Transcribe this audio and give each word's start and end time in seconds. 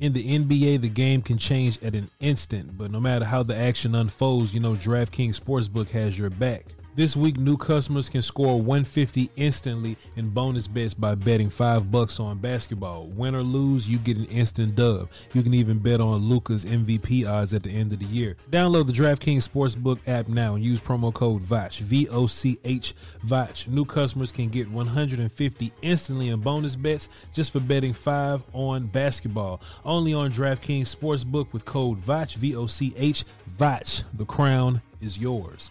In 0.00 0.12
the 0.12 0.38
NBA, 0.38 0.80
the 0.80 0.88
game 0.88 1.22
can 1.22 1.38
change 1.38 1.82
at 1.82 1.96
an 1.96 2.08
instant, 2.20 2.78
but 2.78 2.92
no 2.92 3.00
matter 3.00 3.24
how 3.24 3.42
the 3.42 3.58
action 3.58 3.96
unfolds, 3.96 4.54
you 4.54 4.60
know 4.60 4.74
DraftKings 4.74 5.40
Sportsbook 5.40 5.88
has 5.90 6.16
your 6.16 6.30
back. 6.30 6.66
This 6.98 7.14
week, 7.14 7.36
new 7.38 7.56
customers 7.56 8.08
can 8.08 8.22
score 8.22 8.60
150 8.60 9.30
instantly 9.36 9.96
in 10.16 10.30
bonus 10.30 10.66
bets 10.66 10.94
by 10.94 11.14
betting 11.14 11.48
five 11.48 11.92
bucks 11.92 12.18
on 12.18 12.38
basketball. 12.38 13.06
Win 13.06 13.36
or 13.36 13.44
lose, 13.44 13.88
you 13.88 13.98
get 13.98 14.16
an 14.16 14.24
instant 14.24 14.74
dub. 14.74 15.08
You 15.32 15.44
can 15.44 15.54
even 15.54 15.78
bet 15.78 16.00
on 16.00 16.28
Luka's 16.28 16.64
MVP 16.64 17.24
odds 17.24 17.54
at 17.54 17.62
the 17.62 17.70
end 17.70 17.92
of 17.92 18.00
the 18.00 18.04
year. 18.06 18.36
Download 18.50 18.84
the 18.84 18.92
DraftKings 18.92 19.48
Sportsbook 19.48 20.00
app 20.08 20.26
now 20.26 20.56
and 20.56 20.64
use 20.64 20.80
promo 20.80 21.14
code 21.14 21.42
VOCH, 21.42 21.78
V 21.78 22.08
O 22.08 22.26
C 22.26 22.58
H 22.64 22.96
VOCH. 23.22 23.68
New 23.68 23.84
customers 23.84 24.32
can 24.32 24.48
get 24.48 24.68
150 24.68 25.72
instantly 25.82 26.30
in 26.30 26.40
bonus 26.40 26.74
bets 26.74 27.08
just 27.32 27.52
for 27.52 27.60
betting 27.60 27.92
five 27.92 28.42
on 28.52 28.88
basketball. 28.88 29.60
Only 29.84 30.14
on 30.14 30.32
DraftKings 30.32 30.92
Sportsbook 30.96 31.52
with 31.52 31.64
code 31.64 32.00
VOCH, 32.00 32.34
V 32.34 32.56
O 32.56 32.66
C 32.66 32.92
H 32.96 33.24
VOCH. 33.56 34.02
The 34.14 34.24
crown 34.24 34.82
is 35.00 35.16
yours. 35.16 35.70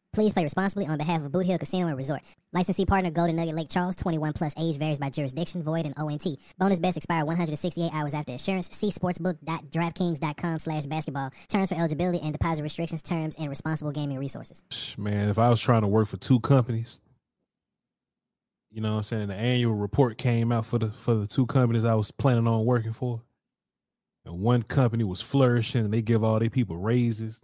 Please 0.13 0.33
play 0.33 0.43
responsibly 0.43 0.85
on 0.87 0.97
behalf 0.97 1.23
of 1.23 1.31
Boot 1.31 1.45
Hill 1.45 1.57
Casino 1.57 1.87
and 1.87 1.95
Resort. 1.95 2.21
Licensee 2.51 2.85
partner 2.85 3.11
Golden 3.11 3.37
Nugget 3.37 3.55
Lake 3.55 3.69
Charles, 3.69 3.95
21 3.95 4.33
plus 4.33 4.53
age 4.57 4.75
varies 4.75 4.99
by 4.99 5.09
jurisdiction, 5.09 5.63
void 5.63 5.85
and 5.85 5.95
ONT. 5.97 6.37
Bonus 6.57 6.79
bets 6.79 6.97
expire 6.97 7.23
168 7.23 7.93
hours 7.93 8.13
after 8.13 8.33
assurance. 8.33 8.69
See 8.73 8.91
sportsbook.draftkings.com 8.91 10.59
slash 10.59 10.85
basketball. 10.85 11.31
Terms 11.47 11.69
for 11.69 11.75
eligibility 11.75 12.19
and 12.21 12.33
deposit 12.33 12.61
restrictions, 12.63 13.01
terms, 13.01 13.35
and 13.39 13.49
responsible 13.49 13.91
gaming 13.91 14.19
resources. 14.19 14.63
Man, 14.97 15.29
if 15.29 15.39
I 15.39 15.47
was 15.49 15.61
trying 15.61 15.83
to 15.83 15.87
work 15.87 16.09
for 16.09 16.17
two 16.17 16.41
companies, 16.41 16.99
you 18.69 18.81
know 18.81 18.91
what 18.91 18.97
I'm 18.97 19.03
saying, 19.03 19.27
the 19.29 19.35
annual 19.35 19.75
report 19.75 20.17
came 20.17 20.51
out 20.51 20.65
for 20.65 20.77
the 20.77 20.91
for 20.91 21.15
the 21.15 21.27
two 21.27 21.45
companies 21.45 21.85
I 21.85 21.93
was 21.95 22.11
planning 22.11 22.47
on 22.47 22.65
working 22.65 22.93
for. 22.93 23.21
And 24.25 24.39
one 24.39 24.63
company 24.63 25.05
was 25.05 25.21
flourishing 25.21 25.85
and 25.85 25.93
they 25.93 26.01
give 26.01 26.21
all 26.21 26.37
their 26.37 26.49
people 26.49 26.75
raises 26.75 27.41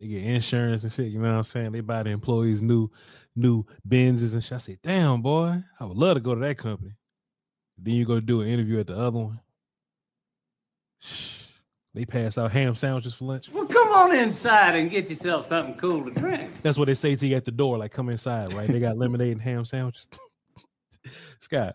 they 0.00 0.08
get 0.08 0.24
insurance 0.24 0.84
and 0.84 0.92
shit. 0.92 1.06
You 1.06 1.18
know 1.18 1.30
what 1.30 1.36
I'm 1.38 1.42
saying? 1.42 1.72
They 1.72 1.80
buy 1.80 2.02
the 2.02 2.10
employees 2.10 2.62
new 2.62 2.90
new 3.34 3.64
Benzes 3.86 4.34
and 4.34 4.42
shit. 4.42 4.52
I 4.52 4.58
say, 4.58 4.78
damn 4.82 5.22
boy, 5.22 5.62
I 5.78 5.84
would 5.84 5.96
love 5.96 6.16
to 6.16 6.20
go 6.20 6.34
to 6.34 6.40
that 6.40 6.58
company. 6.58 6.96
Then 7.78 7.94
you 7.94 8.04
go 8.04 8.20
do 8.20 8.40
an 8.40 8.48
interview 8.48 8.80
at 8.80 8.86
the 8.86 8.96
other 8.96 9.18
one. 9.18 9.40
They 11.94 12.04
pass 12.04 12.36
out 12.36 12.52
ham 12.52 12.74
sandwiches 12.74 13.14
for 13.14 13.24
lunch. 13.24 13.48
Well, 13.50 13.64
come 13.64 13.88
on 13.88 14.14
inside 14.14 14.74
and 14.74 14.90
get 14.90 15.08
yourself 15.08 15.46
something 15.46 15.76
cool 15.76 16.04
to 16.04 16.10
drink. 16.10 16.50
That's 16.60 16.76
what 16.76 16.88
they 16.88 16.94
say 16.94 17.16
to 17.16 17.26
you 17.26 17.36
at 17.36 17.46
the 17.46 17.50
door. 17.50 17.78
Like, 17.78 17.90
come 17.90 18.10
inside, 18.10 18.52
right? 18.52 18.68
They 18.68 18.78
got 18.78 18.98
lemonade 18.98 19.32
and 19.32 19.40
ham 19.40 19.64
sandwiches. 19.64 20.06
Scott, 21.38 21.74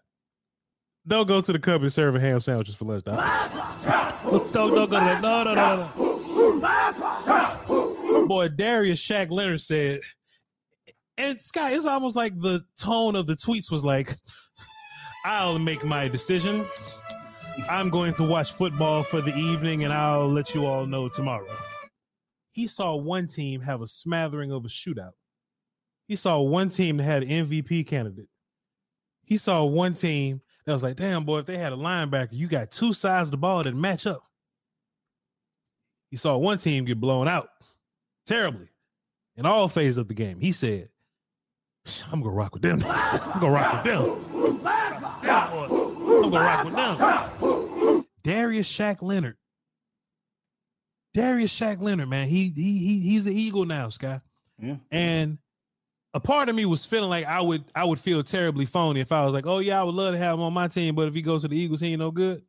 don't 1.08 1.28
go 1.28 1.42
to 1.42 1.52
the 1.52 1.58
company 1.58 1.90
serving 1.90 2.22
ham 2.22 2.40
sandwiches 2.40 2.76
for 2.76 2.86
lunch, 2.86 3.04
dog. 3.04 3.18
don't, 4.24 4.54
don't 4.54 4.70
go 4.70 4.86
to 4.86 4.92
that. 4.92 5.24
No, 5.24 5.44
no, 5.44 5.56
no, 5.56 5.90
no. 5.96 7.61
Boy, 8.28 8.50
Darius 8.50 9.00
Shaq 9.00 9.30
Leonard 9.30 9.62
said, 9.62 10.02
and 11.18 11.40
Scott, 11.40 11.74
it's 11.74 11.86
almost 11.86 12.16
like 12.16 12.40
the 12.40 12.64
tone 12.80 13.16
of 13.16 13.28
the 13.28 13.36
tweets 13.36 13.70
was 13.70 13.84
like, 13.84 14.16
I'll 15.26 15.60
make 15.60 15.84
my 15.84 16.08
decision. 16.08 16.66
I'm 17.70 17.90
going 17.90 18.14
to 18.16 18.24
watch 18.24 18.54
football 18.54 19.04
for 19.04 19.22
the 19.22 19.36
evening 19.36 19.84
and 19.84 19.94
I'll 19.94 20.32
let 20.32 20.56
you 20.56 20.66
all 20.66 20.86
know 20.86 21.10
tomorrow. 21.10 21.56
He 22.52 22.68
saw 22.68 22.96
one 22.96 23.28
team 23.28 23.62
have 23.62 23.82
a 23.82 23.88
smattering 23.88 24.52
of 24.52 24.66
a 24.66 24.68
shootout. 24.68 25.12
He 26.08 26.16
saw 26.16 26.40
one 26.40 26.70
team 26.70 26.98
that 26.98 27.04
had 27.04 27.24
an 27.24 27.30
MVP 27.30 27.88
candidate. 27.88 28.28
He 29.24 29.38
saw 29.38 29.64
one 29.64 29.94
team 29.94 30.42
that 30.66 30.74
was 30.74 30.84
like, 30.84 30.96
damn, 30.96 31.24
boy, 31.24 31.40
if 31.40 31.46
they 31.46 31.58
had 31.58 31.72
a 31.72 31.78
linebacker, 31.78 32.30
you 32.32 32.48
got 32.48 32.72
two 32.72 32.94
sides 32.94 33.28
of 33.28 33.32
the 33.32 33.38
ball 33.38 33.64
that 33.64 33.76
match 33.76 34.08
up. 34.08 34.24
He 36.10 36.18
saw 36.18 36.36
one 36.36 36.58
team 36.58 36.84
get 36.84 37.00
blown 37.00 37.28
out 37.28 37.50
terribly 38.26 38.70
in 39.36 39.46
all 39.46 39.68
phases 39.68 39.98
of 39.98 40.08
the 40.08 40.14
game. 40.14 40.40
He 40.40 40.52
said, 40.52 40.90
I'm 42.12 42.22
gonna 42.22 42.34
rock 42.34 42.54
with 42.54 42.62
them. 42.62 42.84
I'm 42.88 43.40
gonna 43.40 43.54
rock 43.54 43.84
with 43.84 43.94
them. 43.94 44.12
I'm 45.26 46.30
gonna 46.30 46.40
rock 46.40 46.66
with 46.66 46.76
them. 46.76 48.06
Darius 48.24 48.72
Shaq 48.72 49.02
Leonard. 49.02 49.38
Darius 51.14 51.58
Shaq 51.58 51.82
Leonard, 51.82 52.10
man. 52.10 52.28
He 52.28 52.52
he, 52.56 52.78
he 52.78 53.00
he's 53.00 53.26
an 53.26 53.34
eagle 53.34 53.66
now, 53.66 53.90
Scott. 53.90 54.22
Yeah. 54.60 54.76
And 54.92 55.40
a 56.14 56.20
part 56.20 56.50
of 56.50 56.56
me 56.56 56.66
was 56.66 56.86
feeling 56.86 57.10
like 57.10 57.26
I 57.26 57.42
would 57.42 57.64
I 57.74 57.84
would 57.84 58.00
feel 58.00 58.24
terribly 58.24 58.66
phony 58.66 59.00
if 59.00 59.12
I 59.12 59.26
was 59.26 59.34
like, 59.34 59.48
oh 59.48 59.60
yeah, 59.60 59.82
I 59.82 59.84
would 59.84 59.96
love 59.96 60.14
to 60.14 60.18
have 60.18 60.36
him 60.36 60.42
on 60.42 60.54
my 60.54 60.68
team, 60.68 60.96
but 60.96 61.08
if 61.08 61.14
he 61.14 61.22
goes 61.22 61.42
to 61.42 61.48
the 61.48 61.58
Eagles, 61.58 61.80
he 61.80 61.92
ain't 61.92 62.00
no 62.00 62.12
good. 62.12 62.44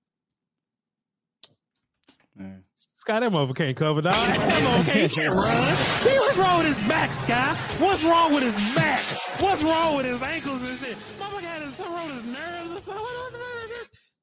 Man. 2.37 2.65
Scott, 3.03 3.23
that 3.23 3.33
motherfucker 3.33 3.57
can't 3.57 3.77
cover, 3.77 4.01
dog. 4.01 4.15
That 4.15 4.85
motherfucker 4.87 5.11
can't 5.11 5.35
run. 5.35 5.77
Hey, 6.09 6.21
what's 6.21 6.37
wrong 6.37 6.59
with 6.59 6.69
his 6.69 6.89
back, 6.89 7.11
Scott? 7.11 7.57
What's 7.81 8.05
wrong 8.05 8.33
with 8.33 8.45
his 8.45 8.55
back? 8.77 9.03
What's 9.41 9.61
wrong 9.61 9.97
with 9.97 10.07
his 10.07 10.23
ankles 10.23 10.63
and 10.63 10.79
shit? 10.79 10.97
Motherfucker 11.19 11.41
had 11.41 11.63
his, 11.63 11.75
something 11.75 11.95
wrong 11.97 12.07
with 12.07 12.25
his 12.25 12.33
nerves 12.33 12.71
or 12.71 12.79
something. 12.79 13.07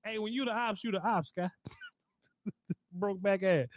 Hey, 0.06 0.18
when 0.18 0.31
you 0.31 0.46
the 0.46 0.52
ops, 0.52 0.81
you 0.81 0.92
the 0.92 1.06
ops, 1.06 1.28
Scott. 1.28 1.52
Broke 2.94 3.22
back 3.22 3.44
ass. 3.44 3.68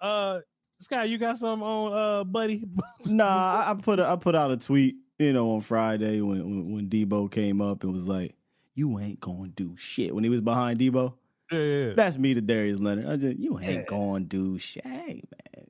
Uh, 0.00 0.38
Scott, 0.78 1.08
you 1.08 1.18
got 1.18 1.38
something 1.38 1.66
on, 1.66 1.92
uh, 1.92 2.22
buddy? 2.22 2.62
Nah, 3.04 3.64
I, 3.66 3.72
I 3.72 3.74
put 3.74 3.98
a, 3.98 4.08
I 4.08 4.14
put 4.14 4.36
out 4.36 4.52
a 4.52 4.56
tweet, 4.56 4.94
you 5.18 5.32
know, 5.32 5.56
on 5.56 5.62
Friday 5.62 6.20
when, 6.20 6.38
when 6.38 6.72
when 6.72 6.88
Debo 6.88 7.28
came 7.28 7.60
up 7.60 7.82
and 7.82 7.92
was 7.92 8.06
like, 8.06 8.36
"You 8.76 9.00
ain't 9.00 9.18
gonna 9.18 9.48
do 9.48 9.76
shit." 9.76 10.14
When 10.14 10.22
he 10.22 10.30
was 10.30 10.40
behind 10.40 10.78
Debo, 10.78 11.14
Yeah, 11.52 11.58
yeah, 11.58 11.86
yeah. 11.88 11.92
that's 11.94 12.18
me 12.18 12.34
to 12.34 12.40
Darius 12.40 12.78
Leonard. 12.78 13.08
I 13.08 13.16
just, 13.16 13.38
you 13.38 13.58
ain't 13.58 13.86
gonna 13.86 14.24
do 14.24 14.58
shit, 14.58 14.84
man. 14.84 15.22
I 15.54 15.60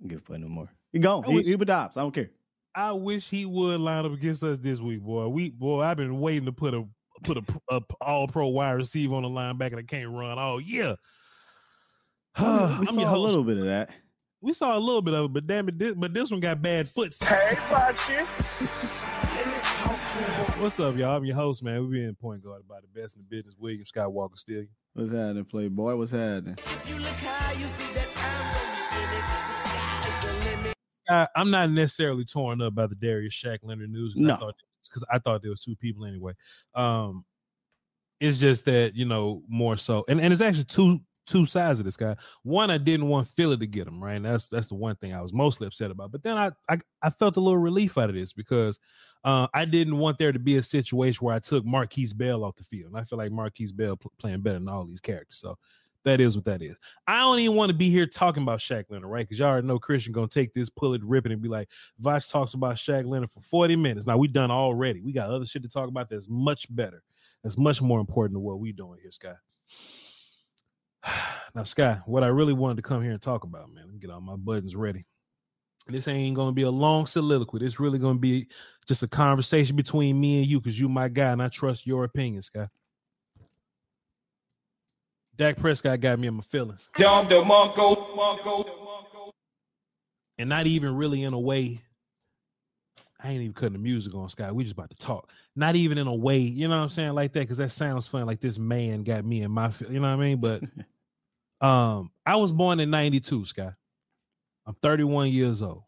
don't 0.00 0.08
give 0.08 0.18
a 0.18 0.22
fuck 0.22 0.38
no 0.38 0.48
more. 0.48 0.68
He 0.92 0.98
gone. 0.98 1.24
I 1.24 1.28
He, 1.30 1.36
wish- 1.36 1.46
he 1.46 1.52
adopts. 1.52 1.96
I 1.96 2.02
don't 2.02 2.12
care. 2.12 2.30
I 2.74 2.92
wish 2.92 3.28
he 3.28 3.46
would 3.46 3.80
line 3.80 4.06
up 4.06 4.12
against 4.12 4.42
us 4.44 4.58
this 4.58 4.80
week, 4.80 5.00
boy. 5.00 5.26
We 5.28 5.50
boy, 5.50 5.82
I've 5.82 5.96
been 5.96 6.20
waiting 6.20 6.46
to 6.46 6.52
put 6.52 6.72
a 6.72 6.86
put 7.24 7.36
a, 7.36 7.42
a 7.68 7.80
all 8.00 8.28
pro 8.28 8.46
wide 8.48 8.72
receiver 8.72 9.14
on 9.14 9.24
the 9.24 9.28
linebacker 9.28 9.76
that 9.76 9.88
can't 9.88 10.10
run. 10.10 10.38
Oh 10.38 10.58
yeah. 10.58 10.94
we 12.38 12.44
I'm 12.44 12.84
saw 12.86 13.14
a 13.14 13.18
little 13.18 13.42
bit 13.42 13.58
of 13.58 13.64
that. 13.64 13.90
We 14.40 14.52
saw 14.52 14.76
a 14.76 14.78
little 14.78 15.02
bit 15.02 15.14
of 15.14 15.26
it, 15.26 15.32
but 15.32 15.46
damn 15.46 15.68
it, 15.68 15.78
this, 15.78 15.94
but 15.94 16.14
this 16.14 16.30
one 16.30 16.40
got 16.40 16.62
bad 16.62 16.88
foot. 16.88 17.14
Hey, 17.20 17.56
Pachi. 17.68 18.26
What's 20.60 20.78
up, 20.80 20.96
y'all? 20.96 21.16
I'm 21.16 21.24
your 21.24 21.36
host, 21.36 21.62
man. 21.62 21.82
We 21.88 21.98
be 21.98 22.04
in 22.04 22.14
point 22.14 22.42
guard 22.42 22.62
by 22.68 22.80
the 22.80 23.00
best 23.00 23.16
in 23.16 23.22
the 23.22 23.28
business. 23.36 23.54
William 23.58 23.84
Skywalker 23.84 24.38
still. 24.38 24.64
What's 24.94 25.12
happening, 25.12 25.44
Playboy? 25.44 25.94
What's 25.94 26.10
happening? 26.10 26.58
I, 31.08 31.28
I'm 31.36 31.50
not 31.50 31.70
necessarily 31.70 32.24
torn 32.24 32.60
up 32.60 32.74
by 32.74 32.86
the 32.86 32.94
Darius 32.96 33.34
Shaq 33.34 33.58
Leonard 33.62 33.90
news. 33.90 34.14
No. 34.16 34.34
I 34.34 34.50
because 34.84 35.04
I 35.10 35.18
thought 35.18 35.42
there 35.42 35.50
was 35.50 35.60
two 35.60 35.76
people 35.76 36.04
anyway. 36.04 36.32
Um, 36.74 37.24
it's 38.18 38.38
just 38.38 38.64
that 38.64 38.94
you 38.94 39.04
know 39.04 39.42
more 39.48 39.76
so, 39.76 40.04
and 40.08 40.20
and 40.20 40.32
it's 40.32 40.42
actually 40.42 40.64
two 40.64 41.00
two 41.30 41.46
sides 41.46 41.78
of 41.78 41.84
this 41.84 41.96
guy. 41.96 42.16
One, 42.42 42.70
I 42.70 42.78
didn't 42.78 43.08
want 43.08 43.28
Philly 43.28 43.56
to 43.58 43.66
get 43.66 43.86
him 43.86 44.02
right. 44.02 44.16
And 44.16 44.24
that's 44.24 44.48
that's 44.48 44.66
the 44.66 44.74
one 44.74 44.96
thing 44.96 45.14
I 45.14 45.22
was 45.22 45.32
mostly 45.32 45.66
upset 45.66 45.90
about. 45.90 46.12
But 46.12 46.22
then 46.22 46.36
I 46.36 46.50
I, 46.68 46.78
I 47.02 47.10
felt 47.10 47.36
a 47.36 47.40
little 47.40 47.58
relief 47.58 47.96
out 47.96 48.10
of 48.10 48.16
this 48.16 48.32
because 48.32 48.78
uh, 49.24 49.46
I 49.54 49.64
didn't 49.64 49.98
want 49.98 50.18
there 50.18 50.32
to 50.32 50.38
be 50.38 50.56
a 50.56 50.62
situation 50.62 51.24
where 51.24 51.34
I 51.34 51.38
took 51.38 51.64
Markquese 51.64 52.16
Bell 52.16 52.44
off 52.44 52.56
the 52.56 52.64
field. 52.64 52.92
And 52.92 53.00
I 53.00 53.04
feel 53.04 53.18
like 53.18 53.30
Markquese 53.30 53.74
Bell 53.74 53.96
pl- 53.96 54.12
playing 54.18 54.40
better 54.40 54.58
than 54.58 54.68
all 54.68 54.84
these 54.84 55.00
characters. 55.00 55.38
So 55.38 55.56
that 56.04 56.20
is 56.20 56.34
what 56.34 56.46
that 56.46 56.62
is. 56.62 56.76
I 57.06 57.18
don't 57.20 57.38
even 57.38 57.56
want 57.56 57.70
to 57.70 57.76
be 57.76 57.90
here 57.90 58.06
talking 58.06 58.42
about 58.42 58.60
Shaq 58.60 58.84
Leonard, 58.88 59.10
right? 59.10 59.28
Because 59.28 59.38
y'all 59.38 59.48
already 59.48 59.66
know 59.66 59.78
Christian 59.78 60.12
gonna 60.12 60.28
take 60.28 60.54
this, 60.54 60.70
pull 60.70 60.94
it, 60.94 61.04
rip 61.04 61.26
it, 61.26 61.32
and 61.32 61.42
be 61.42 61.48
like, 61.48 61.68
Voch 62.00 62.30
talks 62.30 62.54
about 62.54 62.76
Shaq 62.76 63.06
Leonard 63.06 63.30
for 63.30 63.40
40 63.40 63.76
minutes. 63.76 64.06
Now 64.06 64.16
we 64.16 64.28
done 64.28 64.50
already. 64.50 65.00
We 65.00 65.12
got 65.12 65.30
other 65.30 65.46
shit 65.46 65.62
to 65.62 65.68
talk 65.68 65.88
about 65.88 66.08
that's 66.08 66.28
much 66.28 66.74
better. 66.74 67.02
That's 67.42 67.58
much 67.58 67.80
more 67.80 68.00
important 68.00 68.34
than 68.34 68.42
what 68.42 68.60
we 68.60 68.72
doing 68.72 68.98
here, 69.00 69.10
Sky. 69.10 69.34
Now, 71.54 71.64
Sky, 71.64 71.98
what 72.06 72.22
I 72.22 72.28
really 72.28 72.52
wanted 72.52 72.76
to 72.76 72.82
come 72.82 73.02
here 73.02 73.10
and 73.10 73.20
talk 73.20 73.42
about, 73.42 73.72
man. 73.72 73.84
Let 73.84 73.94
me 73.94 73.98
get 73.98 74.10
all 74.10 74.20
my 74.20 74.36
buttons 74.36 74.76
ready. 74.76 75.04
This 75.88 76.06
ain't 76.06 76.36
gonna 76.36 76.52
be 76.52 76.62
a 76.62 76.70
long 76.70 77.06
soliloquy. 77.06 77.58
This 77.58 77.80
really 77.80 77.98
gonna 77.98 78.20
be 78.20 78.46
just 78.86 79.02
a 79.02 79.08
conversation 79.08 79.74
between 79.74 80.20
me 80.20 80.38
and 80.38 80.46
you, 80.46 80.60
because 80.60 80.78
you 80.78 80.88
my 80.88 81.08
guy, 81.08 81.32
and 81.32 81.42
I 81.42 81.48
trust 81.48 81.86
your 81.88 82.04
opinion, 82.04 82.42
Sky. 82.42 82.68
Dak 85.36 85.56
Prescott 85.56 86.00
got 86.00 86.18
me 86.18 86.28
in 86.28 86.34
my 86.34 86.42
feelings. 86.42 86.90
Dom 86.96 87.26
DeMarco, 87.26 88.14
Marco, 88.14 89.32
and 90.38 90.48
not 90.48 90.66
even 90.66 90.94
really 90.94 91.24
in 91.24 91.32
a 91.32 91.38
way. 91.38 91.80
I 93.22 93.28
ain't 93.28 93.42
even 93.42 93.52
cutting 93.52 93.74
the 93.74 93.78
music 93.78 94.14
on 94.14 94.28
Sky. 94.28 94.50
We 94.50 94.64
just 94.64 94.74
about 94.74 94.90
to 94.90 94.96
talk. 94.96 95.30
Not 95.54 95.76
even 95.76 95.98
in 95.98 96.06
a 96.06 96.14
way, 96.14 96.38
you 96.38 96.68
know 96.68 96.76
what 96.76 96.82
I'm 96.82 96.88
saying, 96.88 97.12
like 97.12 97.32
that, 97.32 97.40
because 97.40 97.58
that 97.58 97.72
sounds 97.72 98.06
fun. 98.06 98.26
Like 98.26 98.40
this 98.40 98.58
man 98.58 99.02
got 99.02 99.24
me 99.24 99.42
in 99.42 99.50
my, 99.50 99.72
you 99.88 100.00
know 100.00 100.08
what 100.08 100.08
I 100.08 100.16
mean. 100.16 100.40
But 100.40 100.62
um, 101.66 102.10
I 102.24 102.36
was 102.36 102.52
born 102.52 102.80
in 102.80 102.90
'92, 102.90 103.44
Sky. 103.46 103.72
I'm 104.66 104.74
31 104.82 105.30
years 105.30 105.62
old. 105.62 105.82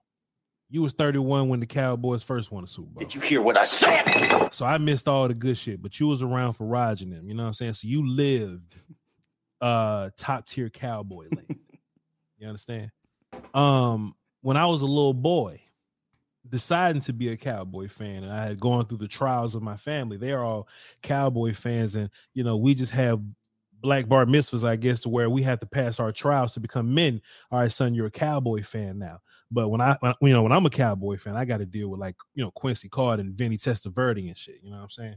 You 0.68 0.82
was 0.82 0.92
31 0.94 1.48
when 1.48 1.60
the 1.60 1.66
Cowboys 1.66 2.22
first 2.22 2.50
won 2.50 2.64
the 2.64 2.68
Super 2.68 2.88
Bowl. 2.88 3.00
Did 3.00 3.14
you 3.14 3.20
hear 3.20 3.42
what 3.42 3.58
I 3.58 3.64
said? 3.64 4.48
So 4.52 4.64
I 4.64 4.78
missed 4.78 5.06
all 5.06 5.28
the 5.28 5.34
good 5.34 5.58
shit, 5.58 5.82
but 5.82 6.00
you 6.00 6.08
was 6.08 6.22
around 6.22 6.54
for 6.54 6.66
Raj 6.66 7.02
and 7.02 7.12
them. 7.12 7.28
You 7.28 7.34
know 7.34 7.42
what 7.42 7.48
I'm 7.48 7.54
saying? 7.54 7.74
So 7.74 7.88
you 7.88 8.08
lived 8.08 8.74
uh 9.60 10.10
top 10.16 10.46
tier 10.46 10.70
cowboy 10.70 11.28
land. 11.34 11.58
you 12.38 12.48
understand? 12.48 12.90
Um, 13.54 14.14
when 14.40 14.56
I 14.56 14.66
was 14.66 14.82
a 14.82 14.86
little 14.86 15.14
boy, 15.14 15.61
deciding 16.48 17.02
to 17.02 17.12
be 17.12 17.28
a 17.28 17.36
cowboy 17.36 17.88
fan, 17.88 18.24
and 18.24 18.32
I 18.32 18.46
had 18.46 18.60
gone 18.60 18.86
through 18.86 18.98
the 18.98 19.08
trials 19.08 19.54
of 19.54 19.62
my 19.62 19.76
family. 19.76 20.16
They 20.16 20.32
are 20.32 20.44
all 20.44 20.68
cowboy 21.02 21.54
fans, 21.54 21.96
and 21.96 22.10
you 22.34 22.44
know, 22.44 22.56
we 22.56 22.74
just 22.74 22.92
have 22.92 23.20
black 23.82 24.08
bar 24.08 24.24
mitzvahs, 24.24 24.66
I 24.66 24.76
guess, 24.76 25.00
to 25.02 25.08
where 25.08 25.28
we 25.28 25.42
have 25.42 25.60
to 25.60 25.66
pass 25.66 26.00
our 26.00 26.12
trials 26.12 26.54
to 26.54 26.60
become 26.60 26.94
men. 26.94 27.20
All 27.50 27.60
right, 27.60 27.70
son, 27.70 27.94
you're 27.94 28.06
a 28.06 28.10
cowboy 28.10 28.62
fan 28.62 28.98
now. 28.98 29.18
But 29.50 29.68
when 29.68 29.80
I, 29.80 29.96
when, 30.00 30.14
you 30.22 30.32
know, 30.32 30.42
when 30.42 30.52
I'm 30.52 30.64
a 30.64 30.70
cowboy 30.70 31.18
fan, 31.18 31.36
I 31.36 31.44
got 31.44 31.58
to 31.58 31.66
deal 31.66 31.88
with 31.88 32.00
like, 32.00 32.16
you 32.34 32.42
know, 32.42 32.50
Quincy 32.52 32.88
card 32.88 33.20
and 33.20 33.34
Vinny 33.34 33.58
Testaverde 33.58 34.28
and 34.28 34.38
shit. 34.38 34.60
You 34.62 34.70
know 34.70 34.78
what 34.78 34.84
I'm 34.84 34.90
saying? 34.90 35.16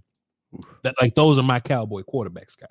That 0.83 0.95
like 0.99 1.15
those 1.15 1.37
are 1.37 1.43
my 1.43 1.59
cowboy 1.59 2.01
quarterbacks, 2.01 2.59
guy. 2.59 2.67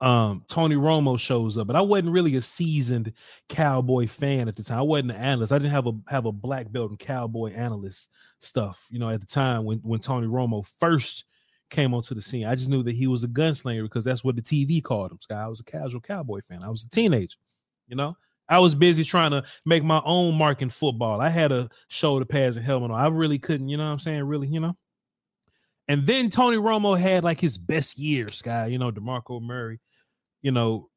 Um, 0.00 0.44
Tony 0.48 0.76
Romo 0.76 1.18
shows 1.18 1.58
up, 1.58 1.66
but 1.66 1.74
I 1.74 1.80
wasn't 1.80 2.12
really 2.12 2.36
a 2.36 2.42
seasoned 2.42 3.12
cowboy 3.48 4.06
fan 4.06 4.46
at 4.46 4.54
the 4.54 4.62
time. 4.62 4.78
I 4.78 4.82
wasn't 4.82 5.10
an 5.10 5.16
analyst. 5.16 5.52
I 5.52 5.58
didn't 5.58 5.72
have 5.72 5.88
a 5.88 5.92
have 6.06 6.26
a 6.26 6.32
black 6.32 6.70
belt 6.70 6.92
in 6.92 6.96
cowboy 6.96 7.52
analyst 7.52 8.10
stuff, 8.38 8.86
you 8.90 9.00
know, 9.00 9.10
at 9.10 9.20
the 9.20 9.26
time 9.26 9.64
when 9.64 9.78
when 9.78 9.98
Tony 9.98 10.28
Romo 10.28 10.64
first 10.78 11.24
came 11.70 11.94
onto 11.94 12.14
the 12.14 12.22
scene. 12.22 12.46
I 12.46 12.54
just 12.54 12.70
knew 12.70 12.82
that 12.84 12.94
he 12.94 13.06
was 13.06 13.24
a 13.24 13.28
gunslinger 13.28 13.82
because 13.82 14.04
that's 14.04 14.24
what 14.24 14.36
the 14.36 14.42
TV 14.42 14.82
called 14.82 15.10
him. 15.10 15.20
Sky. 15.20 15.42
I 15.42 15.48
was 15.48 15.60
a 15.60 15.64
casual 15.64 16.00
cowboy 16.00 16.40
fan. 16.48 16.62
I 16.62 16.68
was 16.68 16.84
a 16.84 16.90
teenager, 16.90 17.36
you 17.88 17.96
know. 17.96 18.16
I 18.48 18.58
was 18.60 18.74
busy 18.74 19.04
trying 19.04 19.32
to 19.32 19.44
make 19.66 19.84
my 19.84 20.00
own 20.04 20.34
mark 20.34 20.62
in 20.62 20.70
football. 20.70 21.20
I 21.20 21.28
had 21.28 21.52
a 21.52 21.68
shoulder 21.88 22.24
pads 22.24 22.56
and 22.56 22.64
helmet 22.64 22.90
on. 22.90 22.98
I 22.98 23.08
really 23.08 23.38
couldn't, 23.38 23.68
you 23.68 23.76
know 23.76 23.84
what 23.84 23.92
I'm 23.92 23.98
saying? 23.98 24.24
Really, 24.24 24.48
you 24.48 24.60
know. 24.60 24.76
And 25.86 26.06
then 26.06 26.30
Tony 26.30 26.56
Romo 26.56 26.98
had 26.98 27.24
like 27.24 27.40
his 27.40 27.58
best 27.58 27.98
year, 27.98 28.30
Sky. 28.30 28.66
You 28.66 28.78
know, 28.78 28.90
DeMarco 28.90 29.42
Murray, 29.42 29.80
you 30.42 30.50
know, 30.50 30.88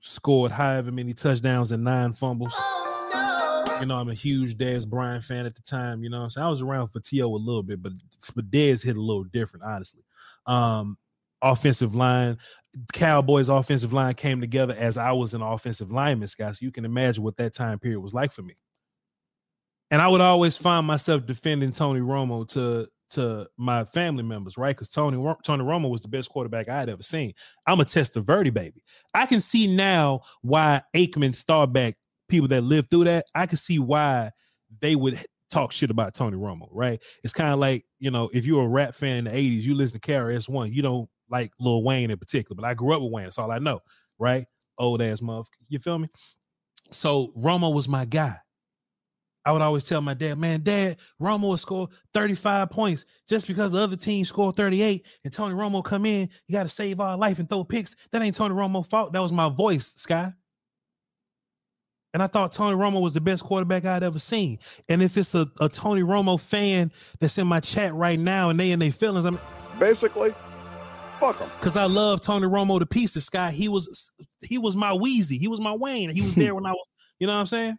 scored 0.00 0.52
however 0.52 0.92
many 0.92 1.12
touchdowns 1.12 1.72
and 1.72 1.84
nine 1.84 2.12
fumbles. 2.12 2.54
You 3.80 3.86
know, 3.86 3.96
I'm 3.96 4.08
a 4.08 4.14
huge 4.14 4.56
Dez 4.56 4.86
Bryant 4.86 5.24
fan 5.24 5.44
at 5.44 5.54
the 5.54 5.62
time. 5.62 6.02
You 6.02 6.08
know, 6.08 6.22
I'm 6.22 6.30
saying 6.30 6.46
I 6.46 6.50
was 6.50 6.62
around 6.62 6.88
for 6.88 7.00
T.O. 7.00 7.26
a 7.26 7.36
little 7.36 7.62
bit, 7.62 7.82
but 7.82 7.92
but 8.34 8.50
Dez 8.50 8.82
hit 8.82 8.96
a 8.96 9.00
little 9.00 9.24
different, 9.24 9.64
honestly. 9.66 10.02
Um, 10.46 10.96
offensive 11.42 11.94
line, 11.94 12.38
Cowboys 12.92 13.48
offensive 13.48 13.92
line 13.92 14.14
came 14.14 14.40
together 14.40 14.74
as 14.78 14.96
I 14.96 15.12
was 15.12 15.34
an 15.34 15.42
offensive 15.42 15.90
lineman, 15.90 16.28
guys. 16.38 16.58
So 16.58 16.64
you 16.64 16.72
can 16.72 16.84
imagine 16.84 17.22
what 17.22 17.36
that 17.36 17.54
time 17.54 17.78
period 17.78 18.00
was 18.00 18.14
like 18.14 18.32
for 18.32 18.42
me. 18.42 18.54
And 19.90 20.02
I 20.02 20.08
would 20.08 20.20
always 20.20 20.56
find 20.56 20.86
myself 20.86 21.26
defending 21.26 21.72
Tony 21.72 22.00
Romo 22.00 22.48
to 22.50 22.88
to 23.10 23.46
my 23.56 23.84
family 23.84 24.22
members, 24.22 24.56
right? 24.56 24.74
Because 24.74 24.88
Tony 24.88 25.16
Tony 25.44 25.64
Romo 25.64 25.90
was 25.90 26.00
the 26.00 26.08
best 26.08 26.30
quarterback 26.30 26.68
I 26.68 26.78
had 26.78 26.88
ever 26.88 27.02
seen. 27.02 27.32
I'm 27.66 27.80
a 27.80 27.84
Testaverde 27.84 28.52
baby. 28.52 28.82
I 29.14 29.26
can 29.26 29.40
see 29.40 29.66
now 29.66 30.22
why 30.42 30.82
Aikman, 30.94 31.34
Staubach, 31.34 31.94
people 32.28 32.48
that 32.48 32.62
lived 32.62 32.90
through 32.90 33.04
that, 33.04 33.26
I 33.34 33.46
can 33.46 33.58
see 33.58 33.78
why 33.78 34.30
they 34.80 34.96
would 34.96 35.18
talk 35.50 35.72
shit 35.72 35.90
about 35.90 36.14
Tony 36.14 36.36
Romo, 36.36 36.68
right? 36.72 37.00
It's 37.22 37.32
kind 37.32 37.52
of 37.52 37.58
like, 37.58 37.84
you 37.98 38.10
know, 38.10 38.28
if 38.32 38.44
you're 38.46 38.64
a 38.64 38.68
rap 38.68 38.94
fan 38.94 39.18
in 39.18 39.24
the 39.24 39.30
80s, 39.30 39.62
you 39.62 39.74
listen 39.74 40.00
to 40.00 40.08
KRS 40.08 40.48
One, 40.48 40.72
you 40.72 40.82
don't 40.82 41.08
like 41.30 41.52
Lil 41.60 41.82
Wayne 41.82 42.10
in 42.10 42.18
particular, 42.18 42.56
but 42.56 42.64
I 42.66 42.74
grew 42.74 42.94
up 42.94 43.02
with 43.02 43.12
Wayne. 43.12 43.24
That's 43.24 43.38
all 43.38 43.50
I 43.50 43.58
know, 43.58 43.80
right? 44.18 44.46
Old 44.78 45.02
ass 45.02 45.20
motherfucker. 45.20 45.46
You 45.68 45.78
feel 45.78 45.98
me? 45.98 46.08
So 46.90 47.32
Romo 47.36 47.72
was 47.72 47.88
my 47.88 48.04
guy. 48.04 48.36
I 49.46 49.52
would 49.52 49.62
always 49.62 49.84
tell 49.84 50.00
my 50.00 50.12
dad, 50.12 50.38
man, 50.38 50.60
dad, 50.62 50.96
Romo 51.22 51.42
will 51.42 51.56
score 51.56 51.88
35 52.12 52.68
points 52.68 53.04
just 53.28 53.46
because 53.46 53.70
the 53.70 53.78
other 53.78 53.94
team 53.94 54.24
scored 54.24 54.56
38 54.56 55.06
and 55.22 55.32
Tony 55.32 55.54
Romo 55.54 55.84
come 55.84 56.04
in, 56.04 56.28
you 56.48 56.52
got 56.52 56.64
to 56.64 56.68
save 56.68 56.98
our 56.98 57.16
life 57.16 57.38
and 57.38 57.48
throw 57.48 57.62
picks. 57.62 57.94
That 58.10 58.22
ain't 58.22 58.34
Tony 58.34 58.56
Romo 58.56 58.84
fault. 58.84 59.12
That 59.12 59.22
was 59.22 59.30
my 59.32 59.48
voice, 59.48 59.94
Sky. 59.96 60.32
And 62.12 62.22
I 62.22 62.26
thought 62.26 62.52
Tony 62.52 62.76
Romo 62.76 63.00
was 63.00 63.12
the 63.12 63.20
best 63.20 63.44
quarterback 63.44 63.84
I'd 63.84 64.02
ever 64.02 64.18
seen. 64.18 64.58
And 64.88 65.00
if 65.00 65.16
it's 65.16 65.34
a, 65.36 65.46
a 65.60 65.68
Tony 65.68 66.02
Romo 66.02 66.40
fan 66.40 66.90
that's 67.20 67.38
in 67.38 67.46
my 67.46 67.60
chat 67.60 67.94
right 67.94 68.18
now 68.18 68.50
and 68.50 68.58
they 68.58 68.72
in 68.72 68.80
their 68.80 68.90
feelings, 68.90 69.26
I'm 69.26 69.38
Basically, 69.78 70.34
fuck 71.20 71.38
them. 71.38 71.50
because 71.60 71.76
I 71.76 71.84
love 71.84 72.20
Tony 72.20 72.48
Romo 72.48 72.80
to 72.80 72.86
pieces. 72.86 73.26
Sky, 73.26 73.52
he 73.52 73.68
was 73.68 74.10
he 74.40 74.58
was 74.58 74.74
my 74.74 74.92
Wheezy, 74.92 75.38
he 75.38 75.46
was 75.46 75.60
my 75.60 75.72
Wayne. 75.72 76.10
He 76.10 76.22
was 76.22 76.34
there 76.34 76.54
when 76.56 76.66
I 76.66 76.72
was, 76.72 76.86
you 77.20 77.28
know 77.28 77.34
what 77.34 77.40
I'm 77.40 77.46
saying? 77.46 77.78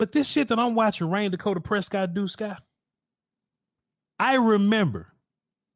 But 0.00 0.12
this 0.12 0.26
shit 0.26 0.48
that 0.48 0.58
I'm 0.58 0.74
watching 0.74 1.10
Rayne 1.10 1.30
Dakota 1.30 1.60
Prescott 1.60 2.14
do, 2.14 2.26
Sky, 2.26 2.56
I 4.18 4.36
remember 4.36 5.12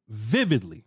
vividly 0.09 0.83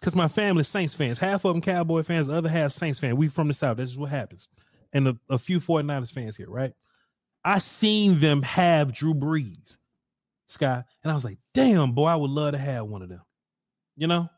because 0.00 0.16
my 0.16 0.26
family 0.26 0.64
Saints 0.64 0.94
fans, 0.94 1.18
half 1.18 1.44
of 1.44 1.52
them 1.52 1.60
Cowboy 1.60 2.02
fans, 2.02 2.28
the 2.28 2.32
other 2.32 2.48
half 2.48 2.72
Saints 2.72 2.98
fans. 2.98 3.18
We 3.18 3.28
from 3.28 3.48
the 3.48 3.52
South. 3.52 3.76
That's 3.76 3.90
is 3.90 3.98
what 3.98 4.08
happens. 4.08 4.48
And 4.94 5.06
a, 5.06 5.18
a 5.28 5.38
few 5.38 5.60
49ers 5.60 6.10
fans 6.10 6.34
here, 6.34 6.48
right? 6.48 6.72
I 7.44 7.58
seen 7.58 8.20
them 8.20 8.40
have 8.40 8.94
Drew 8.94 9.12
Brees, 9.12 9.76
Sky, 10.46 10.82
and 11.02 11.12
I 11.12 11.14
was 11.14 11.26
like, 11.26 11.36
damn, 11.52 11.92
boy, 11.92 12.06
I 12.06 12.16
would 12.16 12.30
love 12.30 12.52
to 12.52 12.58
have 12.58 12.86
one 12.86 13.02
of 13.02 13.10
them. 13.10 13.20
You 13.98 14.06
know? 14.06 14.30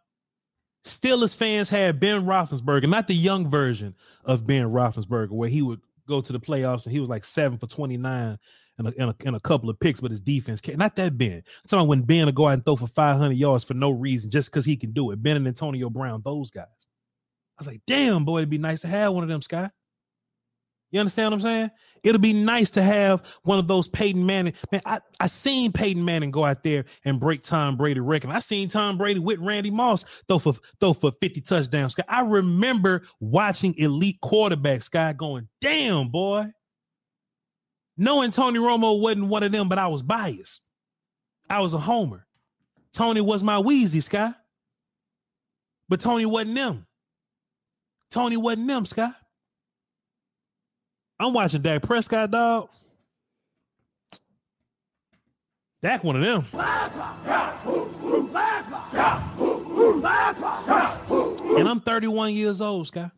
Steelers 0.85 1.37
fans 1.37 1.69
had 1.69 2.01
Ben 2.01 2.25
Roethlisberger, 2.25 2.89
not 2.89 3.07
the 3.07 3.15
young 3.15 3.49
version 3.49 3.95
of 4.25 4.45
Ben 4.45 4.67
Roethlisberger, 4.67 5.31
where 5.31 5.49
he 5.49 5.63
would 5.63 5.81
go 6.07 6.21
to 6.21 6.33
the 6.33 6.41
playoffs 6.41 6.85
and 6.85 6.93
he 6.93 7.01
was 7.01 7.09
like 7.09 7.25
seven 7.25 7.59
for 7.59 7.67
29 7.67 8.39
and 8.79 8.89
a, 8.89 8.93
and 8.99 9.35
a, 9.35 9.37
a 9.37 9.41
couple 9.41 9.71
of 9.71 9.79
picks, 9.79 10.01
but 10.01 10.11
his 10.11 10.21
defense 10.21 10.61
can't. 10.61 10.79
Not 10.79 10.97
that 10.97 11.17
Ben. 11.17 11.37
I'm 11.37 11.69
talking 11.69 11.89
when 11.89 12.03
Ben 12.03 12.27
would 12.27 12.35
go 12.35 12.49
out 12.49 12.55
and 12.55 12.65
throw 12.65 12.77
for 12.77 12.87
500 12.87 13.37
yards 13.37 13.65
for 13.65 13.75
no 13.75 13.91
reason, 13.91 14.31
just 14.31 14.51
because 14.51 14.65
he 14.65 14.77
can 14.77 14.93
do 14.93 15.11
it. 15.11 15.23
Ben 15.23 15.37
and 15.37 15.47
Antonio 15.47 15.91
Brown, 15.91 16.23
those 16.25 16.51
guys. 16.51 16.67
I 17.57 17.61
was 17.61 17.67
like, 17.69 17.83
damn, 17.87 18.25
boy, 18.25 18.39
it'd 18.39 18.51
be 18.51 18.59
nice 18.59 18.81
to 18.81 18.89
have 18.89 19.13
one 19.13 19.23
of 19.23 19.29
them, 19.29 19.43
Sky. 19.43 19.71
You 20.95 21.01
understand 21.01 21.33
what 21.33 21.39
I'm 21.39 21.41
saying? 21.41 21.71
It'll 22.05 22.21
be 22.21 22.33
nice 22.33 22.71
to 22.71 22.83
have 22.83 23.25
one 23.43 23.59
of 23.59 23.67
those 23.67 23.89
Peyton 23.89 24.25
Manning. 24.25 24.53
Man, 24.71 24.81
I, 24.87 25.01
I 25.19 25.27
seen 25.27 25.73
Peyton 25.73 26.05
Manning 26.05 26.31
go 26.31 26.45
out 26.45 26.63
there 26.63 26.85
and 27.05 27.19
break 27.19 27.43
Tom 27.43 27.77
Brady 27.77 27.99
record. 27.99 28.31
I 28.31 28.39
seen 28.39 28.69
Tom 28.69 28.97
Brady 28.97 29.19
with 29.19 29.41
Randy 29.41 29.73
Moss 29.73 30.05
throw 30.29 30.39
for 30.39 30.55
throw 30.79 30.93
for 30.93 31.11
50 31.21 31.41
touchdowns. 31.41 31.97
I 32.09 32.21
remember 32.21 33.03
watching 33.19 33.75
elite 33.77 34.21
quarterbacks, 34.23 34.89
guy 34.89 35.13
going, 35.15 35.49
damn 35.61 36.11
boy. 36.11 36.47
Knowing 37.97 38.31
Tony 38.31 38.61
Romo 38.61 39.01
wasn't 39.01 39.27
one 39.27 39.43
of 39.43 39.51
them, 39.51 39.69
but 39.69 39.79
I 39.79 39.89
was 39.89 40.05
biased. 40.05 40.61
I 41.51 41.59
was 41.59 41.75
a 41.75 41.79
homer. 41.79 42.25
Tony 42.93 43.21
was 43.21 43.43
my 43.43 43.59
Wheezy, 43.59 44.01
Sky. 44.01 44.33
But 45.89 45.99
Tony 45.99 46.25
wasn't 46.25 46.55
them. 46.55 46.87
Tony 48.13 48.37
wasn't 48.37 48.69
them, 48.69 48.87
Sky. 48.87 49.11
I'm 51.19 51.33
watching 51.33 51.63
Dak 51.63 51.83
Prescott, 51.83 52.31
dog. 52.31 52.69
Dak 55.83 56.03
one 56.03 56.17
of 56.17 56.23
them. 56.23 56.47
And 61.57 61.69
I'm 61.69 61.81
31 61.81 62.33
years 62.35 62.61
old, 62.61 62.87
Sky. 62.89 63.11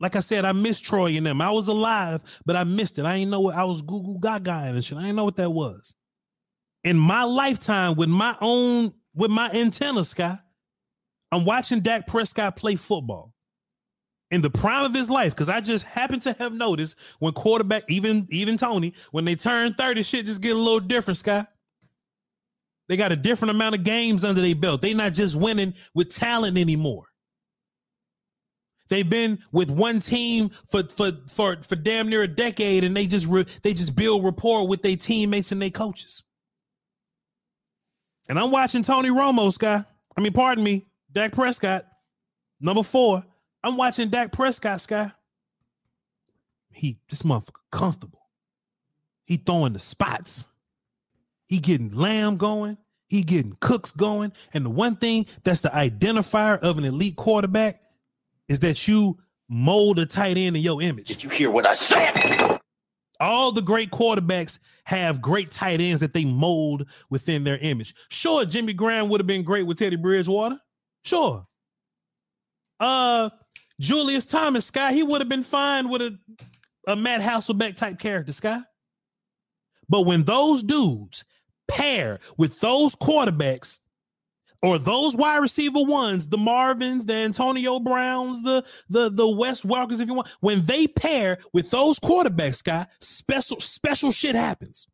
Like 0.00 0.16
I 0.16 0.20
said, 0.20 0.44
I 0.44 0.52
missed 0.52 0.84
Troy 0.84 1.16
and 1.16 1.26
them. 1.26 1.40
I 1.40 1.50
was 1.50 1.68
alive, 1.68 2.22
but 2.46 2.56
I 2.56 2.64
missed 2.64 2.98
it. 2.98 3.04
I 3.04 3.14
ain't 3.16 3.30
know 3.30 3.40
what 3.40 3.54
I 3.54 3.64
was 3.64 3.82
Google 3.82 4.18
Gaga 4.18 4.72
and 4.74 4.84
shit. 4.84 4.98
I 4.98 5.02
didn't 5.02 5.16
know 5.16 5.24
what 5.24 5.36
that 5.36 5.50
was. 5.50 5.94
In 6.84 6.96
my 6.96 7.24
lifetime, 7.24 7.94
with 7.96 8.08
my 8.08 8.34
own, 8.40 8.94
with 9.14 9.30
my 9.30 9.50
antenna, 9.50 10.04
Sky, 10.04 10.38
I'm 11.30 11.44
watching 11.44 11.80
Dak 11.80 12.06
Prescott 12.06 12.56
play 12.56 12.76
football 12.76 13.34
in 14.30 14.42
the 14.42 14.50
prime 14.50 14.84
of 14.84 14.94
his 14.94 15.10
life. 15.10 15.32
Because 15.32 15.48
I 15.48 15.60
just 15.60 15.84
happen 15.84 16.20
to 16.20 16.32
have 16.38 16.52
noticed 16.52 16.96
when 17.18 17.32
quarterback, 17.32 17.84
even 17.88 18.26
even 18.30 18.56
Tony, 18.56 18.94
when 19.10 19.24
they 19.24 19.34
turn 19.34 19.74
30, 19.74 20.02
shit 20.02 20.26
just 20.26 20.40
get 20.40 20.56
a 20.56 20.58
little 20.58 20.80
different, 20.80 21.18
Sky. 21.18 21.46
They 22.88 22.96
got 22.96 23.12
a 23.12 23.16
different 23.16 23.50
amount 23.50 23.76
of 23.76 23.84
games 23.84 24.24
under 24.24 24.40
their 24.40 24.54
belt. 24.54 24.82
They 24.82 24.94
not 24.94 25.12
just 25.12 25.36
winning 25.36 25.74
with 25.94 26.14
talent 26.14 26.58
anymore. 26.58 27.04
They've 28.88 29.08
been 29.08 29.38
with 29.52 29.70
one 29.70 30.00
team 30.00 30.50
for 30.66 30.82
for 30.88 31.12
for 31.28 31.56
for 31.62 31.76
damn 31.76 32.08
near 32.08 32.24
a 32.24 32.28
decade, 32.28 32.82
and 32.82 32.96
they 32.96 33.06
just 33.06 33.26
re, 33.26 33.46
they 33.62 33.72
just 33.72 33.94
build 33.94 34.24
rapport 34.24 34.66
with 34.66 34.82
their 34.82 34.96
teammates 34.96 35.52
and 35.52 35.62
their 35.62 35.70
coaches. 35.70 36.24
And 38.28 38.38
I'm 38.38 38.50
watching 38.50 38.82
Tony 38.82 39.10
Romo, 39.10 39.52
Sky. 39.52 39.84
I 40.16 40.20
mean, 40.20 40.32
pardon 40.32 40.64
me, 40.64 40.86
Dak 41.12 41.32
Prescott, 41.32 41.84
number 42.60 42.82
four. 42.82 43.24
I'm 43.62 43.76
watching 43.76 44.08
Dak 44.08 44.32
Prescott, 44.32 44.80
Sky. 44.80 45.12
He 46.72 46.98
this 47.08 47.22
motherfucker 47.22 47.60
comfortable. 47.70 48.28
He 49.24 49.36
throwing 49.36 49.72
the 49.72 49.78
spots. 49.78 50.46
He 51.46 51.58
getting 51.58 51.94
lamb 51.94 52.36
going. 52.36 52.78
He 53.08 53.22
getting 53.22 53.56
cooks 53.60 53.90
going. 53.90 54.32
And 54.54 54.64
the 54.64 54.70
one 54.70 54.96
thing 54.96 55.26
that's 55.42 55.60
the 55.60 55.68
identifier 55.68 56.58
of 56.60 56.78
an 56.78 56.84
elite 56.84 57.16
quarterback 57.16 57.80
is 58.48 58.60
that 58.60 58.86
you 58.86 59.18
mold 59.48 59.98
a 59.98 60.06
tight 60.06 60.38
end 60.38 60.56
in 60.56 60.62
your 60.62 60.80
image. 60.80 61.08
Did 61.08 61.24
you 61.24 61.28
hear 61.28 61.50
what 61.50 61.66
I 61.66 61.72
said? 61.72 62.58
All 63.18 63.52
the 63.52 63.60
great 63.60 63.90
quarterbacks 63.90 64.60
have 64.84 65.20
great 65.20 65.50
tight 65.50 65.80
ends 65.80 66.00
that 66.00 66.14
they 66.14 66.24
mold 66.24 66.86
within 67.10 67.44
their 67.44 67.58
image. 67.58 67.94
Sure, 68.08 68.46
Jimmy 68.46 68.72
Graham 68.72 69.08
would 69.10 69.20
have 69.20 69.26
been 69.26 69.42
great 69.42 69.66
with 69.66 69.78
Teddy 69.78 69.96
Bridgewater. 69.96 70.58
Sure. 71.04 71.46
Uh 72.78 73.28
Julius 73.80 74.26
Thomas, 74.26 74.66
Sky, 74.66 74.92
he 74.92 75.02
would 75.02 75.20
have 75.20 75.28
been 75.28 75.42
fine 75.42 75.88
with 75.88 76.02
a, 76.02 76.18
a 76.86 76.94
Matt 76.94 77.22
Hasselbeck 77.22 77.76
type 77.76 77.98
character, 77.98 78.30
Sky. 78.30 78.60
But 79.88 80.02
when 80.02 80.22
those 80.22 80.62
dudes 80.62 81.24
pair 81.66 82.20
with 82.36 82.60
those 82.60 82.94
quarterbacks, 82.94 83.78
or 84.62 84.78
those 84.78 85.16
wide 85.16 85.38
receiver 85.38 85.82
ones, 85.82 86.28
the 86.28 86.36
Marvins, 86.36 87.06
the 87.06 87.14
Antonio 87.14 87.80
Browns, 87.80 88.42
the 88.42 88.62
the 88.90 89.10
the 89.10 89.26
Wes 89.26 89.62
Welkers, 89.62 90.00
if 90.00 90.08
you 90.08 90.12
want, 90.14 90.28
when 90.40 90.60
they 90.62 90.86
pair 90.86 91.38
with 91.54 91.70
those 91.70 91.98
quarterbacks, 91.98 92.56
Scott, 92.56 92.90
special 93.00 93.58
special 93.60 94.12
shit 94.12 94.34
happens. 94.34 94.86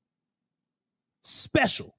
Special. 1.24 1.96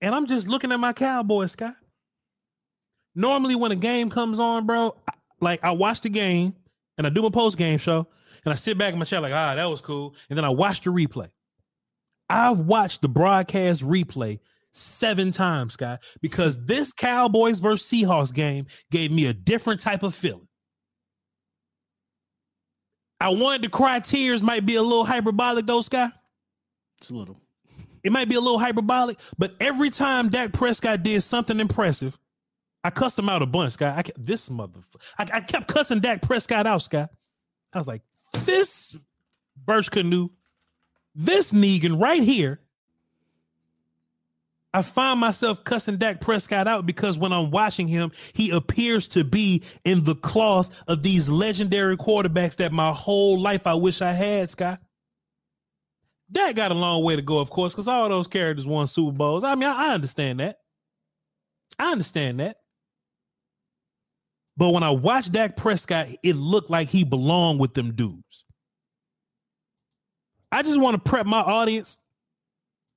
And 0.00 0.14
I'm 0.14 0.26
just 0.26 0.46
looking 0.46 0.70
at 0.70 0.78
my 0.78 0.92
Cowboys, 0.92 1.52
Scott. 1.52 1.74
Normally, 3.18 3.56
when 3.56 3.72
a 3.72 3.76
game 3.76 4.10
comes 4.10 4.38
on, 4.38 4.64
bro, 4.64 4.94
like 5.40 5.64
I 5.64 5.72
watch 5.72 6.02
the 6.02 6.08
game 6.08 6.54
and 6.96 7.04
I 7.04 7.10
do 7.10 7.20
my 7.20 7.30
post 7.30 7.58
game 7.58 7.76
show, 7.76 8.06
and 8.44 8.52
I 8.52 8.54
sit 8.54 8.78
back 8.78 8.92
in 8.92 8.98
my 9.00 9.04
chair 9.04 9.20
like, 9.20 9.32
ah, 9.32 9.56
that 9.56 9.64
was 9.64 9.80
cool, 9.80 10.14
and 10.30 10.36
then 10.36 10.44
I 10.44 10.50
watch 10.50 10.82
the 10.82 10.90
replay. 10.90 11.28
I've 12.30 12.60
watched 12.60 13.02
the 13.02 13.08
broadcast 13.08 13.82
replay 13.82 14.38
seven 14.70 15.32
times, 15.32 15.74
guy, 15.74 15.98
because 16.22 16.64
this 16.64 16.92
Cowboys 16.92 17.58
versus 17.58 17.90
Seahawks 17.90 18.32
game 18.32 18.66
gave 18.92 19.10
me 19.10 19.26
a 19.26 19.32
different 19.32 19.80
type 19.80 20.04
of 20.04 20.14
feeling. 20.14 20.46
I 23.20 23.30
wanted 23.30 23.64
to 23.64 23.68
cry 23.68 23.98
tears 23.98 24.42
might 24.44 24.64
be 24.64 24.76
a 24.76 24.82
little 24.82 25.04
hyperbolic, 25.04 25.66
though, 25.66 25.80
Sky. 25.80 26.12
It's 27.00 27.10
a 27.10 27.16
little. 27.16 27.40
It 28.04 28.12
might 28.12 28.28
be 28.28 28.36
a 28.36 28.40
little 28.40 28.60
hyperbolic, 28.60 29.18
but 29.38 29.54
every 29.58 29.90
time 29.90 30.28
Dak 30.28 30.52
Prescott 30.52 31.02
did 31.02 31.20
something 31.24 31.58
impressive, 31.58 32.16
I 32.88 32.90
cussed 32.90 33.18
him 33.18 33.28
out 33.28 33.42
a 33.42 33.46
bunch, 33.46 33.74
Sky. 33.74 33.92
I 33.94 34.02
kept, 34.02 34.24
this 34.24 34.48
motherfucker. 34.48 34.96
I, 35.18 35.26
I 35.34 35.40
kept 35.42 35.68
cussing 35.68 36.00
Dak 36.00 36.22
Prescott 36.22 36.66
out, 36.66 36.82
Scott. 36.82 37.10
I 37.72 37.78
was 37.78 37.86
like, 37.86 38.00
this 38.44 38.96
Birch 39.66 39.90
Canoe, 39.90 40.30
this 41.14 41.52
Negan 41.52 42.00
right 42.00 42.22
here 42.22 42.60
I 44.72 44.82
find 44.82 45.20
myself 45.20 45.64
cussing 45.64 45.96
Dak 45.96 46.20
Prescott 46.20 46.68
out 46.68 46.86
because 46.86 47.18
when 47.18 47.32
I'm 47.32 47.50
watching 47.50 47.88
him, 47.88 48.12
he 48.32 48.50
appears 48.50 49.08
to 49.08 49.24
be 49.24 49.62
in 49.84 50.04
the 50.04 50.14
cloth 50.14 50.74
of 50.86 51.02
these 51.02 51.28
legendary 51.28 51.96
quarterbacks 51.96 52.56
that 52.56 52.72
my 52.72 52.92
whole 52.92 53.38
life 53.38 53.66
I 53.66 53.74
wish 53.74 54.00
I 54.00 54.12
had, 54.12 54.50
Scott. 54.50 54.80
Dak 56.30 56.54
got 56.54 56.70
a 56.70 56.74
long 56.74 57.02
way 57.02 57.16
to 57.16 57.22
go, 57.22 57.38
of 57.38 57.50
course, 57.50 57.72
because 57.72 57.88
all 57.88 58.08
those 58.08 58.28
characters 58.28 58.66
won 58.66 58.86
Super 58.86 59.12
Bowls. 59.12 59.44
I 59.44 59.54
mean, 59.54 59.68
I, 59.68 59.88
I 59.88 59.94
understand 59.94 60.40
that. 60.40 60.58
I 61.78 61.92
understand 61.92 62.40
that. 62.40 62.58
But 64.58 64.70
when 64.70 64.82
I 64.82 64.90
watched 64.90 65.30
Dak 65.30 65.56
Prescott, 65.56 66.08
it 66.24 66.34
looked 66.34 66.68
like 66.68 66.88
he 66.88 67.04
belonged 67.04 67.60
with 67.60 67.74
them 67.74 67.94
dudes. 67.94 68.44
I 70.50 70.62
just 70.62 70.80
want 70.80 71.02
to 71.02 71.10
prep 71.10 71.26
my 71.26 71.40
audience 71.40 71.96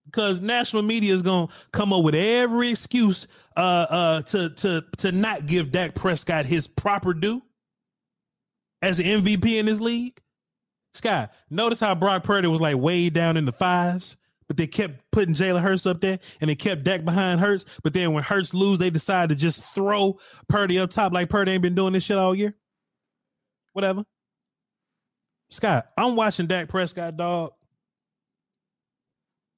because 0.06 0.42
national 0.42 0.82
media 0.82 1.14
is 1.14 1.22
gonna 1.22 1.50
come 1.72 1.94
up 1.94 2.04
with 2.04 2.16
every 2.16 2.72
excuse 2.72 3.28
uh 3.56 3.86
uh 3.90 4.22
to 4.24 4.50
to 4.50 4.84
to 4.98 5.12
not 5.12 5.46
give 5.46 5.70
Dak 5.72 5.94
Prescott 5.94 6.48
his 6.48 6.68
proper 6.68 7.14
due 7.14 7.44
as 8.82 8.98
an 8.98 9.06
MVP 9.06 9.60
in 9.60 9.68
this 9.68 9.80
league. 9.80 10.20
Scott, 10.96 11.32
notice 11.52 11.80
how 11.80 11.94
Brock 11.94 12.24
Purdy 12.24 12.48
was 12.48 12.60
like 12.60 12.78
way 12.78 13.12
down 13.12 13.38
in 13.38 13.46
the 13.46 13.52
fives, 13.52 14.18
but 14.52 14.58
they 14.58 14.68
kept 14.68 15.10
putting 15.12 15.34
Jalen 15.34 15.62
Hurts 15.62 15.86
up 15.86 16.02
there 16.02 16.20
and 16.42 16.50
they 16.50 16.56
kept 16.56 16.84
Dak 16.84 17.06
behind 17.06 17.40
Hurts. 17.40 17.64
But 17.84 17.94
then 17.94 18.12
when 18.12 18.22
Hurts 18.22 18.54
lose, 18.54 18.80
they 18.80 18.90
decide 18.90 19.30
to 19.30 19.36
just 19.36 19.64
throw 19.64 20.20
Purdy 20.50 20.78
up 20.78 20.90
top 20.90 21.14
like 21.14 21.30
Purdy 21.30 21.54
ain't 21.54 21.62
been 21.62 21.74
doing 21.74 21.94
this 21.94 22.04
shit 22.04 22.18
all 22.18 22.36
year. 22.36 22.54
Whatever. 23.72 24.04
Scott, 25.52 25.88
I'm 25.98 26.18
watching 26.18 26.48
Dak 26.48 26.68
Prescott, 26.68 27.16
dog. 27.16 27.54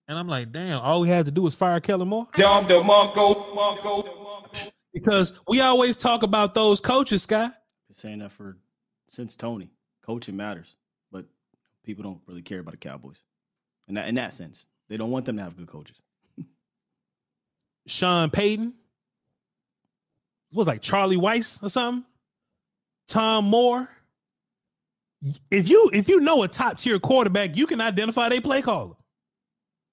And 0.08 0.16
I'm 0.16 0.28
like, 0.28 0.52
damn, 0.52 0.80
all 0.80 1.02
we 1.02 1.10
had 1.10 1.26
to 1.26 1.32
do 1.32 1.48
is 1.48 1.56
fire 1.56 1.80
Kellen 1.80 2.08
Moore. 2.08 2.28
Dom 2.36 2.68
DeMarco, 2.68 3.56
Marco. 3.56 4.48
Because 4.94 5.34
we 5.48 5.60
always 5.62 5.98
talk 5.98 6.22
about 6.22 6.54
those 6.54 6.80
coaches, 6.80 7.24
Scott. 7.24 7.52
Been 7.88 7.96
saying 7.96 8.20
that 8.20 8.32
for 8.32 8.60
since 9.08 9.36
Tony. 9.36 9.72
Coaching 10.06 10.38
matters, 10.38 10.76
but 11.12 11.26
people 11.84 12.04
don't 12.04 12.22
really 12.28 12.44
care 12.44 12.60
about 12.60 12.74
the 12.74 12.78
Cowboys. 12.78 13.24
In 13.88 13.96
that 13.96 14.08
in 14.08 14.16
that 14.16 14.34
sense, 14.34 14.68
they 14.90 14.98
don't 14.98 15.12
want 15.12 15.26
them 15.26 15.38
to 15.38 15.44
have 15.44 15.58
good 15.58 15.68
coaches. 15.68 16.02
Sean 17.88 18.30
Payton. 18.30 18.74
Was 20.52 20.68
like 20.68 20.82
Charlie 20.82 21.18
Weis 21.18 21.62
or 21.64 21.70
something. 21.70 22.06
Tom 23.08 23.46
Moore. 23.46 23.90
If 25.50 25.68
you 25.68 25.90
if 25.94 26.08
you 26.08 26.20
know 26.20 26.44
a 26.44 26.48
top 26.48 26.78
tier 26.78 27.00
quarterback, 27.00 27.58
you 27.58 27.66
can 27.66 27.82
identify 27.82 28.30
their 28.30 28.42
play 28.42 28.62
caller. 28.62 28.96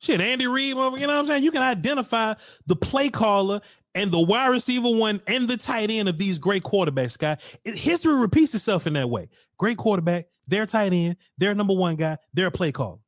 Shit, 0.01 0.21
Andy 0.21 0.47
Reid, 0.47 0.69
you 0.69 0.75
know 0.75 0.91
what 0.91 1.09
I'm 1.09 1.27
saying? 1.27 1.45
You 1.45 1.51
can 1.51 1.63
identify 1.63 2.35
the 2.67 2.77
play 2.77 3.11
caller 3.11 3.61
and 3.95 4.11
the 4.11 4.21
wide 4.21 4.49
receiver 4.49 4.91
one 4.91 5.21
and 5.27 5.47
the 5.47 5.57
tight 5.57 5.91
end 5.91 6.09
of 6.09 6.17
these 6.17 6.39
great 6.39 6.63
quarterbacks, 6.63 7.19
guy. 7.19 7.37
It, 7.65 7.77
history 7.77 8.15
repeats 8.15 8.55
itself 8.55 8.87
in 8.87 8.95
that 8.95 9.11
way. 9.11 9.29
Great 9.59 9.77
quarterback, 9.77 10.27
their 10.49 10.65
tight 10.65 10.93
end, 10.93 11.17
their 11.37 11.55
number 11.55 11.75
one 11.75 11.97
guy, 11.97 12.17
their 12.33 12.51
play 12.51 12.73
caller. 12.73 12.99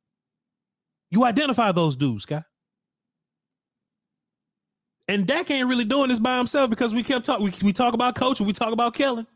You 1.13 1.25
identify 1.25 1.71
those 1.71 1.95
dudes, 1.95 2.25
guy. 2.25 2.43
And 5.07 5.27
Dak 5.27 5.51
ain't 5.51 5.67
really 5.67 5.85
doing 5.85 6.09
this 6.09 6.17
by 6.17 6.37
himself 6.37 6.71
because 6.71 6.91
we 6.91 7.03
kept 7.03 7.23
talking. 7.23 7.45
We, 7.45 7.53
we 7.61 7.71
talk 7.71 7.93
about 7.93 8.15
coaching, 8.15 8.47
we 8.47 8.53
talk 8.53 8.73
about 8.73 8.95
Kellen. 8.95 9.27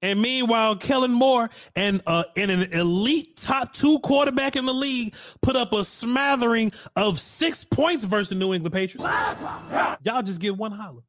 And 0.00 0.22
meanwhile, 0.22 0.76
Kellen 0.76 1.12
Moore 1.12 1.50
and 1.74 2.00
uh, 2.06 2.24
and 2.38 2.50
an 2.50 2.72
elite 2.72 3.36
top 3.36 3.74
two 3.74 3.98
quarterback 3.98 4.56
in 4.56 4.64
the 4.64 4.72
league 4.72 5.14
put 5.42 5.56
up 5.56 5.74
a 5.74 5.84
smattering 5.84 6.72
of 6.94 7.20
six 7.20 7.62
points 7.62 8.04
versus 8.04 8.30
the 8.30 8.34
New 8.34 8.54
England 8.54 8.72
Patriots. 8.72 9.06
Y'all 10.04 10.22
just 10.22 10.40
get 10.40 10.56
one 10.56 10.72
holler. 10.72 11.02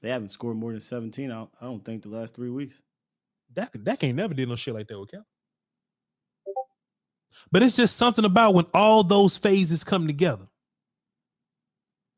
They 0.00 0.08
haven't 0.08 0.30
scored 0.30 0.56
more 0.56 0.70
than 0.70 0.80
17 0.80 1.30
out, 1.30 1.50
I 1.60 1.66
don't 1.66 1.84
think, 1.84 2.02
the 2.02 2.08
last 2.08 2.34
three 2.34 2.48
weeks. 2.48 2.80
That 3.56 3.72
that 3.74 4.02
ain't 4.02 4.16
never 4.16 4.32
did 4.32 4.48
no 4.48 4.56
shit 4.56 4.72
like 4.72 4.88
that 4.88 4.98
with 4.98 5.10
Cal. 5.10 5.26
But 7.52 7.62
it's 7.62 7.76
just 7.76 7.96
something 7.96 8.24
about 8.24 8.54
when 8.54 8.66
all 8.74 9.02
those 9.02 9.36
phases 9.36 9.82
come 9.82 10.06
together. 10.06 10.46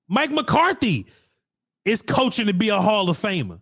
Mike 0.08 0.30
McCarthy 0.30 1.06
is 1.84 2.02
coaching 2.02 2.46
to 2.46 2.52
be 2.54 2.68
a 2.68 2.80
Hall 2.80 3.08
of 3.08 3.18
Famer. 3.18 3.60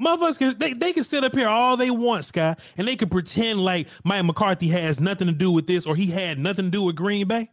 Motherfuckers 0.00 0.56
they, 0.58 0.74
they 0.74 0.92
can 0.92 1.02
sit 1.02 1.24
up 1.24 1.34
here 1.34 1.48
all 1.48 1.76
they 1.76 1.90
want, 1.90 2.24
Sky, 2.24 2.54
and 2.76 2.86
they 2.86 2.94
can 2.94 3.08
pretend 3.08 3.60
like 3.60 3.88
Mike 4.04 4.24
McCarthy 4.24 4.68
has 4.68 5.00
nothing 5.00 5.26
to 5.26 5.32
do 5.32 5.50
with 5.50 5.66
this 5.66 5.86
or 5.86 5.96
he 5.96 6.06
had 6.06 6.38
nothing 6.38 6.66
to 6.66 6.70
do 6.70 6.84
with 6.84 6.94
Green 6.94 7.26
Bay. 7.26 7.50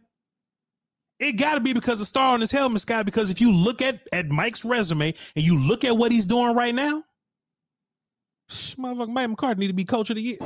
It 1.18 1.32
got 1.32 1.54
to 1.54 1.60
be 1.60 1.72
because 1.72 2.00
of 2.00 2.06
star 2.06 2.34
on 2.34 2.40
his 2.40 2.52
helmet, 2.52 2.82
Sky. 2.82 3.02
Because 3.02 3.30
if 3.30 3.40
you 3.40 3.50
look 3.52 3.82
at 3.82 4.00
at 4.12 4.28
Mike's 4.28 4.64
resume 4.64 5.14
and 5.34 5.44
you 5.44 5.58
look 5.58 5.82
at 5.84 5.96
what 5.96 6.12
he's 6.12 6.26
doing 6.26 6.54
right 6.54 6.74
now, 6.74 7.02
motherfucker, 8.50 9.08
Mike 9.08 9.30
McCarthy 9.30 9.60
need 9.60 9.68
to 9.68 9.72
be 9.72 9.84
coach 9.84 10.10
of 10.10 10.16
the 10.16 10.22
year, 10.22 10.38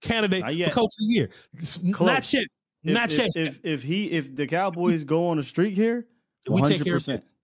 candidate 0.00 0.42
for 0.42 0.70
coach 0.70 0.92
of 1.00 1.08
the 1.08 1.14
year. 1.14 1.30
Not 1.82 2.32
yet, 2.32 2.46
If, 2.84 2.94
not 2.94 3.12
if, 3.12 3.18
yet. 3.18 3.30
If, 3.36 3.60
if 3.64 3.82
he 3.82 4.10
if 4.12 4.34
the 4.34 4.46
Cowboys 4.46 5.04
go 5.04 5.28
on 5.28 5.38
a 5.38 5.42
streak 5.42 5.74
here, 5.74 6.06
we 6.48 6.62
take 6.62 6.84
care 6.84 6.96
of 6.96 7.02
100%. 7.02 7.06
business. 7.06 7.34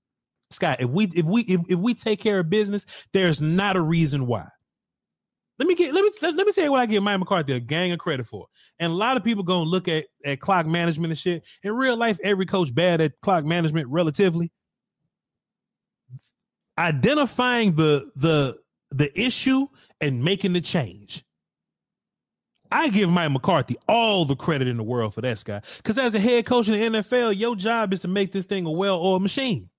Scott, 0.51 0.81
if 0.81 0.91
we 0.91 1.07
if 1.15 1.27
we 1.27 1.43
if, 1.43 1.61
if 1.69 1.79
we 1.79 1.95
take 1.95 2.21
care 2.21 2.39
of 2.39 2.49
business, 2.49 2.87
there's 3.13 3.41
not 3.41 3.77
a 3.77 3.81
reason 3.81 4.27
why. 4.27 4.47
Let 5.59 5.69
me 5.69 5.75
get 5.75 5.95
let 5.95 6.03
me 6.05 6.11
let, 6.23 6.35
let 6.35 6.47
me 6.47 6.53
tell 6.53 6.65
you 6.65 6.73
what 6.73 6.81
I 6.81 6.87
give 6.87 7.03
Mike 7.03 7.19
McCarthy 7.19 7.55
a 7.55 7.61
gang 7.61 7.93
of 7.93 7.99
credit 7.99 8.27
for. 8.27 8.47
And 8.81 8.91
a 8.91 8.95
lot 8.95 9.17
of 9.17 9.25
people 9.25 9.45
gonna 9.45 9.69
look 9.69 9.89
at 9.89 10.07
at 10.25 10.41
clock 10.41 10.67
management 10.67 11.13
and 11.13 11.19
shit. 11.19 11.45
In 11.63 11.73
real 11.73 11.97
life, 11.97 12.19
every 12.23 12.47
coach 12.47 12.75
bad 12.75 13.01
at 13.01 13.13
clock 13.21 13.45
management 13.45 13.89
relatively. 13.89 14.53
Identifying 16.77 17.77
the 17.77 18.11
the 18.17 18.59
the 18.91 19.21
issue 19.21 19.67
and 20.01 20.23
making 20.25 20.53
the 20.53 20.61
change. 20.61 21.25
I 22.75 22.89
give 22.89 23.09
Mike 23.09 23.31
McCarthy 23.31 23.77
all 23.87 24.25
the 24.25 24.35
credit 24.35 24.67
in 24.67 24.77
the 24.77 24.83
world 24.83 25.15
for 25.15 25.21
that, 25.21 25.39
Scott. 25.39 25.65
Because 25.77 25.97
as 25.97 26.17
a 26.17 26.21
head 26.21 26.45
coach 26.45 26.67
in 26.67 26.75
the 26.93 26.99
NFL, 26.99 27.39
your 27.39 27.55
job 27.55 27.93
is 27.93 28.01
to 28.01 28.09
make 28.09 28.33
this 28.33 28.47
thing 28.47 28.67
a 28.67 28.71
well-oiled 28.71 29.23
machine. 29.23 29.71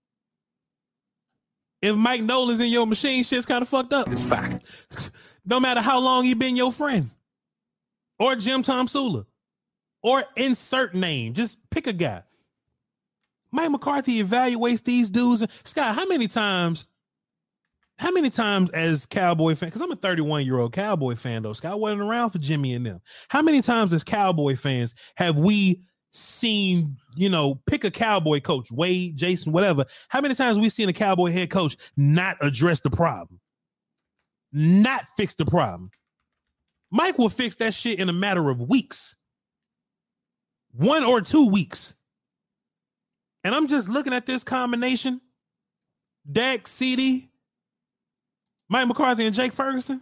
If 1.82 1.98
Mike 1.98 2.24
Nolan's 2.24 2.62
in 2.62 2.68
your 2.68 2.88
machine, 2.88 3.26
shit's 3.26 3.46
kind 3.46 3.62
of 3.62 3.68
fucked 3.68 3.92
up. 3.92 4.10
It's 4.14 4.24
fact. 4.24 4.66
no 5.46 5.60
matter 5.60 5.82
how 5.82 6.00
long 6.00 6.24
he 6.24 6.36
been 6.36 6.56
your 6.56 6.72
friend, 6.72 7.12
or 8.18 8.38
Jim 8.38 8.64
Tomsula, 8.64 9.26
or 10.02 10.24
insert 10.38 10.96
name, 10.96 11.34
just 11.34 11.58
pick 11.70 11.88
a 11.88 11.94
guy. 11.94 12.24
Mike 13.52 13.72
McCarthy 13.72 14.24
evaluates 14.24 14.86
these 14.86 15.10
dudes. 15.10 15.44
Scott, 15.66 15.96
how 15.96 16.06
many 16.06 16.30
times? 16.30 16.88
How 17.98 18.12
many 18.12 18.30
times 18.30 18.70
as 18.72 19.06
Cowboy 19.06 19.56
fan? 19.56 19.70
Because 19.70 19.82
I'm 19.82 19.92
a 19.92 19.96
31 19.96 20.46
year 20.46 20.60
old 20.60 20.74
Cowboy 20.74 21.16
fan 21.16 21.44
though. 21.44 21.54
Scott 21.54 21.80
wasn't 21.80 22.02
around 22.02 22.32
for 22.32 22.40
Jimmy 22.40 22.74
and 22.74 22.86
them. 22.86 23.02
How 23.30 23.42
many 23.42 23.62
times 23.62 23.94
as 23.94 24.04
Cowboy 24.04 24.58
fans 24.58 24.94
have 25.16 25.38
we 25.38 25.82
seen, 26.12 26.98
you 27.16 27.30
know, 27.30 27.56
pick 27.68 27.84
a 27.84 27.92
Cowboy 27.92 28.42
coach, 28.42 28.70
Wade, 28.72 29.16
Jason, 29.16 29.54
whatever? 29.54 29.86
How 30.10 30.20
many 30.20 30.36
times 30.36 30.60
we 30.60 30.68
seen 30.70 30.90
a 30.90 30.94
Cowboy 30.94 31.32
head 31.32 31.50
coach 31.50 31.78
not 31.96 32.36
address 32.42 32.82
the 32.82 32.90
problem, 32.90 33.40
not 34.52 35.06
fix 35.16 35.36
the 35.36 35.46
problem? 35.46 35.90
Mike 36.92 37.18
will 37.18 37.30
fix 37.30 37.56
that 37.58 37.74
shit 37.74 38.00
in 38.00 38.10
a 38.10 38.14
matter 38.14 38.50
of 38.50 38.62
weeks, 38.62 39.16
one 40.74 41.04
or 41.04 41.22
two 41.22 41.48
weeks. 41.50 41.96
And 43.46 43.56
I'm 43.56 43.68
just 43.68 43.88
looking 43.88 44.14
at 44.14 44.26
this 44.26 44.44
combination 44.44 45.22
Dak, 46.32 46.68
CD, 46.68 47.30
Mike 48.70 48.88
McCarthy, 48.88 49.26
and 49.26 49.36
Jake 49.36 49.54
Ferguson. 49.54 50.02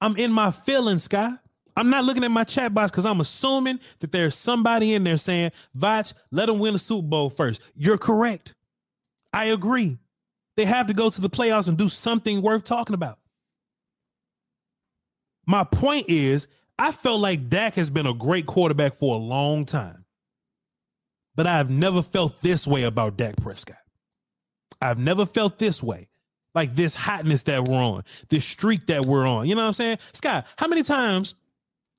I'm 0.00 0.16
in 0.16 0.32
my 0.32 0.50
feelings, 0.50 1.04
Sky. 1.04 1.32
I'm 1.76 1.90
not 1.90 2.04
looking 2.04 2.24
at 2.24 2.30
my 2.30 2.44
chat 2.44 2.74
box 2.74 2.90
because 2.90 3.06
I'm 3.06 3.20
assuming 3.20 3.80
that 4.00 4.12
there's 4.12 4.36
somebody 4.36 4.94
in 4.94 5.04
there 5.04 5.16
saying, 5.16 5.52
Voch, 5.74 6.12
let 6.30 6.46
them 6.46 6.58
win 6.58 6.74
the 6.74 6.78
Super 6.78 7.06
Bowl 7.06 7.30
first. 7.30 7.62
You're 7.74 7.98
correct. 7.98 8.54
I 9.32 9.46
agree. 9.46 9.98
They 10.56 10.66
have 10.66 10.86
to 10.88 10.94
go 10.94 11.08
to 11.08 11.20
the 11.20 11.30
playoffs 11.30 11.68
and 11.68 11.78
do 11.78 11.88
something 11.88 12.42
worth 12.42 12.64
talking 12.64 12.94
about. 12.94 13.18
My 15.46 15.64
point 15.64 16.06
is, 16.08 16.46
I 16.78 16.90
felt 16.90 17.20
like 17.20 17.48
Dak 17.48 17.74
has 17.74 17.90
been 17.90 18.06
a 18.06 18.14
great 18.14 18.46
quarterback 18.46 18.96
for 18.96 19.14
a 19.14 19.18
long 19.18 19.64
time, 19.64 20.04
but 21.34 21.46
I've 21.46 21.70
never 21.70 22.02
felt 22.02 22.40
this 22.42 22.66
way 22.66 22.84
about 22.84 23.16
Dak 23.16 23.36
Prescott. 23.36 23.76
I've 24.80 24.98
never 24.98 25.24
felt 25.24 25.58
this 25.58 25.82
way, 25.82 26.08
like 26.54 26.74
this 26.74 26.94
hotness 26.94 27.42
that 27.44 27.66
we're 27.66 27.76
on, 27.76 28.02
this 28.28 28.44
streak 28.44 28.86
that 28.86 29.06
we're 29.06 29.26
on. 29.26 29.48
You 29.48 29.54
know 29.54 29.62
what 29.62 29.68
I'm 29.68 29.72
saying? 29.74 29.98
Scott, 30.12 30.46
how 30.56 30.68
many 30.68 30.82
times, 30.82 31.34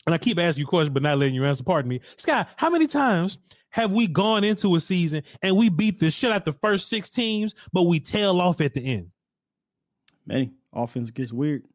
and 0.05 0.13
I 0.13 0.17
keep 0.17 0.39
asking 0.39 0.61
you 0.61 0.67
questions, 0.67 0.93
but 0.93 1.03
not 1.03 1.17
letting 1.17 1.35
you 1.35 1.45
answer, 1.45 1.63
pardon 1.63 1.89
me. 1.89 2.01
Scott, 2.17 2.49
how 2.55 2.69
many 2.69 2.87
times 2.87 3.37
have 3.69 3.91
we 3.91 4.05
gone 4.05 4.43
into 4.43 4.75
a 4.75 4.79
season 4.79 5.23
and 5.41 5.57
we 5.57 5.69
beat 5.69 5.99
the 5.99 6.11
shit 6.11 6.31
out 6.31 6.45
the 6.45 6.53
first 6.53 6.87
six 6.87 7.09
teams, 7.09 7.55
but 7.71 7.83
we 7.83 7.99
tail 7.99 8.39
off 8.39 8.61
at 8.61 8.73
the 8.73 8.81
end? 8.81 9.09
Many 10.25 10.51
offense 10.71 11.09
gets 11.11 11.33
weird. 11.33 11.65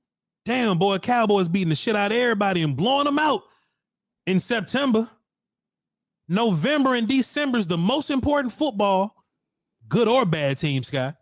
Damn, 0.44 0.78
boy, 0.78 0.98
Cowboys 0.98 1.48
beating 1.48 1.68
the 1.68 1.74
shit 1.74 1.96
out 1.96 2.12
of 2.12 2.16
everybody 2.16 2.62
and 2.62 2.76
blowing 2.76 3.04
them 3.04 3.18
out 3.18 3.42
in 4.26 4.40
September. 4.40 5.08
November 6.28 6.94
and 6.94 7.08
December 7.08 7.58
is 7.58 7.66
the 7.66 7.76
most 7.76 8.10
important 8.10 8.52
football, 8.52 9.14
good 9.88 10.08
or 10.08 10.24
bad 10.24 10.56
team, 10.56 10.82
Scott. 10.82 11.16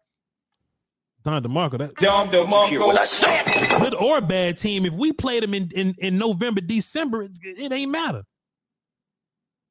Don 1.26 1.42
DeMarco, 1.42 1.78
that 1.78 1.96
Dom 1.96 2.30
DeMarco. 2.30 3.80
good 3.80 3.94
or 3.94 4.20
bad 4.20 4.58
team. 4.58 4.86
If 4.86 4.92
we 4.92 5.12
played 5.12 5.42
them 5.42 5.54
in, 5.54 5.68
in, 5.74 5.92
in 5.98 6.18
November, 6.18 6.60
December, 6.60 7.22
it, 7.22 7.32
it 7.42 7.72
ain't 7.72 7.90
matter. 7.90 8.22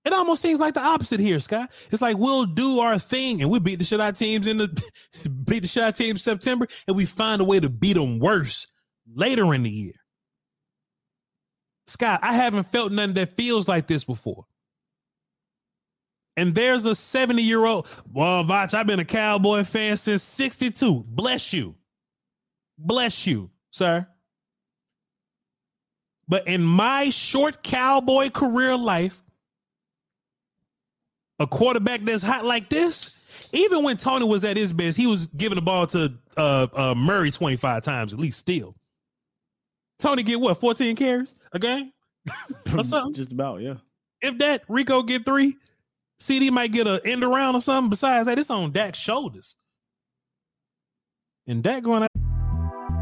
It 0.03 0.11
almost 0.11 0.41
seems 0.41 0.59
like 0.59 0.73
the 0.73 0.81
opposite 0.81 1.21
here, 1.21 1.39
Scott. 1.39 1.71
It's 1.91 2.01
like 2.01 2.17
we'll 2.17 2.45
do 2.45 2.81
our 2.81 2.99
thing 2.99 3.41
and 3.41 3.49
we 3.49 3.59
beat 3.59 3.79
the 3.79 3.85
shit 3.85 4.01
out 4.01 4.17
teams 4.17 4.47
in 4.47 4.57
the 4.57 4.67
beat 5.45 5.61
the 5.61 5.67
shit 5.69 5.81
out 5.81 5.89
of 5.89 5.95
teams 5.95 6.21
September, 6.21 6.67
and 6.87 6.97
we 6.97 7.05
find 7.05 7.41
a 7.41 7.45
way 7.45 7.61
to 7.61 7.69
beat 7.69 7.93
them 7.93 8.19
worse 8.19 8.67
later 9.15 9.53
in 9.53 9.63
the 9.63 9.69
year. 9.69 9.93
Scott, 11.87 12.19
I 12.21 12.33
haven't 12.33 12.69
felt 12.69 12.91
nothing 12.91 13.13
that 13.13 13.37
feels 13.37 13.69
like 13.69 13.87
this 13.87 14.03
before. 14.03 14.43
And 16.37 16.53
there's 16.53 16.85
a 16.85 16.95
70 16.95 17.41
year 17.41 17.65
old, 17.65 17.87
well, 18.11 18.43
Voch, 18.43 18.73
I've 18.73 18.87
been 18.87 18.99
a 18.99 19.05
Cowboy 19.05 19.63
fan 19.63 19.97
since 19.97 20.21
62. 20.23 21.05
Bless 21.07 21.53
you. 21.53 21.75
Bless 22.77 23.25
you, 23.25 23.49
sir. 23.71 24.05
But 26.27 26.47
in 26.47 26.63
my 26.63 27.09
short 27.09 27.63
Cowboy 27.63 28.29
career 28.31 28.75
life, 28.75 29.23
a 31.39 31.47
quarterback 31.47 32.01
that's 32.01 32.23
hot 32.23 32.45
like 32.45 32.69
this, 32.69 33.15
even 33.51 33.83
when 33.83 33.97
Tony 33.97 34.25
was 34.25 34.43
at 34.43 34.57
his 34.57 34.73
best, 34.73 34.97
he 34.97 35.07
was 35.07 35.27
giving 35.27 35.55
the 35.55 35.61
ball 35.61 35.87
to 35.87 36.13
uh, 36.37 36.67
uh, 36.73 36.95
Murray 36.95 37.31
25 37.31 37.83
times 37.83 38.13
at 38.13 38.19
least 38.19 38.39
still. 38.39 38.75
Tony 39.99 40.23
get 40.23 40.39
what, 40.39 40.59
14 40.59 40.95
carries 40.95 41.35
a 41.53 41.59
game? 41.59 41.93
Just 43.11 43.31
about, 43.31 43.61
yeah. 43.61 43.75
If 44.21 44.37
that 44.39 44.63
Rico 44.67 45.03
get 45.03 45.25
three, 45.25 45.57
CD 46.19 46.49
might 46.49 46.71
get 46.71 46.87
a 46.87 47.01
end 47.05 47.23
around 47.23 47.55
or 47.55 47.61
something. 47.61 47.89
Besides 47.89 48.25
that, 48.25 48.39
it's 48.39 48.49
on 48.49 48.71
Dak's 48.71 48.99
shoulders. 48.99 49.55
And 51.47 51.61
Dak 51.61 51.83
going 51.83 52.03
out. 52.03 52.09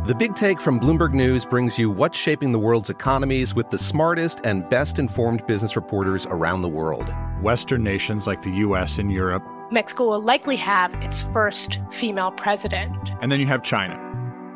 The 0.05 0.13
Big 0.13 0.35
Take 0.35 0.59
from 0.59 0.81
Bloomberg 0.81 1.13
News 1.13 1.45
brings 1.45 1.79
you 1.79 1.89
what's 1.89 2.17
shaping 2.17 2.51
the 2.51 2.59
world's 2.59 2.89
economies 2.89 3.55
with 3.55 3.69
the 3.69 3.77
smartest 3.77 4.41
and 4.43 4.67
best 4.67 4.99
informed 4.99 5.47
business 5.47 5.77
reporters 5.77 6.25
around 6.25 6.61
the 6.61 6.67
world. 6.67 7.13
Western 7.41 7.83
nations 7.83 8.27
like 8.27 8.41
the 8.41 8.49
US 8.49 8.97
and 8.97 9.13
Europe. 9.13 9.43
Mexico 9.71 10.09
will 10.09 10.21
likely 10.21 10.57
have 10.57 10.93
its 10.95 11.23
first 11.23 11.79
female 11.89 12.31
president. 12.31 13.13
And 13.21 13.31
then 13.31 13.39
you 13.39 13.45
have 13.47 13.63
China. 13.63 13.95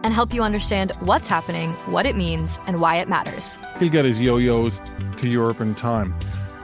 And 0.03 0.13
help 0.13 0.33
you 0.33 0.43
understand 0.43 0.91
what's 0.99 1.29
happening, 1.29 1.71
what 1.85 2.05
it 2.05 2.17
means, 2.17 2.59
and 2.67 2.79
why 2.79 2.97
it 2.97 3.07
matters. 3.07 3.57
He'll 3.79 3.89
get 3.89 4.03
his 4.03 4.19
yo 4.19 4.35
yos 4.35 4.81
to 5.21 5.29
Europe 5.29 5.61
in 5.61 5.73
time. 5.75 6.13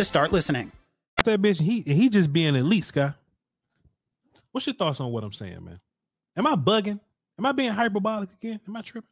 to 0.00 0.04
start 0.04 0.32
listening. 0.32 0.72
That 1.24 1.42
bitch, 1.42 1.60
he 1.60 1.80
he 1.82 2.08
just 2.08 2.32
being 2.32 2.56
elite, 2.56 2.90
guy. 2.94 3.12
What's 4.52 4.66
your 4.66 4.74
thoughts 4.74 4.98
on 5.00 5.12
what 5.12 5.22
I'm 5.22 5.32
saying, 5.32 5.62
man? 5.62 5.78
Am 6.36 6.46
I 6.46 6.54
bugging? 6.56 6.98
Am 7.38 7.46
I 7.46 7.52
being 7.52 7.70
hyperbolic 7.70 8.32
again? 8.32 8.60
Am 8.66 8.76
I 8.76 8.80
tripping? 8.82 9.08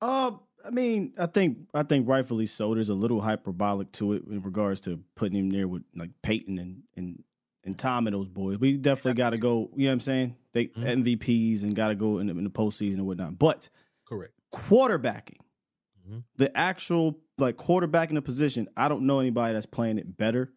Uh, 0.00 0.32
I 0.64 0.70
mean, 0.70 1.12
I 1.16 1.26
think 1.26 1.58
I 1.72 1.84
think 1.84 2.08
rightfully 2.08 2.46
so. 2.46 2.74
There's 2.74 2.88
a 2.88 2.94
little 2.94 3.20
hyperbolic 3.20 3.92
to 3.92 4.14
it 4.14 4.24
in 4.28 4.42
regards 4.42 4.80
to 4.82 5.00
putting 5.14 5.38
him 5.38 5.50
there 5.50 5.68
with 5.68 5.82
like 5.94 6.10
Peyton 6.22 6.58
and 6.58 6.82
and 6.96 7.22
and 7.64 7.78
Tom 7.78 8.06
and 8.08 8.14
those 8.14 8.28
boys. 8.28 8.58
We 8.58 8.76
definitely 8.76 9.14
got 9.14 9.30
to 9.30 9.38
go. 9.38 9.70
You 9.76 9.84
know 9.84 9.90
what 9.90 9.92
I'm 9.94 10.00
saying? 10.00 10.36
They 10.52 10.66
Mm-hmm. 10.66 11.02
MVPs 11.04 11.62
and 11.62 11.76
got 11.76 11.88
to 11.88 11.94
go 11.94 12.18
in 12.18 12.26
the, 12.26 12.32
in 12.36 12.42
the 12.42 12.50
postseason 12.50 12.94
and 12.96 13.06
whatnot. 13.06 13.38
But 13.38 13.68
Correct. 14.04 14.32
quarterbacking, 14.52 15.36
Mm-hmm. 16.08 16.18
the 16.38 16.56
actual 16.56 17.20
like 17.40 17.56
quarterbacking 17.56 18.14
the 18.14 18.22
position, 18.22 18.68
I 18.76 18.88
don't 18.88 19.02
know 19.06 19.20
anybody 19.20 19.54
that's 19.54 19.66
playing 19.66 19.98
it 19.98 20.16
better 20.16 20.52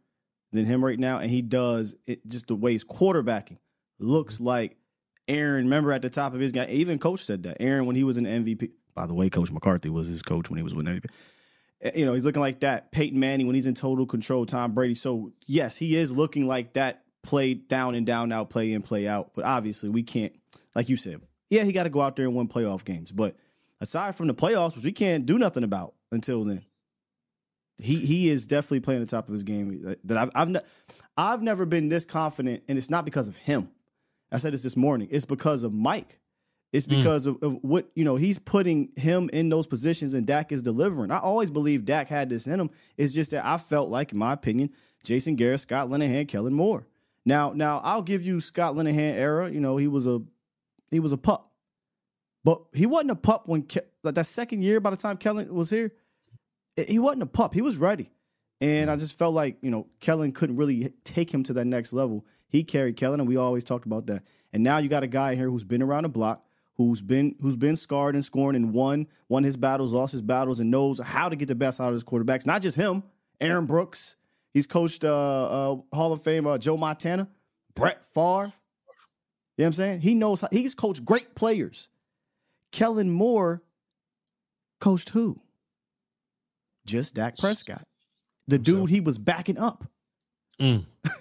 than 0.52 0.66
him 0.66 0.84
right 0.84 1.00
now, 1.00 1.18
and 1.20 1.30
he 1.32 1.42
does 1.42 1.96
it 2.06 2.28
just 2.28 2.48
the 2.48 2.56
way 2.56 2.74
he's 2.74 2.84
quarterbacking 2.86 3.58
looks 4.00 4.36
Mm-hmm. 4.36 4.44
like 4.46 4.78
Aaron. 5.28 5.66
Remember 5.66 5.92
at 5.94 6.02
the 6.02 6.10
top 6.10 6.34
of 6.34 6.40
his 6.40 6.52
guy, 6.52 6.66
even 6.68 7.00
coach 7.00 7.24
said 7.24 7.44
that 7.44 7.58
Aaron 7.60 7.86
when 7.86 7.96
he 7.96 8.04
was 8.04 8.18
an 8.18 8.26
MVP. 8.26 8.72
By 8.94 9.08
the 9.08 9.14
way, 9.14 9.30
Coach 9.30 9.52
McCarthy 9.52 9.90
was 9.90 10.08
his 10.08 10.22
coach 10.22 10.50
when 10.50 10.58
he 10.58 10.64
was 10.64 10.76
with 10.76 10.86
MVP. 10.86 11.06
Eh, 11.82 11.92
You 11.96 12.06
know, 12.06 12.14
he's 12.14 12.26
looking 12.26 12.42
like 12.42 12.60
that. 12.60 12.92
Peyton 12.92 13.20
Manning 13.20 13.48
when 13.48 13.56
he's 13.56 13.66
in 13.68 13.74
total 13.74 14.06
control. 14.06 14.46
Tom 14.46 14.74
Brady. 14.74 14.94
So 14.96 15.32
yes, 15.48 15.78
he 15.78 15.96
is 15.96 16.12
looking 16.12 16.46
like 16.48 16.74
that. 16.74 17.04
Play 17.24 17.54
down 17.54 17.96
and 17.96 18.06
down 18.06 18.32
out, 18.34 18.50
play 18.50 18.74
in, 18.74 18.82
play 18.82 19.08
out. 19.08 19.32
But 19.34 19.46
obviously, 19.46 19.90
we 19.90 20.04
can't. 20.04 20.36
Like 20.76 20.90
you 20.90 20.98
said, 20.98 21.22
yeah, 21.50 21.64
he 21.64 21.72
got 21.72 21.84
to 21.84 21.90
go 21.90 22.02
out 22.02 22.16
there 22.18 22.26
and 22.26 22.36
win 22.36 22.50
playoff 22.50 22.84
games. 22.84 23.12
But 23.14 23.38
aside 23.80 24.16
from 24.16 24.28
the 24.28 24.34
playoffs, 24.34 24.76
which 24.76 24.84
we 24.84 24.92
can't 24.92 25.26
do 25.26 25.38
nothing 25.38 25.64
about 25.64 25.94
until 26.12 26.44
then, 26.44 26.64
he 27.78 27.98
he 28.06 28.30
is 28.30 28.48
definitely 28.48 28.82
playing 28.82 29.02
the 29.02 29.08
top 29.08 29.28
of 29.28 29.34
his 29.34 29.44
game. 29.44 29.96
That- 30.04 30.18
I've 30.18 30.30
I've, 30.36 30.50
ne- 30.50 30.62
I've 31.18 31.42
never 31.42 31.66
been 31.66 31.90
this 31.90 32.06
confident, 32.06 32.64
and 32.68 32.78
it's 32.78 32.90
not 32.90 33.06
because 33.06 33.28
of 33.28 33.38
him. 33.38 33.70
I 34.32 34.38
said 34.38 34.54
this 34.54 34.64
this 34.64 34.76
morning. 34.78 35.08
It's 35.12 35.26
because 35.26 35.64
of 35.64 35.74
Mike. 35.74 36.20
It's 36.72 36.88
Mm. 36.88 36.98
because 36.98 37.28
of, 37.28 37.38
of 37.44 37.60
what 37.64 37.90
you 37.94 38.04
know. 38.04 38.16
He's 38.16 38.40
putting 38.40 38.90
him 38.96 39.30
in 39.32 39.50
those 39.50 39.68
positions, 39.68 40.14
and 40.16 40.26
Dak 40.26 40.52
is 40.52 40.62
delivering. 40.64 41.12
I 41.12 41.20
always 41.20 41.52
believed 41.52 41.86
Dak 41.86 42.10
had 42.10 42.30
this 42.30 42.48
in 42.48 42.60
him. 42.60 42.70
It's 42.98 43.14
just 43.14 43.32
that 43.32 43.46
I 43.46 43.58
felt 43.58 43.90
like, 43.90 44.12
in 44.12 44.18
my 44.18 44.34
opinion, 44.34 44.72
Jason 45.04 45.36
Garrett, 45.36 45.60
Scott 45.60 45.90
Linehan, 45.90 46.28
Kellen 46.28 46.54
Moore. 46.54 46.88
Now, 47.26 47.54
now 47.54 47.80
I'll 47.84 48.02
give 48.02 48.26
you 48.26 48.42
Scott 48.42 48.76
Linehan 48.76 49.14
era. 49.16 49.50
You 49.52 49.60
know, 49.60 49.78
he 49.78 49.88
was 49.88 50.08
a 50.08 50.22
he 50.90 51.00
was 51.00 51.12
a 51.12 51.18
pup, 51.18 51.52
but 52.44 52.62
he 52.74 52.86
wasn't 52.86 53.12
a 53.12 53.16
pup 53.16 53.48
when 53.48 53.64
Ke- 53.64 53.86
like 54.04 54.16
that 54.16 54.26
second 54.26 54.64
year. 54.64 54.80
By 54.80 54.90
the 54.90 54.98
time 54.98 55.18
Kellen 55.18 55.54
was 55.54 55.70
here, 55.70 55.94
he 56.76 57.00
wasn't 57.00 57.24
a 57.24 57.28
pup. 57.28 57.54
He 57.54 57.62
was 57.62 57.78
ready, 57.78 58.12
and 58.62 58.90
I 58.90 58.96
just 58.96 59.18
felt 59.18 59.34
like 59.34 59.58
you 59.62 59.72
know 59.72 59.88
Kellen 60.00 60.32
couldn't 60.32 60.56
really 60.56 60.94
take 61.04 61.34
him 61.34 61.44
to 61.44 61.54
that 61.54 61.66
next 61.66 61.94
level. 61.94 62.26
He 62.48 62.64
carried 62.64 62.98
Kellen, 62.98 63.20
and 63.20 63.28
we 63.28 63.38
always 63.38 63.64
talked 63.64 63.86
about 63.86 64.08
that. 64.08 64.24
And 64.52 64.64
now 64.64 64.78
you 64.78 64.90
got 64.90 65.04
a 65.04 65.08
guy 65.08 65.36
here 65.36 65.50
who's 65.50 65.64
been 65.64 65.82
around 65.82 66.04
the 66.04 66.10
block, 66.10 66.46
who's 66.76 67.02
been 67.02 67.36
who's 67.42 67.56
been 67.56 67.76
scarred 67.76 68.16
and 68.16 68.24
scoring 68.24 68.56
and 68.56 68.74
won 68.74 69.08
won 69.28 69.44
his 69.44 69.58
battles, 69.58 69.94
lost 69.94 70.12
his 70.12 70.22
battles, 70.22 70.60
and 70.60 70.70
knows 70.72 71.00
how 71.00 71.30
to 71.30 71.36
get 71.36 71.48
the 71.48 71.56
best 71.56 71.80
out 71.82 71.88
of 71.88 71.94
his 71.94 72.04
quarterbacks. 72.04 72.46
Not 72.46 72.62
just 72.62 72.78
him, 72.78 73.04
Aaron 73.42 73.66
Brooks. 73.66 74.16
He's 74.54 74.68
coached 74.68 75.04
uh, 75.04 75.74
uh, 75.74 75.78
Hall 75.94 76.14
of 76.14 76.22
Fame 76.22 76.46
uh, 76.46 76.60
Joe 76.60 76.78
Montana, 76.78 77.28
Brett 77.74 78.06
Favre. 78.14 78.54
You 79.58 79.64
know 79.64 79.66
what 79.66 79.66
I'm 79.66 79.74
saying? 79.74 80.02
He 80.02 80.16
knows 80.16 80.42
how, 80.42 80.48
he's 80.52 80.76
coached 80.76 81.06
great 81.06 81.36
players. 81.36 81.90
Kellen 82.72 83.12
Moore 83.12 83.64
coached 84.80 85.10
who? 85.10 85.42
Just 86.86 87.16
Dak 87.16 87.38
Prescott. 87.38 87.84
The 88.48 88.58
dude 88.58 88.90
he 88.90 89.00
was 89.00 89.18
backing 89.18 89.58
up. 89.58 89.86
Mm. 90.60 90.86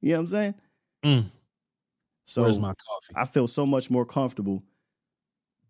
You 0.00 0.10
know 0.10 0.16
what 0.16 0.20
I'm 0.20 0.26
saying? 0.28 0.54
Mm. 1.04 1.30
So 2.24 2.42
Where's 2.42 2.58
my 2.58 2.68
coffee? 2.68 3.14
I 3.16 3.24
feel 3.24 3.46
so 3.46 3.66
much 3.66 3.90
more 3.90 4.04
comfortable 4.04 4.62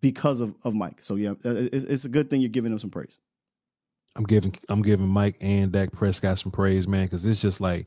because 0.01 0.41
of, 0.41 0.55
of 0.65 0.75
Mike. 0.75 1.03
So 1.03 1.15
yeah, 1.15 1.31
uh, 1.45 1.69
it's, 1.73 1.85
it's 1.85 2.05
a 2.05 2.09
good 2.09 2.29
thing 2.29 2.41
you're 2.41 2.51
giving 2.51 2.73
him 2.73 2.79
some 2.79 2.91
praise. 2.91 3.19
I'm 4.17 4.25
giving 4.25 4.55
I'm 4.69 4.83
giving 4.83 5.07
Mike 5.07 5.37
and 5.41 5.71
Dak 5.71 5.93
Prescott 5.93 6.39
some 6.39 6.51
praise, 6.51 6.89
man, 6.89 7.05
because 7.05 7.25
it's 7.25 7.41
just 7.41 7.61
like, 7.61 7.87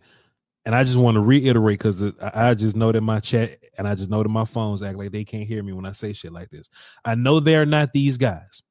and 0.66 0.74
I 0.74 0.84
just 0.84 0.98
want 0.98 1.16
to 1.16 1.22
reiterate 1.22 1.80
because 1.80 2.02
I, 2.22 2.50
I 2.50 2.54
just 2.54 2.76
know 2.76 2.92
that 2.92 3.02
my 3.02 3.20
chat 3.20 3.58
and 3.78 3.88
I 3.88 3.96
just 3.96 4.10
know 4.10 4.24
that 4.24 4.30
my 4.30 4.46
phones 4.46 4.82
act 4.82 4.98
like 4.98 5.12
they 5.12 5.26
can't 5.26 5.48
hear 5.48 5.62
me 5.62 5.74
when 5.74 5.86
I 5.86 5.92
say 5.92 6.14
shit 6.14 6.32
like 6.32 6.50
this. 6.50 6.70
I 7.04 7.16
know 7.16 7.40
they're 7.40 7.66
not 7.66 7.92
these 7.92 8.18
guys, 8.18 8.62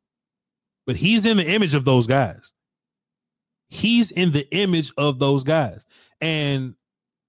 but 0.86 0.96
he's 0.96 1.26
in 1.26 1.36
the 1.36 1.48
image 1.48 1.74
of 1.74 1.84
those 1.84 2.06
guys. 2.06 2.52
He's 3.70 4.10
in 4.10 4.32
the 4.32 4.46
image 4.54 4.92
of 4.98 5.18
those 5.18 5.44
guys, 5.44 5.86
and 6.20 6.74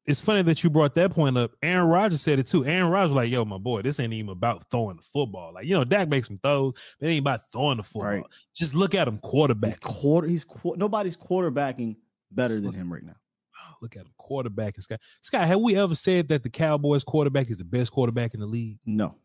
it's 0.06 0.20
funny 0.20 0.42
that 0.42 0.64
you 0.64 0.70
brought 0.70 0.96
that 0.96 1.12
point 1.12 1.38
up. 1.38 1.52
Aaron 1.62 1.88
Rodgers 1.88 2.22
said 2.22 2.40
it 2.40 2.48
too. 2.48 2.66
Aaron 2.66 2.92
Rodgers 2.92 3.12
was 3.12 3.16
like, 3.16 3.30
"Yo, 3.30 3.46
my 3.46 3.60
boy, 3.60 3.84
this 3.84 4.00
ain't 4.00 4.14
even 4.14 4.32
about 4.32 4.66
throwing 4.72 4.98
the 4.98 5.04
football. 5.04 5.54
Like, 5.54 5.66
you 5.66 5.76
know, 5.76 5.84
Dak 5.84 6.10
makes 6.10 6.28
some 6.28 6.40
throws, 6.44 6.74
but 7.00 7.08
it 7.08 7.12
ain't 7.12 7.22
about 7.22 7.42
throwing 7.52 7.78
the 7.78 7.84
football. 7.84 8.28
Just 8.56 8.74
look 8.74 8.96
at 8.96 9.08
him, 9.08 9.20
quarterback. 9.20 9.70
He's 9.70 9.78
quarter. 9.78 10.28
He's 10.28 10.44
qu- 10.44 10.76
nobody's 10.76 11.16
quarterbacking 11.16 11.96
better 12.32 12.60
than 12.60 12.74
him 12.74 12.92
right 12.92 13.04
now. 13.04 13.16
Oh, 13.56 13.74
look 13.82 13.96
at 13.96 14.02
him, 14.02 14.14
quarterback. 14.18 14.82
Scott, 14.82 15.00
Scott, 15.22 15.46
have 15.46 15.60
we 15.60 15.78
ever 15.78 15.94
said 15.94 16.30
that 16.30 16.42
the 16.42 16.50
Cowboys 16.50 17.04
quarterback 17.04 17.50
is 17.52 17.58
the 17.58 17.64
best 17.64 17.92
quarterback 17.92 18.34
in 18.34 18.40
the 18.40 18.48
league? 18.48 18.80
No. 18.86 19.16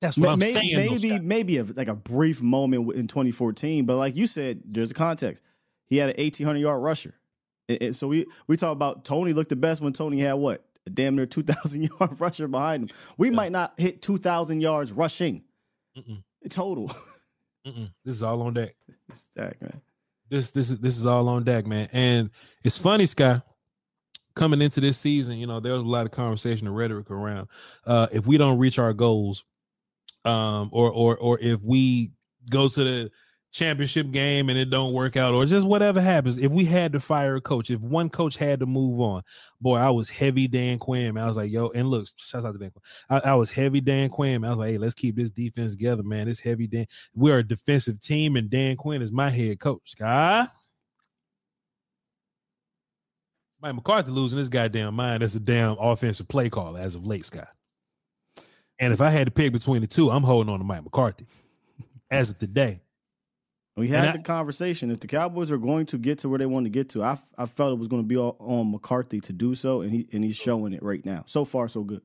That's 0.00 0.16
what 0.18 0.30
I'm 0.30 0.38
maybe, 0.38 0.52
saying. 0.52 0.76
though, 0.76 0.92
Maybe, 0.94 1.08
Scott. 1.08 1.22
maybe 1.22 1.58
a, 1.58 1.64
like 1.64 1.88
a 1.88 1.94
brief 1.94 2.42
moment 2.42 2.92
in 2.94 3.06
2014, 3.06 3.86
but 3.86 3.96
like 3.96 4.14
you 4.14 4.26
said, 4.26 4.60
there's 4.64 4.90
a 4.90 4.94
context. 4.94 5.42
He 5.86 5.98
had 5.98 6.10
an 6.10 6.16
1,800 6.16 6.58
yard 6.58 6.82
rusher, 6.82 7.14
and, 7.68 7.82
and 7.82 7.96
so 7.96 8.08
we 8.08 8.26
we 8.46 8.56
talk 8.56 8.72
about 8.72 9.04
Tony 9.04 9.32
looked 9.32 9.50
the 9.50 9.56
best 9.56 9.80
when 9.80 9.92
Tony 9.92 10.20
had 10.20 10.34
what 10.34 10.64
a 10.86 10.90
damn 10.90 11.16
near 11.16 11.26
2,000 11.26 11.82
yard 12.00 12.20
rusher 12.20 12.48
behind 12.48 12.84
him. 12.84 12.96
We 13.16 13.30
might 13.30 13.52
not 13.52 13.74
hit 13.76 14.02
2,000 14.02 14.60
yards 14.60 14.92
rushing. 14.92 15.42
Mm-mm. 15.96 16.22
total. 16.50 16.88
Mm-mm. 17.66 17.90
This 18.04 18.16
is 18.16 18.22
all 18.22 18.42
on 18.42 18.54
deck. 18.54 18.76
Man. 19.36 19.80
This 20.28 20.50
this 20.50 20.70
is 20.70 20.80
this 20.80 20.98
is 20.98 21.06
all 21.06 21.28
on 21.28 21.44
deck, 21.44 21.66
man. 21.66 21.88
And 21.92 22.30
it's 22.64 22.76
funny, 22.76 23.06
Sky. 23.06 23.42
Coming 24.34 24.60
into 24.60 24.80
this 24.80 24.98
season, 24.98 25.38
you 25.38 25.46
know, 25.46 25.60
there 25.60 25.72
was 25.72 25.84
a 25.84 25.88
lot 25.88 26.04
of 26.04 26.12
conversation 26.12 26.66
and 26.66 26.76
rhetoric 26.76 27.10
around 27.10 27.48
uh, 27.86 28.08
if 28.12 28.26
we 28.26 28.36
don't 28.36 28.58
reach 28.58 28.78
our 28.78 28.92
goals, 28.92 29.44
um, 30.24 30.68
or 30.72 30.90
or 30.90 31.16
or 31.16 31.38
if 31.40 31.62
we 31.62 32.10
go 32.50 32.68
to 32.68 32.84
the 32.84 33.10
championship 33.56 34.10
game 34.10 34.50
and 34.50 34.58
it 34.58 34.68
don't 34.68 34.92
work 34.92 35.16
out 35.16 35.32
or 35.32 35.46
just 35.46 35.66
whatever 35.66 35.98
happens. 35.98 36.36
If 36.36 36.52
we 36.52 36.66
had 36.66 36.92
to 36.92 37.00
fire 37.00 37.36
a 37.36 37.40
coach 37.40 37.70
if 37.70 37.80
one 37.80 38.10
coach 38.10 38.36
had 38.36 38.60
to 38.60 38.66
move 38.66 39.00
on 39.00 39.22
boy 39.62 39.76
i 39.76 39.88
was 39.88 40.10
heavy 40.10 40.46
dan 40.46 40.78
quinn 40.78 41.14
man. 41.14 41.24
i 41.24 41.26
was 41.26 41.38
like 41.38 41.50
yo 41.50 41.70
and 41.70 41.88
look 41.88 42.06
shouts 42.16 42.44
out 42.44 42.52
to 42.52 42.58
dan 42.58 42.70
quinn. 42.70 42.82
I, 43.08 43.30
I, 43.30 43.34
was 43.34 43.50
heavy 43.50 43.80
dan 43.80 44.10
quinn 44.10 44.42
man. 44.42 44.50
i 44.50 44.52
was 44.52 44.58
like 44.58 44.70
hey 44.72 44.78
let's 44.78 44.94
keep 44.94 45.16
this 45.16 45.30
defense 45.30 45.72
together 45.72 46.02
man. 46.02 46.28
It's 46.28 46.38
heavy 46.38 46.66
dan 46.66 46.86
we're 47.14 47.38
a 47.38 47.42
defensive 47.42 47.98
team 47.98 48.36
and 48.36 48.50
dan 48.50 48.76
quinn 48.76 49.00
is 49.00 49.10
my 49.10 49.30
head 49.30 49.58
coach 49.58 49.94
guy 49.98 50.46
mike 53.62 53.74
mccarthy 53.74 54.10
losing 54.10 54.38
his 54.38 54.50
goddamn 54.50 54.94
mind. 54.94 55.22
As 55.22 55.34
a 55.34 55.40
damn 55.40 55.78
offensive 55.78 56.28
play 56.28 56.50
caller 56.50 56.78
as 56.78 56.94
of 56.94 57.06
late 57.06 57.24
Scott. 57.24 57.48
and 58.78 58.92
if 58.92 59.00
i 59.00 59.08
had 59.08 59.26
to 59.26 59.30
pick 59.30 59.50
between 59.54 59.80
the 59.80 59.86
two 59.86 60.10
i'm 60.10 60.22
holding 60.22 60.52
on 60.52 60.58
to 60.58 60.64
mike 60.64 60.84
mccarthy. 60.84 61.26
As 62.10 62.28
of 62.28 62.38
today 62.38 62.82
we 63.76 63.88
had 63.88 64.08
I, 64.08 64.12
the 64.16 64.22
conversation. 64.22 64.90
If 64.90 65.00
the 65.00 65.06
Cowboys 65.06 65.52
are 65.52 65.58
going 65.58 65.86
to 65.86 65.98
get 65.98 66.20
to 66.20 66.28
where 66.28 66.38
they 66.38 66.46
want 66.46 66.64
to 66.64 66.70
get 66.70 66.88
to, 66.90 67.02
I, 67.02 67.18
I 67.36 67.46
felt 67.46 67.72
it 67.72 67.78
was 67.78 67.88
going 67.88 68.02
to 68.02 68.06
be 68.06 68.16
on 68.16 68.70
McCarthy 68.70 69.20
to 69.20 69.32
do 69.32 69.54
so, 69.54 69.82
and 69.82 69.92
he 69.92 70.08
and 70.12 70.24
he's 70.24 70.36
showing 70.36 70.72
it 70.72 70.82
right 70.82 71.04
now. 71.04 71.24
So 71.26 71.44
far, 71.44 71.68
so 71.68 71.82
good. 71.82 72.00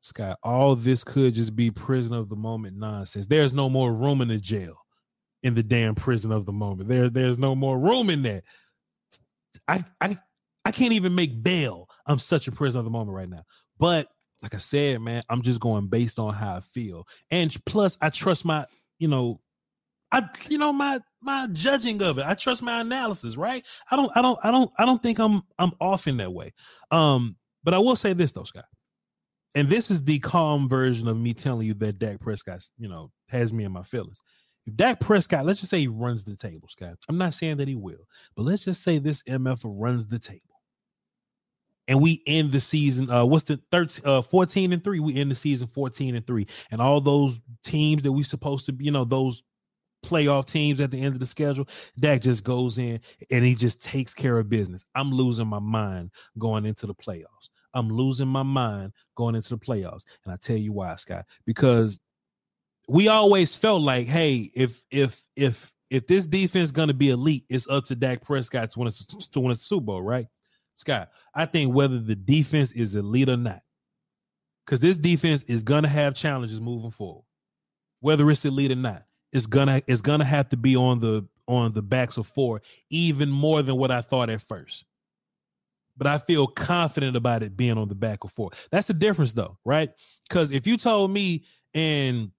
Scott, 0.00 0.38
all 0.44 0.76
this 0.76 1.02
could 1.02 1.34
just 1.34 1.56
be 1.56 1.70
prison 1.70 2.14
of 2.14 2.28
the 2.28 2.36
moment 2.36 2.76
nonsense. 2.76 3.26
There's 3.26 3.52
no 3.52 3.68
more 3.68 3.92
room 3.92 4.20
in 4.20 4.28
the 4.28 4.38
jail, 4.38 4.76
in 5.42 5.54
the 5.54 5.64
damn 5.64 5.96
prison 5.96 6.30
of 6.30 6.46
the 6.46 6.52
moment. 6.52 6.88
There, 6.88 7.10
there's 7.10 7.38
no 7.38 7.56
more 7.56 7.76
room 7.76 8.08
in 8.08 8.22
there. 8.22 8.42
I, 9.66 9.84
I, 10.00 10.16
I 10.64 10.70
can't 10.70 10.92
even 10.92 11.16
make 11.16 11.42
bail. 11.42 11.88
I'm 12.06 12.20
such 12.20 12.46
a 12.46 12.52
prison 12.52 12.78
of 12.78 12.84
the 12.84 12.90
moment 12.90 13.16
right 13.16 13.28
now. 13.28 13.42
But 13.78 14.06
like 14.42 14.54
I 14.54 14.58
said, 14.58 15.00
man, 15.00 15.22
I'm 15.28 15.42
just 15.42 15.58
going 15.58 15.88
based 15.88 16.20
on 16.20 16.34
how 16.34 16.54
I 16.54 16.60
feel, 16.60 17.08
and 17.32 17.52
plus, 17.64 17.96
I 18.00 18.10
trust 18.10 18.44
my, 18.44 18.66
you 19.00 19.08
know, 19.08 19.40
I, 20.12 20.28
you 20.48 20.58
know, 20.58 20.72
my 20.72 21.00
my 21.26 21.48
judging 21.52 22.00
of 22.02 22.18
it. 22.18 22.24
I 22.24 22.32
trust 22.34 22.62
my 22.62 22.80
analysis, 22.80 23.36
right? 23.36 23.66
I 23.90 23.96
don't, 23.96 24.10
I 24.16 24.22
don't, 24.22 24.38
I 24.42 24.50
don't, 24.50 24.70
I 24.78 24.86
don't 24.86 25.02
think 25.02 25.18
I'm 25.18 25.42
I'm 25.58 25.72
off 25.80 26.06
in 26.06 26.16
that 26.16 26.32
way. 26.32 26.54
Um, 26.90 27.36
but 27.62 27.74
I 27.74 27.78
will 27.78 27.96
say 27.96 28.14
this 28.14 28.32
though, 28.32 28.44
Scott, 28.44 28.64
and 29.54 29.68
this 29.68 29.90
is 29.90 30.04
the 30.04 30.18
calm 30.20 30.68
version 30.68 31.08
of 31.08 31.18
me 31.18 31.34
telling 31.34 31.66
you 31.66 31.74
that 31.74 31.98
Dak 31.98 32.20
Prescott, 32.20 32.62
you 32.78 32.88
know, 32.88 33.10
has 33.28 33.52
me 33.52 33.64
in 33.64 33.72
my 33.72 33.82
feelings. 33.82 34.22
If 34.66 34.76
Dak 34.76 35.00
Prescott, 35.00 35.44
let's 35.44 35.60
just 35.60 35.70
say 35.70 35.80
he 35.80 35.88
runs 35.88 36.24
the 36.24 36.36
table, 36.36 36.68
Scott. 36.68 36.96
I'm 37.08 37.18
not 37.18 37.34
saying 37.34 37.58
that 37.58 37.68
he 37.68 37.74
will, 37.74 38.06
but 38.34 38.44
let's 38.44 38.64
just 38.64 38.82
say 38.82 38.98
this 38.98 39.22
MF 39.24 39.60
runs 39.64 40.06
the 40.06 40.18
table. 40.18 40.40
And 41.88 42.02
we 42.02 42.22
end 42.26 42.50
the 42.50 42.58
season. 42.58 43.08
Uh, 43.08 43.24
what's 43.24 43.44
the 43.44 43.60
13, 43.70 44.04
uh, 44.04 44.22
14 44.22 44.72
and 44.72 44.82
3? 44.82 44.98
We 44.98 45.16
end 45.16 45.30
the 45.30 45.36
season 45.36 45.68
14 45.68 46.16
and 46.16 46.26
3. 46.26 46.46
And 46.72 46.80
all 46.80 47.00
those 47.00 47.40
teams 47.64 48.02
that 48.02 48.10
we 48.10 48.24
supposed 48.24 48.66
to, 48.66 48.72
be, 48.72 48.86
you 48.86 48.90
know, 48.90 49.04
those 49.04 49.44
playoff 50.06 50.46
teams 50.46 50.80
at 50.80 50.90
the 50.90 51.00
end 51.00 51.14
of 51.14 51.20
the 51.20 51.26
schedule. 51.26 51.66
Dak 51.98 52.22
just 52.22 52.44
goes 52.44 52.78
in 52.78 53.00
and 53.30 53.44
he 53.44 53.54
just 53.54 53.82
takes 53.82 54.14
care 54.14 54.38
of 54.38 54.48
business. 54.48 54.84
I'm 54.94 55.10
losing 55.10 55.48
my 55.48 55.58
mind 55.58 56.10
going 56.38 56.64
into 56.64 56.86
the 56.86 56.94
playoffs. 56.94 57.50
I'm 57.74 57.88
losing 57.90 58.28
my 58.28 58.42
mind 58.42 58.92
going 59.16 59.34
into 59.34 59.50
the 59.50 59.58
playoffs. 59.58 60.04
And 60.24 60.32
I 60.32 60.36
tell 60.36 60.56
you 60.56 60.72
why, 60.72 60.94
Scott, 60.96 61.26
because 61.44 61.98
we 62.88 63.08
always 63.08 63.54
felt 63.54 63.82
like, 63.82 64.06
hey, 64.06 64.50
if 64.54 64.82
if 64.90 65.24
if 65.34 65.72
if 65.90 66.06
this 66.06 66.26
defense 66.26 66.72
to 66.88 66.94
be 66.94 67.10
elite, 67.10 67.44
it's 67.48 67.68
up 67.68 67.84
to 67.86 67.94
Dak 67.94 68.22
Prescott 68.22 68.70
to 68.70 68.78
win, 68.78 68.88
a, 68.88 68.92
to 69.32 69.40
win 69.40 69.52
a 69.52 69.56
Super 69.56 69.84
Bowl, 69.84 70.02
right? 70.02 70.26
Scott, 70.74 71.10
I 71.34 71.46
think 71.46 71.74
whether 71.74 71.98
the 71.98 72.16
defense 72.16 72.72
is 72.72 72.94
elite 72.94 73.28
or 73.28 73.36
not, 73.36 73.60
because 74.64 74.80
this 74.80 74.98
defense 74.98 75.42
is 75.44 75.62
to 75.84 75.88
have 75.88 76.14
challenges 76.14 76.60
moving 76.60 76.90
forward, 76.90 77.24
whether 78.00 78.30
it's 78.30 78.44
elite 78.44 78.72
or 78.72 78.76
not 78.76 79.05
is 79.32 79.46
gonna 79.46 79.82
is 79.86 80.02
gonna 80.02 80.24
have 80.24 80.48
to 80.50 80.56
be 80.56 80.76
on 80.76 81.00
the 81.00 81.26
on 81.48 81.72
the 81.72 81.82
backs 81.82 82.16
of 82.16 82.26
four 82.26 82.60
even 82.90 83.30
more 83.30 83.62
than 83.62 83.76
what 83.76 83.90
I 83.90 84.00
thought 84.00 84.30
at 84.30 84.42
first. 84.42 84.84
But 85.96 86.06
I 86.06 86.18
feel 86.18 86.46
confident 86.46 87.16
about 87.16 87.42
it 87.42 87.56
being 87.56 87.78
on 87.78 87.88
the 87.88 87.94
back 87.94 88.24
of 88.24 88.32
four. 88.32 88.50
That's 88.70 88.88
the 88.88 88.94
difference 88.94 89.32
though, 89.32 89.58
right? 89.64 89.90
Because 90.28 90.50
if 90.50 90.66
you 90.66 90.76
told 90.76 91.10
me 91.10 91.44
in 91.74 92.32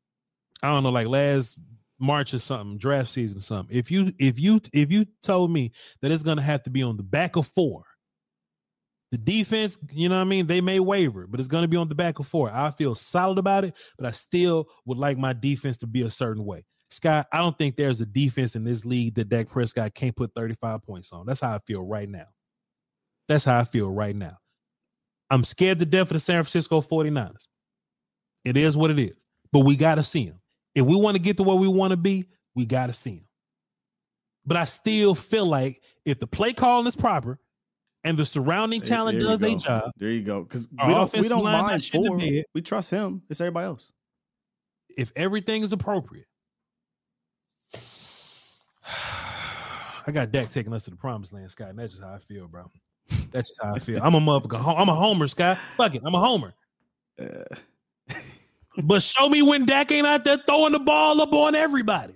I 0.64 0.70
don't 0.70 0.84
know, 0.84 0.90
like 0.90 1.08
last 1.08 1.58
March 2.00 2.34
or 2.34 2.40
something, 2.40 2.78
draft 2.78 3.10
season 3.10 3.40
something, 3.40 3.76
if 3.76 3.90
you 3.90 4.14
if 4.20 4.40
you 4.40 4.62
if 4.74 4.92
you 4.92 5.06
told 5.24 5.52
me 5.52 5.72
that 6.02 6.12
it's 6.12 6.24
gonna 6.24 6.42
have 6.42 6.64
to 6.64 6.70
be 6.70 6.84
on 6.84 6.98
the 6.98 7.04
back 7.04 7.36
of 7.36 7.48
four, 7.48 7.86
the 9.12 9.18
defense, 9.18 9.78
you 9.92 10.10
know 10.10 10.16
what 10.16 10.22
I 10.22 10.26
mean? 10.26 10.48
They 10.48 10.62
may 10.62 10.80
waver, 10.80 11.28
but 11.28 11.40
it's 11.40 11.48
going 11.48 11.64
to 11.64 11.68
be 11.68 11.78
on 11.78 11.88
the 11.88 11.96
back 11.96 12.20
of 12.20 12.28
four. 12.28 12.52
I 12.52 12.72
feel 12.72 12.94
solid 12.94 13.38
about 13.38 13.64
it, 13.64 13.74
but 13.98 14.06
I 14.06 14.12
still 14.12 14.68
would 14.86 14.98
like 14.98 15.18
my 15.18 15.34
defense 15.34 15.78
to 15.78 15.88
be 15.88 16.02
a 16.02 16.10
certain 16.10 16.44
way. 16.44 16.66
Scott, 16.90 17.28
I 17.32 17.40
don't 17.40 17.58
think 17.58 17.76
there's 17.76 18.00
a 18.02 18.06
defense 18.06 18.56
in 18.56 18.64
this 18.64 18.86
league 18.86 19.16
that 19.16 19.30
Dak 19.30 19.50
Prescott 19.50 19.94
can't 19.94 20.16
put 20.16 20.34
35 20.34 20.84
points 20.84 21.12
on. 21.12 21.26
That's 21.26 21.42
how 21.42 21.54
I 21.56 21.60
feel 21.60 21.86
right 21.86 22.08
now. 22.08 22.28
That's 23.28 23.44
how 23.44 23.60
I 23.60 23.66
feel 23.66 23.90
right 23.90 24.16
now. 24.16 24.38
I'm 25.30 25.44
scared 25.44 25.80
to 25.80 25.86
death 25.86 26.08
of 26.08 26.14
the 26.14 26.20
San 26.20 26.42
Francisco 26.44 26.82
49ers. 26.82 27.48
It 28.46 28.56
is 28.56 28.78
what 28.78 28.92
it 28.92 29.00
is. 29.00 29.18
But 29.52 29.66
we 29.66 29.76
got 29.76 29.96
to 29.96 30.04
see 30.04 30.24
him. 30.24 30.40
If 30.76 30.86
we 30.86 30.96
want 30.96 31.16
to 31.16 31.22
get 31.22 31.38
to 31.38 31.44
where 31.44 31.56
we 31.56 31.68
want 31.68 31.92
to 31.92 31.98
be, 31.98 32.26
we 32.56 32.66
got 32.66 32.88
to 32.88 32.94
see 32.94 33.16
him. 33.16 33.26
But 34.46 34.56
I 34.56 34.64
still 34.64 35.14
feel 35.14 35.46
like 35.46 35.84
if 36.06 36.20
the 36.20 36.28
play 36.28 36.54
calling 36.54 36.88
is 36.88 36.96
proper 36.96 37.40
and 38.06 38.18
the 38.18 38.26
surrounding 38.26 38.80
talent 38.80 39.20
there, 39.20 39.28
there 39.28 39.38
does 39.38 39.40
their 39.40 39.56
job. 39.58 39.92
There 39.98 40.10
you 40.10 40.22
go. 40.22 40.44
Because 40.44 40.70
we 40.72 40.94
don't, 40.94 41.14
we 41.18 41.28
don't 41.28 41.44
mind 41.44 41.84
for 41.84 42.16
We 42.54 42.62
trust 42.62 42.90
him. 42.90 43.24
It's 43.30 43.42
everybody 43.42 43.66
else. 43.66 43.92
If 44.98 45.12
everything 45.18 45.64
is 45.64 45.74
appropriate, 45.74 46.28
I 50.08 50.12
got 50.12 50.32
Dak 50.32 50.50
taking 50.50 50.74
us 50.74 50.86
to 50.86 50.90
the 50.90 50.96
promised 50.96 51.34
land, 51.34 51.52
Scott. 51.52 51.70
And 51.70 51.80
that's 51.80 51.92
just 51.92 52.04
how 52.04 52.14
I 52.14 52.18
feel, 52.18 52.48
bro. 52.48 52.72
That's 53.32 53.50
just 53.50 53.60
how 53.62 53.76
I 53.76 53.80
feel. 53.80 54.02
I'm 54.02 54.16
a 54.16 54.22
motherfucker. 54.22 54.78
I'm 54.78 54.88
a 54.88 54.96
homer, 54.96 55.28
Scott. 55.28 55.58
Fuck 55.76 55.96
it. 55.96 56.02
I'm 56.06 56.16
a 56.16 56.20
homer. 56.20 56.54
Uh. 57.20 58.16
but 58.84 59.04
show 59.04 59.28
me 59.28 59.42
when 59.42 59.66
Dak 59.66 59.92
ain't 59.92 60.08
out 60.08 60.24
there 60.24 60.38
throwing 60.38 60.72
the 60.72 60.80
ball 60.80 61.22
up 61.22 61.34
on 61.34 61.56
everybody. 61.56 62.14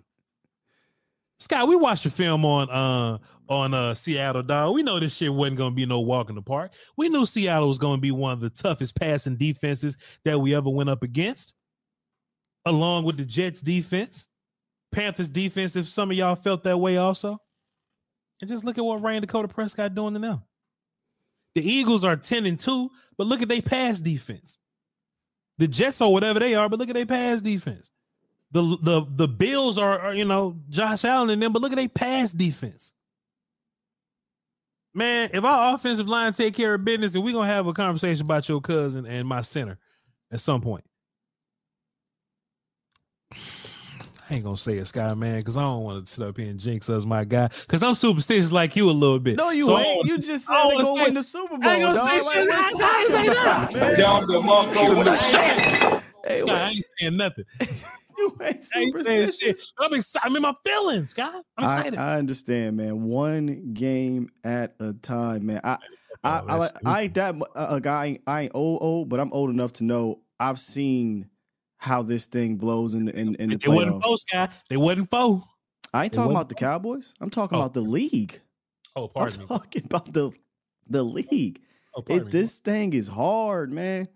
Scott, 1.39 1.67
we 1.67 1.75
watched 1.75 2.05
the 2.05 2.09
film 2.09 2.45
on 2.45 2.69
uh 2.69 3.17
on 3.49 3.73
uh 3.73 3.93
Seattle, 3.93 4.43
dog. 4.43 4.73
We 4.73 4.83
know 4.83 4.99
this 4.99 5.15
shit 5.15 5.33
wasn't 5.33 5.57
gonna 5.57 5.75
be 5.75 5.85
no 5.85 5.99
walk 5.99 6.29
in 6.29 6.35
the 6.35 6.41
park. 6.41 6.71
We 6.95 7.09
knew 7.09 7.25
Seattle 7.25 7.67
was 7.67 7.77
gonna 7.79 7.99
be 7.99 8.11
one 8.11 8.31
of 8.31 8.39
the 8.39 8.49
toughest 8.49 8.95
passing 8.95 9.35
defenses 9.35 9.97
that 10.23 10.39
we 10.39 10.55
ever 10.55 10.69
went 10.69 10.89
up 10.89 11.03
against, 11.03 11.55
along 12.65 13.03
with 13.03 13.17
the 13.17 13.25
Jets 13.25 13.59
defense. 13.59 14.29
Panthers 14.93 15.29
defense, 15.29 15.75
if 15.75 15.87
some 15.87 16.11
of 16.11 16.17
y'all 16.17 16.35
felt 16.35 16.63
that 16.63 16.77
way 16.77 16.97
also. 16.97 17.41
And 18.41 18.49
just 18.49 18.63
look 18.65 18.77
at 18.77 18.83
what 18.83 19.01
Ryan 19.01 19.21
Dakota 19.21 19.47
Prescott 19.47 19.93
doing 19.93 20.15
to 20.15 20.19
them. 20.19 20.41
The 21.53 21.69
Eagles 21.69 22.03
are 22.03 22.15
10 22.15 22.45
and 22.45 22.59
2, 22.59 22.89
but 23.17 23.27
look 23.27 23.41
at 23.41 23.47
their 23.47 23.61
pass 23.61 23.99
defense. 23.99 24.57
The 25.57 25.67
Jets 25.67 26.01
or 26.01 26.11
whatever 26.11 26.39
they 26.39 26.55
are, 26.55 26.67
but 26.67 26.79
look 26.79 26.89
at 26.89 26.95
their 26.95 27.05
pass 27.05 27.41
defense. 27.41 27.91
The 28.51 28.77
the 28.81 29.05
the 29.15 29.27
Bills 29.27 29.77
are, 29.77 29.99
are 29.99 30.13
you 30.13 30.25
know 30.25 30.57
Josh 30.69 31.05
Allen 31.05 31.29
and 31.29 31.41
them, 31.41 31.53
but 31.53 31.61
look 31.61 31.71
at 31.71 31.77
their 31.77 31.87
pass 31.87 32.31
defense. 32.31 32.93
Man, 34.93 35.29
if 35.33 35.43
our 35.43 35.75
offensive 35.75 36.09
line 36.09 36.33
take 36.33 36.53
care 36.55 36.73
of 36.73 36.83
business, 36.83 37.15
and 37.15 37.23
we're 37.23 37.33
gonna 37.33 37.47
have 37.47 37.67
a 37.67 37.73
conversation 37.73 38.25
about 38.25 38.49
your 38.49 38.59
cousin 38.59 39.05
and 39.05 39.27
my 39.27 39.41
center 39.41 39.77
at 40.31 40.41
some 40.41 40.61
point. 40.61 40.83
I 44.31 44.35
ain't 44.35 44.45
gonna 44.45 44.55
say 44.55 44.77
it, 44.77 44.87
Sky 44.87 45.13
Man, 45.13 45.39
because 45.39 45.57
I 45.57 45.61
don't 45.61 45.83
want 45.83 46.05
to 46.05 46.09
sit 46.09 46.25
up 46.25 46.37
here 46.37 46.49
and 46.49 46.57
jinx 46.57 46.89
us, 46.89 47.03
my 47.03 47.25
guy. 47.25 47.49
Because 47.49 47.83
I'm 47.83 47.95
superstitious 47.95 48.53
like 48.53 48.77
you 48.77 48.89
a 48.89 48.91
little 48.91 49.19
bit. 49.19 49.35
No, 49.35 49.49
you 49.49 49.65
so 49.65 49.77
ain't. 49.77 50.07
You 50.07 50.17
just 50.19 50.45
said 50.45 50.69
they 50.69 50.75
gonna 50.75 50.83
go 50.85 50.93
win 50.93 51.13
the 51.15 51.21
Super 51.21 51.57
Bowl. 51.57 51.59
I 51.69 51.75
ain't 51.75 51.83
gonna 51.83 51.95
dog. 51.95 52.09
say 52.09 52.33
shit. 52.33 52.49
Like, 52.49 52.59
I 52.59 52.71
say 53.07 53.27
that. 53.27 53.99
Y'all 53.99 54.25
the 54.25 54.39
motherfucker. 54.39 56.03
Hey, 56.25 56.35
Sky, 56.37 56.53
I 56.53 56.69
ain't 56.69 56.85
saying 56.97 57.17
nothing. 57.17 57.43
you 58.17 58.37
ain't 58.41 58.63
superstitious. 58.63 59.73
I'm 59.77 59.93
excited. 59.95 60.25
I'm 60.25 60.35
in 60.37 60.43
my 60.43 60.53
feelings, 60.63 61.09
Sky. 61.09 61.41
I'm 61.57 61.65
excited. 61.65 61.99
I, 61.99 62.13
I, 62.13 62.17
understand, 62.17 62.77
man. 62.77 63.03
One 63.03 63.73
game 63.73 64.29
at 64.45 64.75
a 64.79 64.93
time, 64.93 65.47
man. 65.47 65.59
I, 65.61 65.77
I, 66.23 66.39
oh, 66.39 66.45
I, 66.47 66.65
I, 66.65 66.69
I 66.85 67.01
ain't 67.01 67.13
that 67.15 67.35
uh, 67.53 67.67
a 67.71 67.81
guy. 67.81 68.19
I 68.25 68.43
ain't 68.43 68.51
old, 68.55 68.81
old, 68.81 69.09
but 69.09 69.19
I'm 69.19 69.33
old 69.33 69.49
enough 69.49 69.73
to 69.73 69.83
know 69.83 70.21
I've 70.39 70.59
seen 70.59 71.27
how 71.81 72.03
this 72.03 72.27
thing 72.27 72.57
blows 72.57 72.93
in 72.93 73.09
in, 73.09 73.33
in 73.35 73.49
the 73.49 73.57
they 73.57 73.67
playoffs. 73.67 73.75
wasn't 73.75 74.03
foe, 74.03 74.15
Sky. 74.15 74.49
They 74.69 74.77
wasn't 74.77 75.09
foe. 75.09 75.43
I 75.91 76.03
ain't 76.03 76.13
talking 76.13 76.31
about 76.31 76.47
the 76.47 76.55
Cowboys. 76.55 77.13
I'm 77.19 77.31
talking 77.31 77.57
oh. 77.57 77.61
about 77.61 77.73
the 77.73 77.81
league. 77.81 78.39
Oh, 78.95 79.07
pardon 79.07 79.41
I'm 79.41 79.47
talking 79.47 79.83
about 79.85 80.13
the 80.13 80.31
the 80.87 81.03
league. 81.03 81.59
Oh, 81.95 82.03
it, 82.07 82.25
me. 82.25 82.31
This 82.31 82.59
thing 82.59 82.93
is 82.93 83.07
hard, 83.07 83.73
man. 83.73 84.07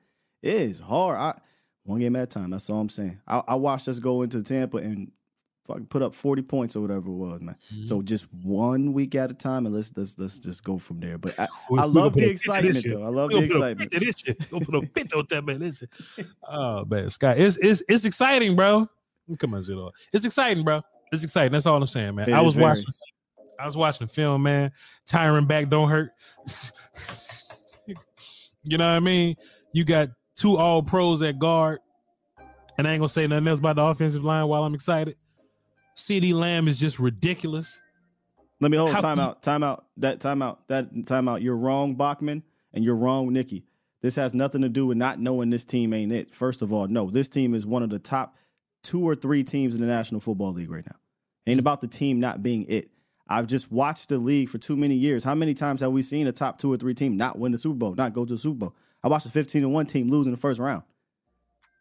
It 0.43 0.53
is 0.53 0.79
hard. 0.79 1.17
I 1.17 1.39
one 1.85 1.99
game 1.99 2.15
at 2.15 2.23
a 2.23 2.27
time. 2.27 2.51
That's 2.51 2.69
all 2.69 2.79
I'm 2.79 2.89
saying. 2.89 3.19
I, 3.27 3.41
I 3.47 3.55
watched 3.55 3.87
us 3.87 3.97
go 3.97 4.21
into 4.21 4.43
Tampa, 4.43 4.77
and 4.77 5.11
fucking 5.65 5.87
put 5.87 6.01
up 6.01 6.13
40 6.13 6.43
points 6.43 6.75
or 6.75 6.81
whatever 6.81 7.07
it 7.07 7.13
was, 7.13 7.41
man. 7.41 7.55
Mm-hmm. 7.73 7.85
So 7.85 8.01
just 8.01 8.31
one 8.43 8.93
week 8.93 9.15
at 9.15 9.31
a 9.31 9.33
time, 9.33 9.65
and 9.65 9.73
let's 9.73 9.91
let's 9.95 10.17
let's 10.17 10.39
just 10.39 10.63
go 10.63 10.77
from 10.77 10.99
there. 10.99 11.17
But 11.17 11.39
I, 11.39 11.47
I 11.77 11.85
love 11.85 12.13
the 12.13 12.23
a 12.23 12.27
picture 12.27 12.53
of 12.53 12.63
this 12.63 12.75
excitement, 12.75 12.85
though. 12.89 13.03
I 13.03 13.09
love 13.09 13.29
the 13.31 13.43
excitement. 13.43 13.91
picture 13.91 14.05
This 14.05 14.15
shit. 14.17 14.49
Gonna 14.49 14.65
put 14.65 14.75
a 14.75 14.81
pit 14.87 15.13
on 15.13 15.25
that 15.29 15.45
man. 15.45 15.59
This 15.59 15.77
shit. 15.79 16.27
Oh 16.47 16.85
man, 16.85 17.09
Sky, 17.09 17.33
it's 17.33 17.57
it's 17.57 17.83
it's 17.89 18.05
exciting, 18.05 18.55
bro. 18.55 18.87
Come 19.39 19.55
on, 19.55 19.63
Zero. 19.63 19.91
It's 20.13 20.23
exciting, 20.23 20.63
bro. 20.63 20.81
It's 21.11 21.23
exciting. 21.23 21.51
That's 21.51 21.65
all 21.65 21.81
I'm 21.81 21.87
saying, 21.87 22.15
man. 22.15 22.29
It 22.29 22.33
I 22.33 22.41
was 22.41 22.55
very. 22.55 22.67
watching. 22.67 22.85
I 23.59 23.65
was 23.65 23.77
watching 23.77 24.07
the 24.07 24.13
film, 24.13 24.43
man. 24.43 24.71
Tiring 25.05 25.45
back 25.45 25.69
don't 25.69 25.89
hurt. 25.89 26.11
you 27.87 28.77
know 28.77 28.85
what 28.85 28.95
I 28.95 28.99
mean? 28.99 29.35
You 29.71 29.85
got 29.85 30.09
two 30.35 30.57
all 30.57 30.83
pros 30.83 31.21
at 31.21 31.39
guard, 31.39 31.79
and 32.77 32.87
I 32.87 32.91
ain't 32.91 32.99
gonna 32.99 33.09
say 33.09 33.25
nothing 33.25 33.47
else 33.47 33.59
about 33.59 33.77
the 33.77 33.83
offensive 33.83 34.23
line 34.23 34.47
while 34.47 34.63
I'm 34.63 34.75
excited. 34.75 35.15
CeeDee 35.95 36.33
Lamb 36.33 36.67
is 36.67 36.77
just 36.77 36.99
ridiculous. 36.99 37.79
Let 38.61 38.71
me 38.71 38.77
hold 38.77 38.93
How 38.93 38.99
time 38.99 39.17
can- 39.17 39.25
out. 39.27 39.43
Time 39.43 39.63
out. 39.63 39.85
That 39.97 40.19
time 40.19 40.41
out. 40.41 40.67
That 40.67 41.05
time 41.05 41.27
out. 41.27 41.41
You're 41.41 41.57
wrong, 41.57 41.95
Bachman, 41.95 42.43
and 42.73 42.83
you're 42.83 42.95
wrong, 42.95 43.31
Nikki. 43.31 43.65
This 44.01 44.15
has 44.17 44.33
nothing 44.33 44.61
to 44.61 44.69
do 44.69 44.85
with 44.85 44.97
not 44.97 45.19
knowing 45.19 45.49
this 45.49 45.65
team 45.65 45.93
ain't 45.93 46.11
it. 46.11 46.33
First 46.33 46.61
of 46.61 46.71
all, 46.71 46.87
no, 46.87 47.09
this 47.09 47.27
team 47.27 47.53
is 47.55 47.65
one 47.65 47.81
of 47.83 47.89
the 47.89 47.99
top 47.99 48.35
two 48.83 49.01
or 49.07 49.15
three 49.15 49.43
teams 49.43 49.73
in 49.75 49.81
the 49.81 49.87
National 49.87 50.21
Football 50.21 50.53
League 50.53 50.69
right 50.69 50.85
now. 50.85 50.95
Ain't 51.47 51.59
about 51.59 51.81
the 51.81 51.87
team 51.87 52.19
not 52.19 52.43
being 52.43 52.65
it. 52.69 52.89
I've 53.27 53.47
just 53.47 53.71
watched 53.71 54.09
the 54.09 54.19
league 54.19 54.49
for 54.49 54.59
too 54.59 54.75
many 54.75 54.93
years. 54.95 55.23
How 55.23 55.33
many 55.33 55.55
times 55.55 55.81
have 55.81 55.91
we 55.91 56.03
seen 56.03 56.27
a 56.27 56.31
top 56.31 56.59
two 56.59 56.71
or 56.71 56.77
three 56.77 56.93
team 56.93 57.17
not 57.17 57.39
win 57.39 57.51
the 57.51 57.57
Super 57.57 57.75
Bowl, 57.75 57.95
not 57.95 58.13
go 58.13 58.25
to 58.25 58.33
the 58.35 58.37
Super 58.37 58.57
Bowl? 58.57 58.75
I 59.03 59.07
watched 59.07 59.25
a 59.25 59.31
15 59.31 59.63
and 59.63 59.73
1 59.73 59.85
team 59.87 60.09
lose 60.09 60.27
in 60.27 60.31
the 60.31 60.37
first 60.37 60.59
round. 60.59 60.83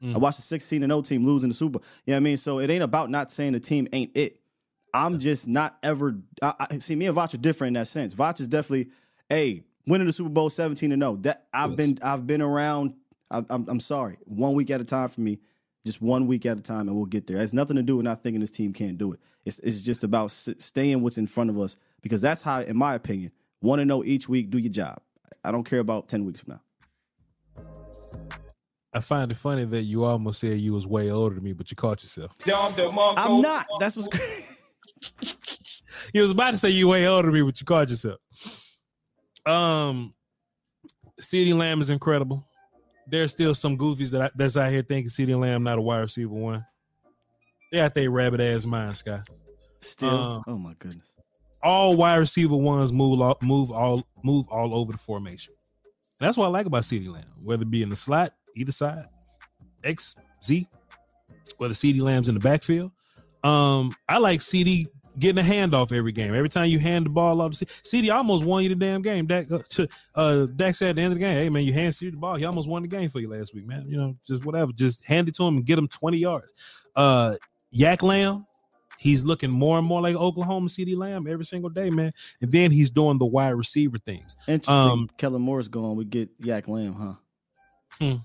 Mm. 0.04 0.14
I 0.14 0.18
watched 0.18 0.36
the 0.36 0.42
16 0.42 0.82
and 0.82 0.90
0 0.90 1.02
team 1.02 1.24
losing 1.24 1.48
the 1.48 1.54
Super 1.54 1.78
Bowl. 1.78 1.86
You 2.04 2.12
know 2.12 2.16
what 2.16 2.20
I 2.20 2.20
mean? 2.20 2.36
So 2.36 2.58
it 2.58 2.68
ain't 2.70 2.82
about 2.82 3.10
not 3.10 3.30
saying 3.30 3.52
the 3.52 3.60
team 3.60 3.88
ain't 3.92 4.10
it. 4.14 4.40
I'm 4.92 5.18
just 5.18 5.48
not 5.48 5.76
ever. 5.82 6.16
I, 6.42 6.54
I, 6.70 6.78
see, 6.78 6.94
me 6.94 7.06
and 7.06 7.16
Voch 7.16 7.34
are 7.34 7.38
different 7.38 7.76
in 7.76 7.80
that 7.80 7.88
sense. 7.88 8.14
Voch 8.14 8.38
is 8.38 8.46
definitely, 8.46 8.90
hey, 9.28 9.64
winning 9.86 10.06
the 10.06 10.12
Super 10.12 10.30
Bowl 10.30 10.50
17 10.50 10.92
and 10.92 11.02
0. 11.02 11.16
That 11.22 11.46
I've 11.52 11.74
been, 11.76 11.98
I've 12.02 12.26
been 12.26 12.42
around. 12.42 12.94
I, 13.30 13.42
I'm, 13.50 13.66
I'm 13.68 13.80
sorry, 13.80 14.18
one 14.24 14.54
week 14.54 14.70
at 14.70 14.80
a 14.80 14.84
time 14.84 15.08
for 15.08 15.20
me, 15.22 15.40
just 15.84 16.00
one 16.00 16.26
week 16.26 16.46
at 16.46 16.58
a 16.58 16.60
time, 16.60 16.88
and 16.88 16.96
we'll 16.96 17.06
get 17.06 17.26
there. 17.26 17.38
It 17.38 17.40
has 17.40 17.54
nothing 17.54 17.76
to 17.76 17.82
do 17.82 17.96
with 17.96 18.04
not 18.04 18.20
thinking 18.20 18.40
this 18.40 18.50
team 18.50 18.72
can't 18.72 18.98
do 18.98 19.12
it. 19.12 19.20
It's, 19.44 19.58
it's 19.60 19.82
just 19.82 20.04
about 20.04 20.26
s- 20.26 20.50
staying 20.58 21.02
what's 21.02 21.18
in 21.18 21.26
front 21.26 21.50
of 21.50 21.58
us 21.58 21.76
because 22.02 22.20
that's 22.20 22.42
how, 22.42 22.60
in 22.60 22.76
my 22.76 22.94
opinion, 22.94 23.32
want 23.62 23.80
to 23.80 23.84
know 23.84 24.04
each 24.04 24.28
week, 24.28 24.50
do 24.50 24.58
your 24.58 24.72
job. 24.72 25.00
I 25.42 25.50
don't 25.50 25.64
care 25.64 25.80
about 25.80 26.08
10 26.08 26.24
weeks 26.24 26.40
from 26.40 26.52
now. 26.52 26.60
I 28.94 29.00
find 29.00 29.30
it 29.32 29.36
funny 29.36 29.64
that 29.64 29.82
you 29.82 30.04
almost 30.04 30.40
said 30.40 30.58
you 30.58 30.72
was 30.72 30.86
way 30.86 31.10
older 31.10 31.34
than 31.34 31.44
me, 31.44 31.52
but 31.52 31.70
you 31.70 31.76
caught 31.76 32.02
yourself. 32.02 32.30
I'm 33.18 33.40
not. 33.42 33.66
That's 33.80 33.96
what's 33.96 34.08
crazy. 34.08 34.44
You 36.12 36.22
was 36.22 36.32
about 36.32 36.50
to 36.50 36.56
say 36.56 36.70
you 36.70 36.88
way 36.88 37.06
older 37.06 37.26
than 37.28 37.34
me, 37.34 37.42
but 37.42 37.60
you 37.60 37.64
caught 37.64 37.88
yourself. 37.88 38.18
Um, 39.46 40.12
CeeDee 41.20 41.54
Lamb 41.56 41.80
is 41.80 41.88
incredible. 41.88 42.44
There's 43.06 43.30
still 43.32 43.54
some 43.54 43.78
goofies 43.78 44.10
that 44.10 44.20
I, 44.22 44.30
that's 44.34 44.56
out 44.56 44.72
here 44.72 44.82
thinking 44.82 45.10
CeeDee 45.10 45.38
Lamb 45.38 45.62
not 45.62 45.78
a 45.78 45.80
wide 45.80 46.00
receiver 46.00 46.32
one. 46.34 46.64
They 47.70 47.80
out 47.80 47.94
there 47.94 48.10
rabbit 48.10 48.40
ass 48.40 48.66
mind, 48.66 48.96
Sky. 48.96 49.20
Still, 49.80 50.10
Um, 50.10 50.42
oh 50.48 50.58
my 50.58 50.74
goodness. 50.78 51.06
all 51.62 51.96
wide 51.96 52.16
receiver 52.16 52.56
ones 52.56 52.92
move 52.92 53.20
all, 53.20 53.38
move 53.42 53.70
all 53.70 54.02
move 54.22 54.46
all 54.48 54.74
over 54.74 54.92
the 54.92 54.98
formation. 54.98 55.54
That's 56.18 56.36
what 56.36 56.46
I 56.46 56.48
like 56.48 56.66
about 56.66 56.82
CeeDee 56.82 57.12
Lamb, 57.12 57.24
whether 57.42 57.62
it 57.62 57.70
be 57.70 57.82
in 57.82 57.90
the 57.90 57.96
slot, 57.96 58.32
either 58.54 58.72
side, 58.72 59.04
X, 59.82 60.16
Z, 60.42 60.66
whether 61.58 61.74
CeeDee 61.74 62.00
Lamb's 62.00 62.28
in 62.28 62.34
the 62.34 62.40
backfield. 62.40 62.92
Um, 63.42 63.92
I 64.08 64.18
like 64.18 64.40
CD 64.40 64.86
getting 65.18 65.44
a 65.44 65.46
handoff 65.46 65.92
every 65.92 66.12
game. 66.12 66.34
Every 66.34 66.48
time 66.48 66.68
you 66.68 66.78
hand 66.78 67.06
the 67.06 67.10
ball 67.10 67.40
off 67.40 67.52
to 67.58 67.66
CD, 67.82 68.10
almost 68.10 68.44
won 68.44 68.62
you 68.62 68.68
the 68.68 68.74
damn 68.74 69.02
game. 69.02 69.26
Dak, 69.26 69.50
uh, 69.50 69.58
to, 69.70 69.88
uh, 70.14 70.46
Dak 70.56 70.74
said 70.74 70.90
at 70.90 70.96
the 70.96 71.02
end 71.02 71.12
of 71.12 71.18
the 71.18 71.24
game, 71.24 71.36
"Hey 71.36 71.48
man, 71.48 71.64
you 71.64 71.72
hand 71.72 71.94
CD 71.94 72.10
the 72.10 72.16
ball. 72.16 72.36
He 72.36 72.44
almost 72.44 72.68
won 72.68 72.82
the 72.82 72.88
game 72.88 73.08
for 73.08 73.20
you 73.20 73.28
last 73.28 73.54
week, 73.54 73.66
man. 73.66 73.84
You 73.86 73.96
know, 73.96 74.16
just 74.26 74.44
whatever. 74.44 74.72
Just 74.72 75.04
hand 75.04 75.28
it 75.28 75.34
to 75.36 75.44
him 75.44 75.56
and 75.56 75.64
get 75.64 75.78
him 75.78 75.88
twenty 75.88 76.18
yards." 76.18 76.52
Uh, 76.96 77.34
YAC 77.72 78.02
Lamb, 78.02 78.46
he's 78.98 79.24
looking 79.24 79.50
more 79.50 79.78
and 79.78 79.86
more 79.86 80.00
like 80.00 80.16
Oklahoma 80.16 80.68
CeeDee 80.68 80.96
Lamb 80.96 81.26
every 81.26 81.44
single 81.44 81.70
day, 81.70 81.90
man. 81.90 82.12
And 82.40 82.50
then 82.50 82.70
he's 82.70 82.90
doing 82.90 83.18
the 83.18 83.26
wide 83.26 83.50
receiver 83.50 83.98
things. 83.98 84.36
Interesting. 84.46 84.74
Um, 84.74 85.10
Kellen 85.16 85.42
Moore's 85.42 85.68
gone. 85.68 85.96
We 85.96 86.04
get 86.04 86.40
YAC 86.40 86.68
Lamb, 86.68 86.94
huh? 86.94 87.14
Hmm. 87.98 88.16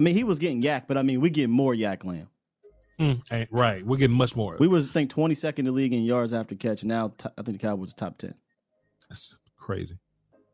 I 0.00 0.02
mean, 0.02 0.14
he 0.14 0.24
was 0.24 0.38
getting 0.38 0.62
YAC, 0.62 0.84
but 0.88 0.96
I 0.96 1.02
mean, 1.02 1.20
we 1.20 1.28
get 1.28 1.50
more 1.50 1.74
YAC 1.74 2.06
Lamb. 2.06 2.30
mm, 2.98 3.46
right. 3.50 3.84
We're 3.84 3.98
getting 3.98 4.16
much 4.16 4.34
more. 4.34 4.56
We 4.58 4.66
was 4.66 4.88
I 4.88 4.92
think 4.92 5.12
22nd 5.12 5.58
in 5.58 5.64
the 5.66 5.72
league 5.72 5.92
in 5.92 6.04
yards 6.04 6.32
after 6.32 6.54
catch. 6.54 6.84
Now 6.84 7.08
t- 7.08 7.28
I 7.36 7.42
think 7.42 7.60
the 7.60 7.66
Cowboys 7.66 7.92
are 7.92 7.96
top 7.96 8.16
10. 8.16 8.32
That's 9.10 9.36
crazy. 9.58 9.98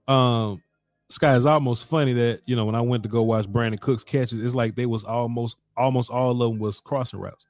Um, 0.09 0.61
Sky 1.11 1.37
is 1.37 1.47
almost 1.47 1.89
funny 1.89 2.13
that 2.15 2.41
you 2.47 2.57
know 2.57 2.65
when 2.65 2.75
I 2.75 2.81
went 2.81 3.05
to 3.05 3.09
go 3.09 3.23
watch 3.23 3.47
Brandin 3.47 3.81
Cooks 3.81 4.03
catches, 4.03 4.43
it's 4.43 4.57
like 4.57 4.75
they 4.75 4.87
was 4.87 5.05
almost 5.05 5.59
almost 5.77 6.11
all 6.11 6.33
of 6.33 6.39
them 6.39 6.59
was 6.59 6.81
crossing 6.81 7.21
routes. 7.21 7.47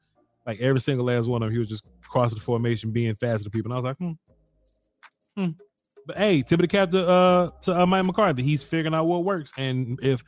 Like 0.46 0.60
every 0.60 0.82
single 0.82 1.06
last 1.06 1.26
one 1.28 1.42
of 1.42 1.46
them, 1.46 1.54
he 1.54 1.58
was 1.58 1.70
just 1.70 1.88
crossing 2.02 2.36
the 2.36 2.44
formation, 2.44 2.90
being 2.90 3.14
faster 3.14 3.44
than 3.44 3.52
people. 3.52 3.72
And 3.72 3.78
I 3.78 3.80
was 3.80 3.84
like, 3.84 3.96
hmm, 5.34 5.40
hmm. 5.40 5.50
But 6.06 6.18
hey, 6.18 6.42
tip 6.42 6.60
of 6.60 6.62
the 6.62 6.68
cap 6.68 6.90
to 6.90 7.06
uh 7.06 7.50
to 7.62 7.80
uh, 7.80 7.86
Mike 7.86 8.06
McCarthy. 8.06 8.42
He's 8.42 8.62
figuring 8.62 8.94
out 8.94 9.06
what 9.06 9.24
works. 9.24 9.52
And 9.58 9.98
if 10.02 10.22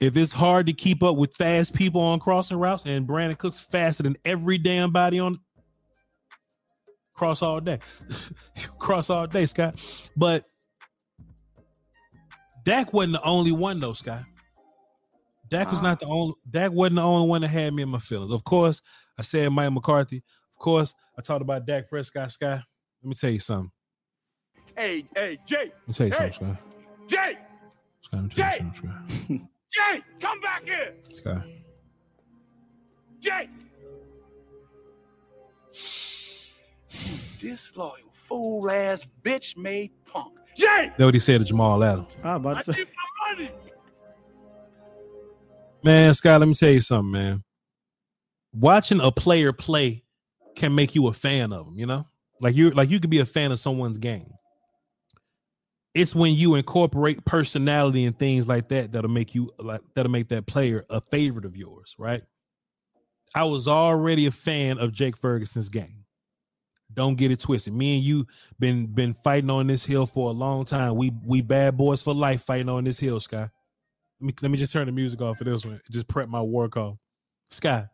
if 0.00 0.16
it's 0.16 0.32
hard 0.32 0.66
to 0.66 0.72
keep 0.72 1.02
up 1.02 1.16
with 1.16 1.34
fast 1.34 1.74
people 1.74 2.00
on 2.00 2.20
crossing 2.20 2.58
routes, 2.58 2.86
and 2.86 3.06
Brandin 3.06 3.36
Cooks 3.36 3.60
faster 3.60 4.04
than 4.04 4.16
every 4.24 4.58
damn 4.58 4.92
body 4.92 5.18
on 5.18 5.40
cross 7.14 7.42
all 7.42 7.60
day, 7.60 7.80
cross 8.78 9.10
all 9.10 9.26
day, 9.26 9.46
Scott. 9.46 9.74
But 10.16 10.44
Dak 12.64 12.92
wasn't 12.92 13.14
the 13.14 13.22
only 13.22 13.52
one 13.52 13.80
though, 13.80 13.92
Scott. 13.92 14.22
Dak 15.50 15.70
was 15.70 15.82
not 15.82 16.00
the 16.00 16.06
only. 16.06 16.34
Dak 16.48 16.72
wasn't 16.72 16.96
the 16.96 17.02
only 17.02 17.28
one 17.28 17.42
that 17.42 17.48
had 17.48 17.74
me 17.74 17.82
in 17.82 17.88
my 17.88 17.98
feelings. 17.98 18.30
Of 18.30 18.44
course, 18.44 18.80
I 19.18 19.22
said 19.22 19.52
Mike 19.52 19.72
McCarthy. 19.72 20.18
Of 20.18 20.58
course, 20.58 20.94
I 21.18 21.22
talked 21.22 21.42
about 21.42 21.66
Dak 21.66 21.88
Prescott. 21.88 22.30
Sky, 22.30 22.54
let 22.54 23.08
me 23.08 23.14
tell 23.14 23.30
you 23.30 23.40
something. 23.40 23.70
Hey, 24.76 25.04
hey, 25.14 25.38
Jay. 25.46 25.72
Let 25.86 25.88
me 25.88 25.94
tell 25.94 26.06
you 26.06 26.12
hey, 26.12 26.30
something, 26.32 26.56
Sky. 26.56 26.58
Jay, 27.08 27.38
Sky, 28.02 28.16
let 28.16 28.22
me 28.24 28.28
tell 28.30 28.44
you 28.46 28.50
Jay. 28.50 28.58
something, 28.58 29.48
Jay, 29.70 30.02
come 30.20 30.40
back 30.40 30.64
here. 30.64 30.94
Sky. 31.12 31.14
Sky. 31.32 31.44
Jay. 33.20 33.48
Disloyal, 37.40 37.94
fool 38.10 38.70
ass, 38.70 39.06
bitch 39.24 39.56
made 39.56 39.90
punk. 40.06 40.32
Jay, 40.56 40.86
That's 40.96 40.98
what 41.00 41.14
he 41.14 41.20
said 41.20 41.38
to 41.38 41.44
Jamal 41.44 41.82
Adams. 41.82 42.08
I 42.22 42.36
about 42.36 42.56
I 42.58 42.62
to 42.62 42.72
say. 42.72 42.78
need 42.80 42.88
my 43.36 43.44
money. 43.44 43.50
Man, 45.82 46.14
Scott, 46.14 46.40
let 46.40 46.46
me 46.46 46.54
tell 46.54 46.70
you 46.70 46.80
something, 46.80 47.10
man. 47.10 47.44
Watching 48.54 49.00
a 49.00 49.10
player 49.10 49.52
play 49.52 50.04
can 50.54 50.74
make 50.74 50.94
you 50.94 51.08
a 51.08 51.12
fan 51.12 51.52
of 51.52 51.66
them, 51.66 51.78
you 51.78 51.86
know? 51.86 52.06
Like 52.40 52.54
you 52.54 52.70
like 52.70 52.88
you 52.90 53.00
could 53.00 53.10
be 53.10 53.18
a 53.18 53.26
fan 53.26 53.52
of 53.52 53.58
someone's 53.58 53.98
game. 53.98 54.32
It's 55.94 56.14
when 56.14 56.34
you 56.34 56.56
incorporate 56.56 57.24
personality 57.24 58.04
and 58.04 58.18
things 58.18 58.48
like 58.48 58.68
that 58.68 58.92
that'll 58.92 59.10
make 59.10 59.34
you 59.34 59.52
like 59.58 59.80
that'll 59.94 60.10
make 60.10 60.28
that 60.28 60.46
player 60.46 60.84
a 60.90 61.00
favorite 61.00 61.44
of 61.44 61.56
yours, 61.56 61.94
right? 61.98 62.22
I 63.34 63.44
was 63.44 63.68
already 63.68 64.26
a 64.26 64.30
fan 64.30 64.78
of 64.78 64.92
Jake 64.92 65.16
Ferguson's 65.16 65.68
game. 65.68 66.04
Don't 66.92 67.16
get 67.16 67.30
it 67.30 67.40
twisted. 67.40 67.72
Me 67.72 67.96
and 67.96 68.04
you 68.04 68.26
been 68.58 68.86
been 68.86 69.14
fighting 69.14 69.50
on 69.50 69.66
this 69.66 69.84
hill 69.84 70.06
for 70.06 70.30
a 70.30 70.32
long 70.32 70.64
time. 70.64 70.96
We 70.96 71.12
we 71.24 71.40
bad 71.40 71.76
boys 71.76 72.02
for 72.02 72.14
life 72.14 72.42
fighting 72.42 72.68
on 72.68 72.84
this 72.84 72.98
hill, 72.98 73.20
Sky. 73.20 73.48
Let 74.20 74.26
me 74.26 74.34
let 74.42 74.50
me 74.50 74.58
just 74.58 74.72
turn 74.72 74.86
the 74.86 74.92
music 74.92 75.20
off 75.20 75.38
for 75.38 75.44
this 75.44 75.64
one. 75.64 75.80
Just 75.90 76.08
prep 76.08 76.28
my 76.28 76.40
war 76.40 76.68
call. 76.68 76.98
Sky, 77.50 77.88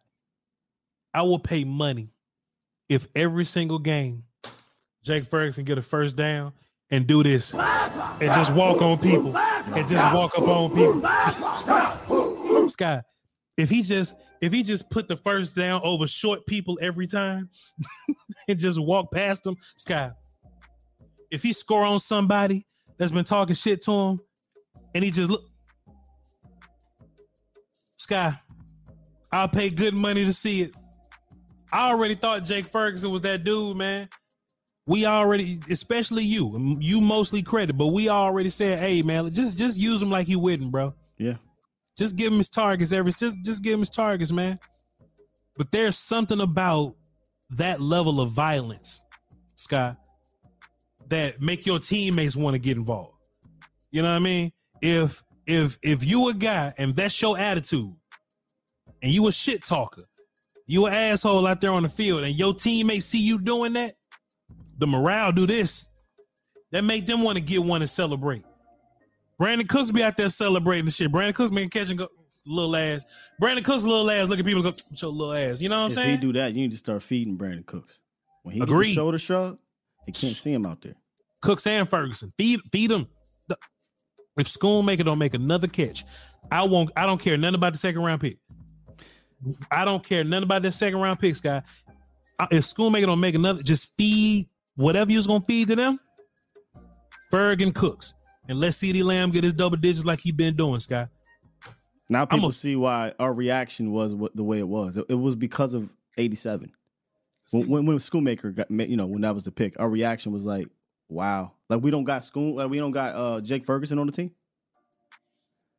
I 1.13 1.23
will 1.23 1.39
pay 1.39 1.65
money 1.65 2.11
if 2.89 3.07
every 3.15 3.45
single 3.45 3.79
game 3.79 4.25
Jake 5.03 5.25
Ferguson 5.25 5.65
get 5.65 5.79
a 5.79 5.83
first 5.83 6.17
down 6.17 6.53
and 6.91 7.07
do 7.07 7.23
this 7.23 7.55
and 7.55 8.21
just 8.21 8.53
walk 8.53 8.83
on 8.83 8.99
people 8.99 9.37
and 9.37 9.89
just 9.89 10.15
walk 10.15 10.37
up 10.37 10.47
on 10.49 10.71
people. 10.71 12.69
Sky, 12.69 13.03
if 13.57 13.71
he 13.71 13.83
just 13.83 14.15
if 14.41 14.53
he 14.53 14.63
just 14.63 14.89
put 14.91 15.07
the 15.07 15.17
first 15.17 15.55
down 15.55 15.81
over 15.85 16.07
short 16.07 16.47
people 16.47 16.79
every 16.81 17.07
time 17.07 17.51
and 18.49 18.59
just 18.59 18.81
walk 18.81 19.13
past 19.13 19.45
them, 19.45 19.57
Sky. 19.77 20.11
If 21.31 21.43
he 21.43 21.53
score 21.53 21.85
on 21.85 22.01
somebody 22.01 22.67
that's 22.99 23.13
been 23.13 23.25
talking 23.25 23.55
shit 23.55 23.83
to 23.83 23.93
him 23.93 24.21
and 24.95 25.05
he 25.05 25.11
just 25.11 25.31
look 25.31 25.43
Sky, 27.99 28.35
I'll 29.31 29.49
pay 29.49 29.71
good 29.71 29.95
money 29.95 30.25
to 30.25 30.33
see 30.33 30.63
it. 30.63 30.73
I 31.73 31.91
already 31.91 32.17
thought 32.17 32.45
Jake 32.45 32.67
Ferguson 32.73 33.13
was 33.13 33.21
that 33.23 33.45
dude, 33.45 33.77
man. 33.77 34.09
We 34.91 35.07
already, 35.07 35.61
especially 35.71 36.25
you, 36.25 36.77
you 36.81 37.01
mostly 37.01 37.43
credit, 37.43 37.75
but 37.75 37.87
we 37.87 38.09
already 38.09 38.51
said, 38.51 38.81
hey, 38.81 39.03
man, 39.03 39.33
just 39.33 39.57
just 39.57 39.79
use 39.79 40.03
him 40.03 40.11
like 40.11 40.27
you 40.27 40.41
wouldn't, 40.41 40.73
bro. 40.73 40.93
Yeah. 41.17 41.37
Just 41.97 42.17
give 42.17 42.33
him 42.33 42.39
his 42.39 42.49
targets 42.49 42.91
every 42.91 43.13
just 43.13 43.37
just 43.45 43.63
give 43.63 43.75
him 43.75 43.79
his 43.81 43.89
targets, 43.89 44.33
man. 44.33 44.59
But 45.57 45.71
there's 45.71 45.97
something 45.97 46.41
about 46.41 46.97
that 47.51 47.81
level 47.81 48.21
of 48.21 48.33
violence, 48.33 49.01
Scott, 49.55 49.97
that 51.09 51.41
make 51.41 51.67
your 51.67 51.79
teammates 51.79 52.35
want 52.35 52.55
to 52.55 52.59
get 52.59 52.77
involved. 52.77 53.15
You 53.93 54.03
know 54.03 54.11
what 54.11 54.17
I 54.17 54.19
mean? 54.19 54.51
If 54.83 55.23
if 55.47 55.79
if 55.83 56.03
you 56.03 56.31
a 56.31 56.35
guy 56.35 56.75
and 56.79 56.97
that's 56.97 57.23
your 57.23 57.39
attitude, 57.39 57.95
and 59.03 59.13
you 59.13 59.29
a 59.29 59.33
shit 59.33 59.63
talker, 59.63 60.03
you 60.67 60.87
an 60.87 60.95
asshole 60.95 61.47
out 61.47 61.61
there 61.61 61.71
on 61.71 61.85
the 61.85 61.89
field, 61.89 62.25
and 62.25 62.35
your 62.35 62.55
teammates 62.55 63.07
see 63.07 63.21
you 63.21 63.39
doing 63.41 63.75
that, 63.75 63.95
the 64.81 64.87
morale 64.87 65.31
do 65.33 65.47
this. 65.47 65.87
That 66.73 66.85
make 66.85 67.05
them 67.07 67.23
want 67.23 67.37
to 67.37 67.43
get 67.43 67.63
one 67.65 67.83
and 67.83 67.91
celebrate. 67.91 68.45
Brandin 69.41 69.69
Cooks 69.69 69.91
be 69.91 70.03
out 70.05 70.17
there 70.17 70.29
celebrating 70.29 70.85
the 70.85 70.91
shit. 70.93 71.11
Brandin 71.11 71.35
Cooks 71.35 71.51
been 71.51 71.69
catching 71.69 71.97
go, 71.97 72.09
little 72.47 72.77
ass. 72.77 73.05
Brandin 73.43 73.65
Cooks 73.65 73.83
little 73.83 74.09
ass. 74.11 74.29
Look 74.29 74.39
at 74.39 74.45
people 74.47 74.63
go, 74.63 74.71
"With 74.91 75.03
your 75.03 75.11
little 75.11 75.35
ass. 75.35 75.61
You 75.61 75.69
know 75.69 75.79
what 75.79 75.85
I'm 75.87 75.91
if 75.91 75.95
saying? 75.95 76.11
he 76.11 76.17
do 76.21 76.33
that, 76.35 76.53
you 76.55 76.61
need 76.63 76.71
to 76.71 76.77
start 76.77 77.03
feeding 77.03 77.37
Brandin 77.37 77.67
Cooks. 77.67 78.01
When 78.43 78.55
he 78.55 78.61
Agreed. 78.61 78.91
the 78.91 78.95
shoulder 78.95 79.19
shrug, 79.19 79.59
they 80.07 80.13
can't 80.13 80.37
see 80.37 80.53
him 80.53 80.65
out 80.65 80.81
there. 80.81 80.95
Cooks 81.43 81.67
and 81.67 81.89
Ferguson. 81.89 82.31
Feed 82.39 82.61
feed 82.71 82.91
them. 82.91 83.07
If 84.37 84.47
Schoonmaker 84.49 85.05
don't 85.05 85.19
make 85.19 85.35
another 85.35 85.67
catch, 85.67 86.05
I 86.53 86.63
won't. 86.63 86.91
I 86.97 87.05
don't 87.05 87.21
care 87.21 87.37
nothing 87.37 87.57
about 87.57 87.73
the 87.73 87.79
second 87.81 88.03
round 88.03 88.21
pick. 88.21 88.39
I 89.71 89.85
don't 89.85 90.05
care 90.05 90.23
nothing 90.23 90.45
about 90.45 90.63
that 90.63 90.73
second 90.73 91.01
round 91.01 91.19
pick. 91.19 91.35
I- 91.45 91.63
If 92.53 92.65
Schoonmaker 92.65 93.07
don't 93.07 93.21
make 93.21 93.35
another, 93.35 93.63
just 93.63 93.93
feed 93.97 94.47
whatever 94.81 95.11
you 95.11 95.19
was 95.19 95.27
gonna 95.27 95.45
feed 95.45 95.69
to 95.69 95.77
them. 95.77 95.99
Ferg 97.33 97.63
and 97.63 97.75
Cooks, 97.75 98.15
and 98.49 98.59
let 98.59 98.73
CeeDee 98.73 99.05
Lamb 99.05 99.31
get 99.31 99.45
his 99.45 99.55
double 99.55 99.77
digits 99.77 100.05
like 100.05 100.21
he 100.21 100.33
been 100.33 100.57
doing, 100.57 100.81
Sky. 100.81 101.07
Now 102.09 102.23
I'm 102.23 102.29
people 102.29 102.49
a- 102.49 102.53
see 102.53 102.75
why 102.75 103.13
our 103.21 103.33
reaction 103.33 103.93
was 103.93 104.15
what 104.15 104.35
the 104.35 104.43
way 104.43 104.59
it 104.59 104.67
was. 104.67 104.97
It, 104.97 105.07
it 105.09 105.15
was 105.15 105.37
because 105.37 105.75
of 105.75 105.89
'87. 106.19 106.73
When, 107.53 107.69
when 107.69 107.87
when 107.87 107.99
Schoonmaker 107.99 108.55
got, 108.55 108.71
ma- 108.71 108.85
you 108.85 108.97
know, 108.97 109.07
when 109.07 109.21
that 109.23 109.35
was 109.35 109.45
the 109.45 109.53
pick, 109.53 109.79
our 109.79 109.89
reaction 109.89 110.33
was 110.33 110.45
like, 110.45 110.67
"Wow!" 111.09 111.53
Like 111.69 111.83
we 111.83 111.91
don't 111.93 112.05
got 112.05 112.25
School, 112.25 112.57
like 112.57 112.69
we 112.71 112.79
don't 112.79 112.91
got 112.91 113.15
uh 113.15 113.41
Jake 113.41 113.65
Ferguson 113.65 113.99
on 113.99 114.07
the 114.07 114.13
team. 114.13 114.33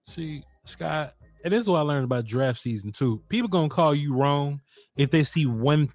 See, 0.07 0.43
Scott, 0.65 1.13
and 1.43 1.53
this 1.53 1.63
is 1.63 1.69
what 1.69 1.79
I 1.79 1.81
learned 1.81 2.05
about 2.05 2.25
draft 2.25 2.59
season 2.59 2.91
too. 2.91 3.21
People 3.29 3.49
gonna 3.49 3.69
call 3.69 3.93
you 3.93 4.13
wrong 4.13 4.61
if 4.97 5.11
they 5.11 5.23
see 5.23 5.45
one 5.45 5.89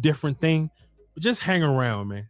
different 0.00 0.40
thing. 0.40 0.70
But 1.14 1.22
just 1.22 1.40
hang 1.40 1.62
around, 1.62 2.08
man. 2.08 2.26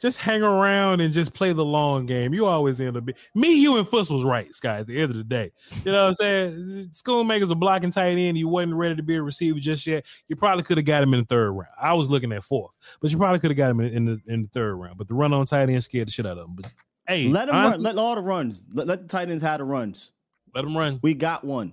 Just 0.00 0.18
hang 0.18 0.42
around 0.42 1.00
and 1.00 1.12
just 1.12 1.32
play 1.32 1.52
the 1.52 1.64
long 1.64 2.04
game. 2.04 2.34
You 2.34 2.46
always 2.46 2.80
end 2.80 2.96
up. 2.96 3.04
Be- 3.06 3.14
Me, 3.34 3.54
you, 3.54 3.78
and 3.78 3.88
Fuss 3.88 4.10
was 4.10 4.24
right, 4.24 4.54
Scott. 4.54 4.80
At 4.80 4.86
the 4.86 5.00
end 5.00 5.10
of 5.10 5.16
the 5.16 5.24
day, 5.24 5.52
you 5.84 5.92
know 5.92 6.02
what 6.02 6.08
I'm 6.08 6.14
saying. 6.14 6.90
Schoonmaker's 6.92 7.50
a 7.50 7.54
blocking 7.54 7.90
tight 7.90 8.18
end. 8.18 8.36
He 8.36 8.44
wasn't 8.44 8.74
ready 8.74 8.94
to 8.94 9.02
be 9.02 9.16
a 9.16 9.22
receiver 9.22 9.58
just 9.58 9.86
yet. 9.86 10.04
You 10.28 10.36
probably 10.36 10.64
could 10.64 10.76
have 10.76 10.84
got 10.84 11.02
him 11.02 11.14
in 11.14 11.20
the 11.20 11.26
third 11.26 11.52
round. 11.52 11.72
I 11.80 11.94
was 11.94 12.10
looking 12.10 12.32
at 12.32 12.44
fourth, 12.44 12.74
but 13.00 13.10
you 13.10 13.16
probably 13.16 13.38
could 13.38 13.50
have 13.50 13.56
got 13.56 13.70
him 13.70 13.80
in, 13.80 13.92
in 13.92 14.04
the 14.04 14.20
in 14.26 14.42
the 14.42 14.48
third 14.48 14.74
round. 14.74 14.98
But 14.98 15.08
the 15.08 15.14
run 15.14 15.32
on 15.32 15.46
tight 15.46 15.70
end 15.70 15.82
scared 15.82 16.08
the 16.08 16.12
shit 16.12 16.26
out 16.26 16.38
of 16.38 16.46
him. 16.46 16.56
But 16.56 16.72
hey, 17.08 17.28
let 17.28 17.48
him 17.48 17.54
run. 17.54 17.82
Let 17.82 17.96
all 17.96 18.16
the 18.16 18.20
runs. 18.20 18.64
Let, 18.72 18.86
let 18.86 19.02
the 19.02 19.08
tight 19.08 19.30
ends 19.30 19.42
have 19.42 19.58
the 19.58 19.64
runs. 19.64 20.12
Let 20.54 20.62
them 20.62 20.76
run. 20.76 21.00
We 21.02 21.14
got 21.14 21.42
one, 21.42 21.72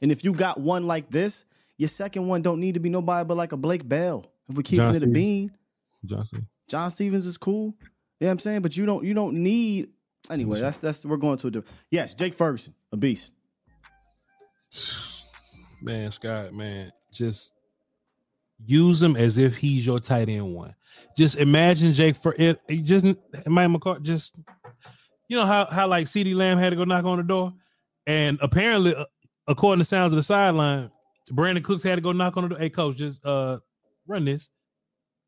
and 0.00 0.10
if 0.10 0.24
you 0.24 0.32
got 0.32 0.58
one 0.58 0.86
like 0.86 1.10
this, 1.10 1.44
your 1.76 1.88
second 1.88 2.28
one 2.28 2.40
don't 2.40 2.60
need 2.60 2.74
to 2.74 2.80
be 2.80 2.88
nobody 2.88 3.26
but 3.26 3.36
like 3.36 3.52
a 3.52 3.56
Blake 3.56 3.86
Bell. 3.86 4.24
If 4.48 4.56
we 4.56 4.62
keep 4.62 4.80
it 4.80 5.02
a 5.02 5.06
bean, 5.06 5.52
Johnson. 6.06 6.48
John 6.72 6.90
Stevens 6.90 7.26
is 7.26 7.36
cool. 7.36 7.74
You 7.78 7.82
know 8.22 8.28
what 8.28 8.30
I'm 8.30 8.38
saying? 8.38 8.62
But 8.62 8.78
you 8.78 8.86
don't 8.86 9.04
you 9.04 9.12
don't 9.12 9.34
need 9.34 9.90
anyway, 10.30 10.58
that's 10.58 10.78
that's 10.78 11.04
we're 11.04 11.18
going 11.18 11.36
to 11.36 11.48
a 11.48 11.50
different 11.50 11.76
Yes, 11.90 12.14
Jake 12.14 12.32
Ferguson, 12.32 12.72
a 12.90 12.96
beast. 12.96 13.34
man, 15.82 16.10
Scott, 16.10 16.54
man, 16.54 16.90
just 17.12 17.52
use 18.64 19.02
him 19.02 19.16
as 19.16 19.36
if 19.36 19.54
he's 19.54 19.84
your 19.84 20.00
tight 20.00 20.30
end 20.30 20.54
one. 20.54 20.74
Just 21.14 21.36
imagine 21.36 21.92
Jake 21.92 22.16
for 22.16 22.34
it. 22.38 22.58
Just 22.84 23.04
Mike 23.04 23.68
McCart. 23.68 24.00
Just 24.00 24.34
you 25.28 25.36
know 25.36 25.44
how 25.44 25.66
how 25.66 25.86
like 25.86 26.06
CeeDee 26.06 26.34
Lamb 26.34 26.56
had 26.56 26.70
to 26.70 26.76
go 26.76 26.84
knock 26.84 27.04
on 27.04 27.18
the 27.18 27.22
door, 27.22 27.52
and 28.06 28.38
apparently, 28.40 28.94
uh, 28.94 29.04
according 29.46 29.80
to 29.80 29.84
sounds 29.84 30.12
of 30.12 30.16
the 30.16 30.22
sideline, 30.22 30.90
Brandin 31.32 31.64
Cooks 31.64 31.82
had 31.82 31.96
to 31.96 32.00
go 32.00 32.12
knock 32.12 32.38
on 32.38 32.44
the 32.44 32.48
door. 32.48 32.58
Hey, 32.58 32.70
coach, 32.70 32.96
just 32.96 33.22
uh 33.26 33.58
run 34.06 34.24
this. 34.24 34.48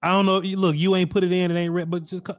I 0.05 0.09
don't 0.11 0.27
know. 0.27 0.39
Look, 0.41 0.77
you 0.77 0.95
ain't 0.97 1.11
put 1.11 1.25
it 1.25 1.33
in. 1.33 1.51
It 1.51 1.59
ain't 1.59 1.73
red, 1.73 1.91
but 1.91 2.05
just 2.05 2.25
co- 2.25 2.37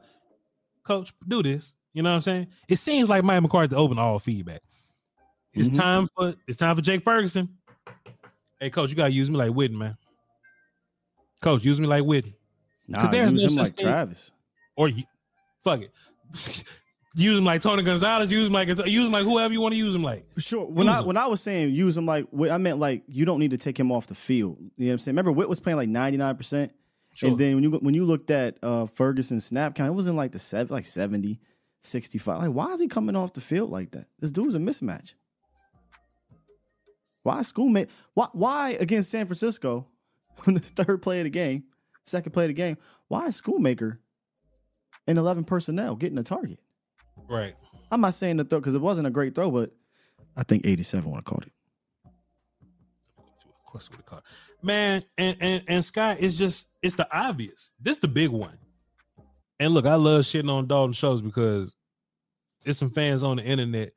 coach, 0.84 1.12
do 1.26 1.42
this. 1.42 1.74
You 1.92 2.02
know 2.02 2.10
what 2.10 2.16
I'm 2.16 2.20
saying? 2.22 2.46
It 2.68 2.76
seems 2.76 3.08
like 3.08 3.24
Mike 3.24 3.42
McCarthy 3.42 3.68
to 3.74 3.76
open 3.76 3.98
all 3.98 4.18
feedback. 4.18 4.60
It's 5.52 5.70
Mhm. 5.70 5.76
time 5.76 6.08
for 6.14 6.34
it's 6.46 6.58
time 6.58 6.76
for 6.76 6.82
Jake 6.82 7.02
Ferguson. 7.02 7.48
Hey, 8.60 8.70
coach, 8.70 8.90
you 8.90 8.96
gotta 8.96 9.12
use 9.12 9.30
me 9.30 9.36
like 9.36 9.50
Witten, 9.50 9.72
man. 9.76 9.96
Coach, 11.40 11.64
use 11.64 11.80
me 11.80 11.86
like 11.86 12.02
Witten. 12.04 12.34
Nah, 12.88 13.10
there's 13.10 13.32
use 13.32 13.42
no 13.44 13.48
him 13.48 13.54
like 13.56 13.76
thing- 13.76 13.84
Travis. 13.86 14.32
Or 14.76 14.88
you, 14.88 15.04
fuck 15.64 15.80
it. 15.82 15.90
use 17.16 17.38
him 17.38 17.44
like 17.44 17.62
Tony 17.62 17.82
Gonzalez. 17.82 18.30
Use 18.30 18.46
him 18.46 18.52
like 18.52 18.68
use 18.68 18.78
him 19.06 19.12
like 19.12 19.24
whoever 19.24 19.52
you 19.52 19.60
want 19.60 19.72
to 19.72 19.78
use 19.78 19.94
him 19.94 20.02
like. 20.02 20.24
Sure. 20.38 20.66
When 20.66 20.86
Use 20.86 20.96
I 20.96 21.00
him. 21.00 21.06
when 21.06 21.16
I 21.16 21.26
was 21.26 21.40
saying 21.40 21.74
use 21.74 21.96
him 21.96 22.06
like 22.06 22.26
I 22.50 22.58
meant 22.58 22.78
like 22.78 23.02
you 23.08 23.24
don't 23.24 23.38
need 23.40 23.50
to 23.52 23.56
take 23.58 23.78
him 23.80 23.90
off 23.90 24.06
the 24.06 24.14
field. 24.14 24.58
You 24.60 24.64
know 24.64 24.86
what 24.88 24.92
I'm 24.92 24.98
saying? 24.98 25.14
Remember 25.14 25.32
Witt 25.32 25.48
was 25.48 25.60
playing 25.60 25.76
like 25.78 25.88
99 25.88 26.36
percent, 26.36 26.72
Sure. 27.16 27.30
and 27.30 27.38
then 27.38 27.54
when 27.54 27.64
you 27.64 27.70
when 27.70 27.94
you 27.94 28.04
looked 28.04 28.30
at 28.30 28.58
uh, 28.62 28.84
Ferguson's 28.84 29.46
snap 29.46 29.74
count, 29.74 29.88
it 29.88 29.94
was 29.94 30.06
in 30.06 30.16
like 30.16 30.32
the 30.32 30.38
seven, 30.38 30.74
like 30.74 30.84
70, 30.84 31.40
65. 31.80 32.38
Like 32.40 32.50
why 32.50 32.74
is 32.74 32.80
he 32.80 32.88
coming 32.88 33.16
off 33.16 33.32
the 33.32 33.40
field 33.40 33.70
like 33.70 33.92
that? 33.92 34.06
This 34.20 34.30
dude's 34.30 34.54
a 34.54 34.58
mismatch. 34.58 35.14
Why 37.22 37.40
schoolmate? 37.40 37.88
Why 38.12 38.28
why 38.32 38.70
against 38.80 39.10
San 39.10 39.24
Francisco 39.24 39.86
on 40.46 40.52
the 40.54 40.60
third 40.60 41.00
play 41.00 41.20
of 41.20 41.24
the 41.24 41.30
game, 41.30 41.64
second 42.04 42.32
play 42.32 42.44
of 42.44 42.48
the 42.48 42.54
game? 42.54 42.76
Why 43.08 43.26
is 43.28 43.40
Schoonmaker 43.40 43.96
in 45.06 45.16
11 45.16 45.44
personnel 45.44 45.96
getting 45.96 46.18
a 46.18 46.22
target? 46.22 46.60
Right. 47.28 47.54
I'm 47.90 48.02
not 48.02 48.12
saying 48.12 48.36
the 48.36 48.44
throw 48.44 48.60
because 48.60 48.74
it 48.74 48.82
wasn't 48.82 49.06
a 49.06 49.10
great 49.10 49.34
throw, 49.34 49.50
but 49.50 49.72
I 50.36 50.42
think 50.42 50.66
87 50.66 51.08
would 51.08 51.16
have 51.16 51.24
caught 51.24 51.46
it. 51.46 51.52
Of 53.76 53.90
course, 53.90 53.90
what 53.90 54.00
it 54.00 54.06
called. 54.06 54.22
Man, 54.62 55.02
and, 55.18 55.36
and 55.40 55.62
and 55.68 55.84
Scott, 55.84 56.18
it's 56.20 56.34
just 56.34 56.68
it's 56.82 56.94
the 56.94 57.06
obvious. 57.16 57.72
This 57.80 57.98
the 57.98 58.08
big 58.08 58.30
one. 58.30 58.58
And 59.58 59.72
look, 59.72 59.86
I 59.86 59.94
love 59.94 60.22
shitting 60.22 60.50
on 60.50 60.66
Dalton 60.66 60.92
Schultz 60.92 61.22
because 61.22 61.76
there's 62.64 62.78
some 62.78 62.90
fans 62.90 63.22
on 63.22 63.38
the 63.38 63.44
internet 63.44 63.92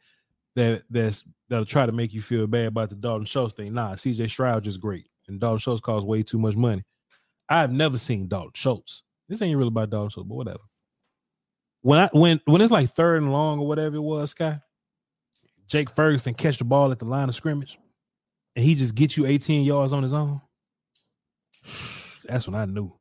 that 0.55 0.83
that's 0.89 1.23
that'll 1.49 1.65
try 1.65 1.85
to 1.85 1.91
make 1.91 2.13
you 2.13 2.21
feel 2.21 2.47
bad 2.47 2.67
about 2.67 2.89
the 2.89 2.95
Dalton 2.95 3.25
Schultz 3.25 3.53
thing. 3.53 3.73
Nah, 3.73 3.95
CJ 3.95 4.29
Stroud 4.29 4.63
just 4.63 4.79
great, 4.79 5.07
and 5.27 5.39
Dalton 5.39 5.59
Schultz 5.59 5.81
costs 5.81 6.05
way 6.05 6.23
too 6.23 6.39
much 6.39 6.55
money. 6.55 6.83
I've 7.49 7.71
never 7.71 7.97
seen 7.97 8.27
Dalton 8.27 8.51
Schultz. 8.55 9.03
This 9.27 9.41
ain't 9.41 9.57
really 9.57 9.69
about 9.69 9.89
Dalton 9.89 10.09
Schultz, 10.09 10.27
but 10.27 10.35
whatever. 10.35 10.59
When 11.81 11.99
I 11.99 12.09
when 12.13 12.39
when 12.45 12.61
it's 12.61 12.71
like 12.71 12.89
third 12.89 13.21
and 13.21 13.31
long 13.31 13.59
or 13.59 13.67
whatever 13.67 13.95
it 13.95 14.01
was, 14.01 14.31
Sky, 14.31 14.59
Jake 15.67 15.89
Ferguson 15.95 16.33
catch 16.33 16.57
the 16.57 16.63
ball 16.63 16.91
at 16.91 16.99
the 16.99 17.05
line 17.05 17.29
of 17.29 17.35
scrimmage, 17.35 17.79
and 18.55 18.65
he 18.65 18.75
just 18.75 18.95
get 18.95 19.17
you 19.17 19.25
18 19.25 19.63
yards 19.65 19.93
on 19.93 20.03
his 20.03 20.13
own. 20.13 20.41
That's 22.25 22.47
when 22.47 22.55
I 22.55 22.65
knew. 22.65 22.93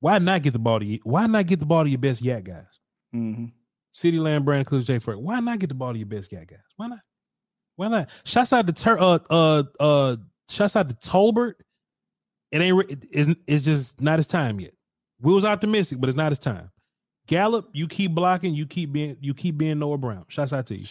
Why 0.00 0.18
not 0.18 0.42
get 0.42 0.52
the 0.52 0.58
ball 0.58 0.78
to 0.78 0.84
you? 0.84 1.00
Why 1.02 1.26
not 1.26 1.46
get 1.46 1.58
the 1.58 1.66
ball 1.66 1.84
to 1.84 1.90
your 1.90 1.98
best 1.98 2.22
YAC 2.22 2.44
guys? 2.44 2.78
Mm-hmm. 3.14 3.46
CeeDee 3.94 4.20
Lamb, 4.20 4.44
Brandin 4.44 4.66
Cooks, 4.66 4.84
Jake 4.84 5.02
Ferguson. 5.02 5.24
Why 5.24 5.40
not 5.40 5.58
get 5.58 5.68
the 5.68 5.74
ball 5.74 5.92
to 5.92 5.98
your 5.98 6.06
best 6.06 6.30
YAC 6.30 6.48
guys? 6.48 6.58
Why 6.76 6.88
not? 6.88 7.00
Why 7.76 7.88
not? 7.88 8.10
Shouts 8.24 8.52
out 8.52 8.66
to 8.66 8.72
Tur- 8.72 9.00
uh 9.00 9.18
uh 9.30 9.62
uh 9.80 10.16
shouts 10.48 10.76
out 10.76 10.88
to 10.88 10.94
Tolbert. 10.94 11.54
It 12.52 12.60
ain't 12.60 12.76
re- 12.76 12.96
it's, 13.10 13.40
it's 13.46 13.64
just 13.64 14.00
not 14.00 14.18
his 14.18 14.26
time 14.26 14.60
yet. 14.60 14.72
We 15.20 15.32
was 15.32 15.44
optimistic, 15.44 16.00
but 16.00 16.08
it's 16.08 16.16
not 16.16 16.30
his 16.30 16.38
time. 16.38 16.70
Gallup, 17.26 17.68
you 17.72 17.88
keep 17.88 18.14
blocking, 18.14 18.54
you 18.54 18.66
keep 18.66 18.92
being 18.92 19.16
you 19.20 19.34
keep 19.34 19.58
being 19.58 19.78
Noah 19.78 19.98
Brown. 19.98 20.24
Shouts 20.28 20.52
out 20.52 20.66
to 20.66 20.76
you. 20.76 20.86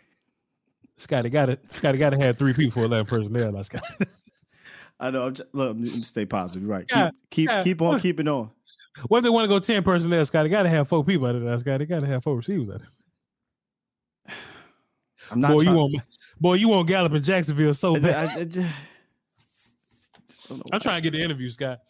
Scotty 0.96 1.28
got 1.30 1.48
it. 1.48 1.72
Scotty 1.72 1.98
got 1.98 2.10
to 2.10 2.18
have 2.18 2.38
three 2.38 2.52
people 2.52 2.80
for 2.82 2.86
eleven 2.86 3.06
personnel. 3.06 3.52
Now, 3.52 3.62
Scott. 3.62 3.82
I 5.00 5.10
know. 5.10 5.26
I'm 5.26 5.34
just, 5.34 5.52
look, 5.54 5.70
I'm 5.72 5.84
just 5.84 6.04
stay 6.04 6.24
positive. 6.24 6.62
You're 6.62 6.70
right. 6.70 6.86
Keep 6.88 6.96
Yeah, 6.96 7.10
keep, 7.30 7.48
yeah. 7.50 7.62
keep 7.62 7.82
on 7.82 8.00
keeping 8.00 8.28
on. 8.28 8.50
What 9.08 9.18
if 9.18 9.24
they 9.24 9.30
want 9.30 9.44
to 9.44 9.48
go 9.48 9.58
ten 9.58 9.82
personnel, 9.82 10.24
Scotty? 10.24 10.48
Got 10.48 10.62
to 10.64 10.68
have 10.68 10.88
four 10.88 11.04
people 11.04 11.26
out 11.26 11.34
of 11.34 11.42
that. 11.42 11.60
Scotty 11.60 11.84
got 11.84 12.00
to 12.00 12.06
have 12.06 12.22
four 12.22 12.36
receivers 12.36 12.68
out 12.70 12.76
of 12.76 12.82
it. 14.28 14.34
I'm 15.30 15.40
not 15.40 15.52
boy, 15.52 15.62
you 15.62 15.72
want 15.72 15.96
boy, 16.40 16.54
you 16.54 16.68
want 16.68 16.86
Gallup 16.86 17.12
in 17.12 17.22
Jacksonville 17.22 17.74
so 17.74 17.96
I- 17.96 17.98
bad. 17.98 18.28
I- 18.28 18.40
I 18.40 18.44
just- 18.44 18.74
I'm 20.72 20.78
trying 20.80 21.02
to 21.02 21.10
get 21.10 21.16
the 21.16 21.24
interview, 21.24 21.48
Scott. 21.48 21.80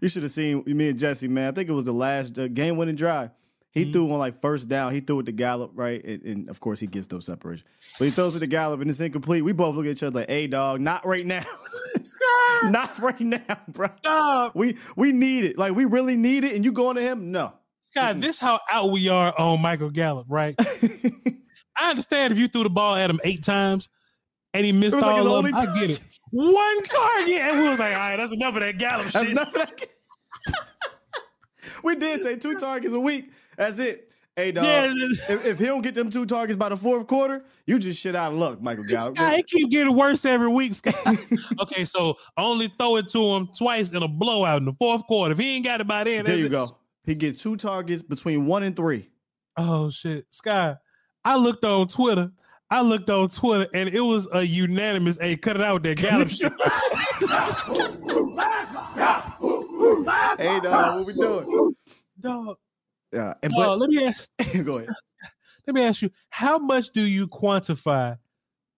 You 0.00 0.08
should 0.08 0.22
have 0.22 0.32
seen 0.32 0.62
me 0.66 0.88
and 0.88 0.98
Jesse, 0.98 1.28
man. 1.28 1.48
I 1.48 1.52
think 1.52 1.68
it 1.68 1.72
was 1.72 1.84
the 1.84 1.92
last 1.92 2.38
uh, 2.38 2.48
game 2.48 2.76
winning 2.78 2.96
drive. 2.96 3.30
He 3.76 3.82
Mm-hmm. 3.82 3.92
threw 3.92 4.10
on 4.12 4.18
like 4.18 4.40
first 4.40 4.70
down. 4.70 4.94
He 4.94 5.00
threw 5.00 5.20
it 5.20 5.26
to 5.26 5.32
Gallup, 5.32 5.72
right? 5.74 6.02
And, 6.02 6.22
and 6.22 6.48
of 6.48 6.60
course, 6.60 6.80
he 6.80 6.86
gets 6.86 7.06
those 7.08 7.26
separation. 7.26 7.66
But 7.98 8.06
he 8.06 8.10
throws 8.10 8.34
it 8.34 8.40
to 8.40 8.46
Gallup 8.46 8.80
and 8.80 8.88
it's 8.88 9.00
incomplete. 9.00 9.44
We 9.44 9.52
both 9.52 9.74
look 9.74 9.84
at 9.84 9.90
each 9.92 10.02
other 10.02 10.20
like, 10.20 10.30
hey, 10.30 10.46
dog, 10.46 10.80
not 10.80 11.04
right 11.04 11.26
now. 11.26 11.44
not 12.64 12.98
right 12.98 13.20
now, 13.20 13.60
bro. 13.68 14.50
We 14.54 14.78
we 14.96 15.12
need 15.12 15.44
it. 15.44 15.58
Like, 15.58 15.74
we 15.74 15.84
really 15.84 16.16
need 16.16 16.44
it. 16.44 16.54
And 16.54 16.64
you 16.64 16.72
going 16.72 16.96
to 16.96 17.02
him? 17.02 17.30
No. 17.32 17.52
Scott, 17.90 18.18
this 18.18 18.38
how 18.38 18.60
out 18.70 18.90
we 18.92 19.08
are 19.10 19.38
on 19.38 19.60
Michael 19.60 19.90
Gallup, 19.90 20.26
right? 20.30 20.54
I 21.78 21.90
understand 21.90 22.32
if 22.32 22.38
you 22.38 22.48
threw 22.48 22.62
the 22.62 22.70
ball 22.70 22.96
at 22.96 23.10
him 23.10 23.20
eight 23.24 23.44
times 23.44 23.90
and 24.54 24.64
he 24.64 24.72
missed 24.72 24.96
like 24.96 25.04
all 25.04 25.42
his 25.42 25.54
of 25.54 25.64
them. 25.66 25.68
I 25.76 25.78
get 25.80 25.90
it. 25.90 26.00
one 26.30 26.82
target, 26.82 27.40
and 27.42 27.58
we 27.60 27.68
was 27.68 27.78
like, 27.78 27.92
all 27.92 27.98
right, 27.98 28.16
that's 28.16 28.32
enough 28.32 28.54
of 28.54 28.60
that 28.60 28.78
Gallup 28.78 29.06
That's 29.08 29.24
shit. 29.26 29.32
enough 29.32 29.48
of 29.48 29.52
that. 29.54 29.86
we 31.84 31.94
did 31.96 32.20
say 32.20 32.36
two 32.36 32.58
targets 32.58 32.94
a 32.94 33.00
week. 33.00 33.30
That's 33.56 33.78
it. 33.78 34.12
Hey, 34.36 34.52
dog. 34.52 34.66
Yeah. 34.66 34.92
if, 35.30 35.46
if 35.46 35.58
he 35.58 35.64
don't 35.64 35.80
get 35.80 35.94
them 35.94 36.10
two 36.10 36.26
targets 36.26 36.58
by 36.58 36.68
the 36.68 36.76
fourth 36.76 37.06
quarter, 37.06 37.42
you 37.66 37.78
just 37.78 37.98
shit 37.98 38.14
out 38.14 38.32
of 38.32 38.38
luck, 38.38 38.60
Michael 38.60 38.84
Gallup. 38.84 39.16
Sky, 39.16 39.36
it 39.36 39.46
keep 39.46 39.70
getting 39.70 39.96
worse 39.96 40.26
every 40.26 40.48
week. 40.48 40.74
Sky. 40.74 41.16
okay, 41.60 41.86
so 41.86 42.16
only 42.36 42.70
throw 42.78 42.96
it 42.96 43.08
to 43.12 43.34
him 43.34 43.48
twice 43.56 43.92
in 43.92 44.02
a 44.02 44.08
blowout 44.08 44.58
in 44.58 44.66
the 44.66 44.74
fourth 44.74 45.06
quarter. 45.06 45.32
If 45.32 45.38
he 45.38 45.56
ain't 45.56 45.64
got 45.64 45.80
it 45.80 45.86
by 45.86 46.04
then, 46.04 46.26
There 46.26 46.34
that's 46.34 46.40
you 46.40 46.46
it. 46.46 46.50
go. 46.50 46.76
He 47.04 47.14
get 47.14 47.38
two 47.38 47.56
targets 47.56 48.02
between 48.02 48.44
one 48.44 48.62
and 48.62 48.76
three. 48.76 49.08
Oh 49.56 49.88
shit, 49.90 50.26
Sky. 50.30 50.74
I 51.24 51.36
looked 51.36 51.64
on 51.64 51.88
Twitter. 51.88 52.30
I 52.68 52.82
looked 52.82 53.08
on 53.08 53.30
Twitter, 53.30 53.68
and 53.72 53.88
it 53.88 54.02
was 54.02 54.28
a 54.32 54.42
unanimous. 54.42 55.16
Hey, 55.18 55.36
cut 55.36 55.56
it 55.56 55.62
out 55.62 55.74
with 55.74 55.82
that 55.84 55.96
Gallup 55.96 56.28
shit. 56.28 56.52
hey, 60.38 60.60
dog, 60.60 60.98
what 60.98 61.06
we 61.06 61.14
doing? 61.14 61.74
Dog, 62.20 62.56
Yeah, 63.12 63.34
and 63.42 63.52
but 63.56 63.78
let 63.78 63.88
me 63.90 64.06
ask. 64.06 64.30
go 64.64 64.78
ahead. 64.78 64.88
Let 65.66 65.74
me 65.74 65.82
ask 65.82 66.00
you, 66.00 66.10
how 66.30 66.58
much 66.58 66.92
do 66.92 67.02
you 67.04 67.26
quantify 67.26 68.16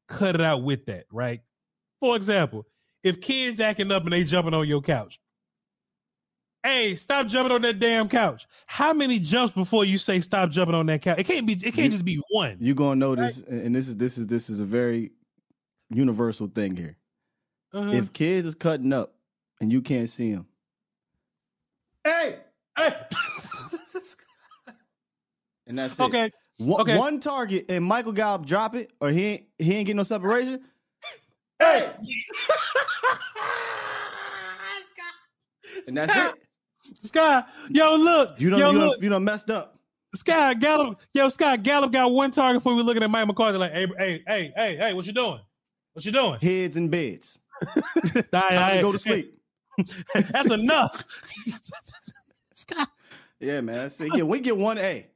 cut 0.08 0.34
it 0.34 0.40
out 0.40 0.62
with 0.62 0.86
that, 0.86 1.04
right? 1.12 1.42
For 2.00 2.16
example, 2.16 2.64
if 3.02 3.20
kids 3.20 3.60
acting 3.60 3.92
up 3.92 4.04
and 4.04 4.12
they 4.14 4.24
jumping 4.24 4.54
on 4.54 4.66
your 4.66 4.80
couch, 4.80 5.20
hey, 6.62 6.94
stop 6.94 7.26
jumping 7.26 7.52
on 7.54 7.60
that 7.60 7.78
damn 7.78 8.08
couch. 8.08 8.46
How 8.66 8.94
many 8.94 9.18
jumps 9.18 9.54
before 9.54 9.84
you 9.84 9.98
say 9.98 10.20
stop 10.20 10.48
jumping 10.48 10.74
on 10.74 10.86
that 10.86 11.02
couch? 11.02 11.18
It 11.18 11.24
can't 11.24 11.46
be. 11.46 11.52
It 11.52 11.74
can't 11.74 11.76
You- 11.76 11.90
just 11.90 12.06
be 12.06 12.22
one. 12.30 12.56
You're 12.58 12.74
gonna 12.74 12.96
notice, 12.96 13.42
and 13.42 13.74
this 13.74 13.88
is 13.88 13.98
this 13.98 14.16
is 14.16 14.26
this 14.26 14.48
is 14.48 14.58
a 14.60 14.64
very 14.64 15.10
universal 15.90 16.46
thing 16.46 16.74
here. 16.74 16.96
Uh-huh. 17.74 17.90
If 17.90 18.14
kids 18.14 18.46
is 18.46 18.54
cutting 18.54 18.94
up 18.94 19.14
and 19.60 19.70
you 19.70 19.82
can't 19.82 20.08
see 20.08 20.32
them, 20.32 20.46
hey, 22.02 22.38
hey, 22.78 22.94
and 25.68 25.78
that's 25.78 25.98
it. 25.98 26.02
okay, 26.02 26.30
One, 26.58 26.80
okay. 26.80 26.98
one 26.98 27.20
target 27.20 27.66
and 27.68 27.84
Michael 27.84 28.12
Gallup 28.12 28.44
drop 28.46 28.74
it, 28.74 28.90
or 29.00 29.10
he 29.10 29.24
ain't 29.24 29.44
he 29.58 29.74
ain't 29.74 29.86
getting 29.86 29.98
no 29.98 30.02
separation. 30.02 30.60
Hey, 31.60 31.90
and 35.86 35.96
that's 35.96 36.14
it. 36.16 36.34
Sky, 37.04 37.42
yo, 37.68 37.96
look, 37.96 38.40
You 38.40 38.50
don't 38.50 38.58
yo, 38.60 38.70
you 38.70 38.78
look, 38.78 38.92
don't 38.94 39.02
you 39.02 39.08
don't 39.10 39.24
messed 39.24 39.50
up. 39.50 39.74
Sky 40.14 40.54
Gallup, 40.54 40.98
yo, 41.12 41.28
Sky 41.28 41.56
Gallup 41.58 41.92
got 41.92 42.10
one 42.10 42.30
target 42.30 42.60
before 42.60 42.74
we 42.74 42.82
looking 42.82 43.02
at 43.02 43.10
Mike 43.10 43.26
McCarthy 43.26 43.58
like, 43.58 43.72
hey, 43.72 43.86
hey, 43.98 44.22
hey, 44.26 44.52
hey, 44.56 44.76
hey, 44.76 44.94
what 44.94 45.06
you 45.06 45.12
doing? 45.12 45.40
What 45.92 46.04
you 46.04 46.12
doing? 46.12 46.38
Heads 46.40 46.76
and 46.76 46.90
beds. 46.90 47.40
Time 48.14 48.24
Time 48.32 48.76
to 48.76 48.82
go 48.82 48.92
to 48.92 48.98
sleep. 48.98 49.38
That's 50.14 50.50
enough. 50.50 51.04
Sky. 52.54 52.86
Yeah, 53.40 53.60
man. 53.60 53.74
That's 53.76 54.00
it. 54.00 54.16
Yeah, 54.16 54.22
we 54.22 54.40
get 54.40 54.56
one 54.56 54.78
A. 54.78 55.06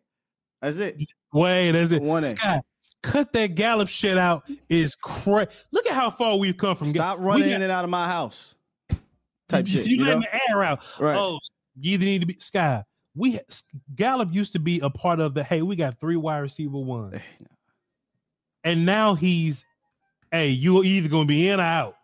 That's 0.62 0.78
it. 0.78 1.02
Wait, 1.34 1.72
that's 1.72 1.90
it. 1.90 2.00
One. 2.00 2.22
Sky, 2.22 2.60
cut 3.02 3.32
that 3.34 3.54
Gallup 3.56 3.88
shit 3.88 4.16
out 4.16 4.44
is 4.70 4.94
crazy. 4.94 5.50
Look 5.72 5.86
at 5.86 5.92
how 5.94 6.08
far 6.10 6.38
we've 6.38 6.56
come 6.56 6.76
from. 6.76 6.86
Stop 6.88 7.18
running 7.20 7.48
got- 7.48 7.56
in 7.56 7.62
and 7.62 7.72
out 7.72 7.84
of 7.84 7.90
my 7.90 8.06
house. 8.06 8.54
Type 9.48 9.66
shit. 9.66 9.86
You, 9.86 9.96
You, 9.98 10.04
letting 10.04 10.20
know? 10.20 10.26
the 10.32 10.40
air 10.50 10.62
out. 10.62 10.84
Right. 11.00 11.16
Oh, 11.16 11.38
you 11.78 11.94
either 11.94 12.04
need 12.06 12.20
to 12.22 12.26
be 12.26 12.36
Sky. 12.36 12.84
We 13.14 13.38
Gallup 13.94 14.32
used 14.32 14.52
to 14.54 14.58
be 14.58 14.80
a 14.80 14.88
part 14.88 15.20
of 15.20 15.34
the. 15.34 15.44
Hey, 15.44 15.60
we 15.60 15.76
got 15.76 16.00
three 16.00 16.16
wide 16.16 16.38
receiver 16.38 16.78
ones, 16.78 17.20
and 18.64 18.86
now 18.86 19.14
he's. 19.14 19.64
Hey, 20.30 20.48
you're 20.48 20.82
either 20.84 21.08
gonna 21.10 21.26
be 21.26 21.48
in 21.48 21.60
or 21.60 21.64
out. 21.64 21.96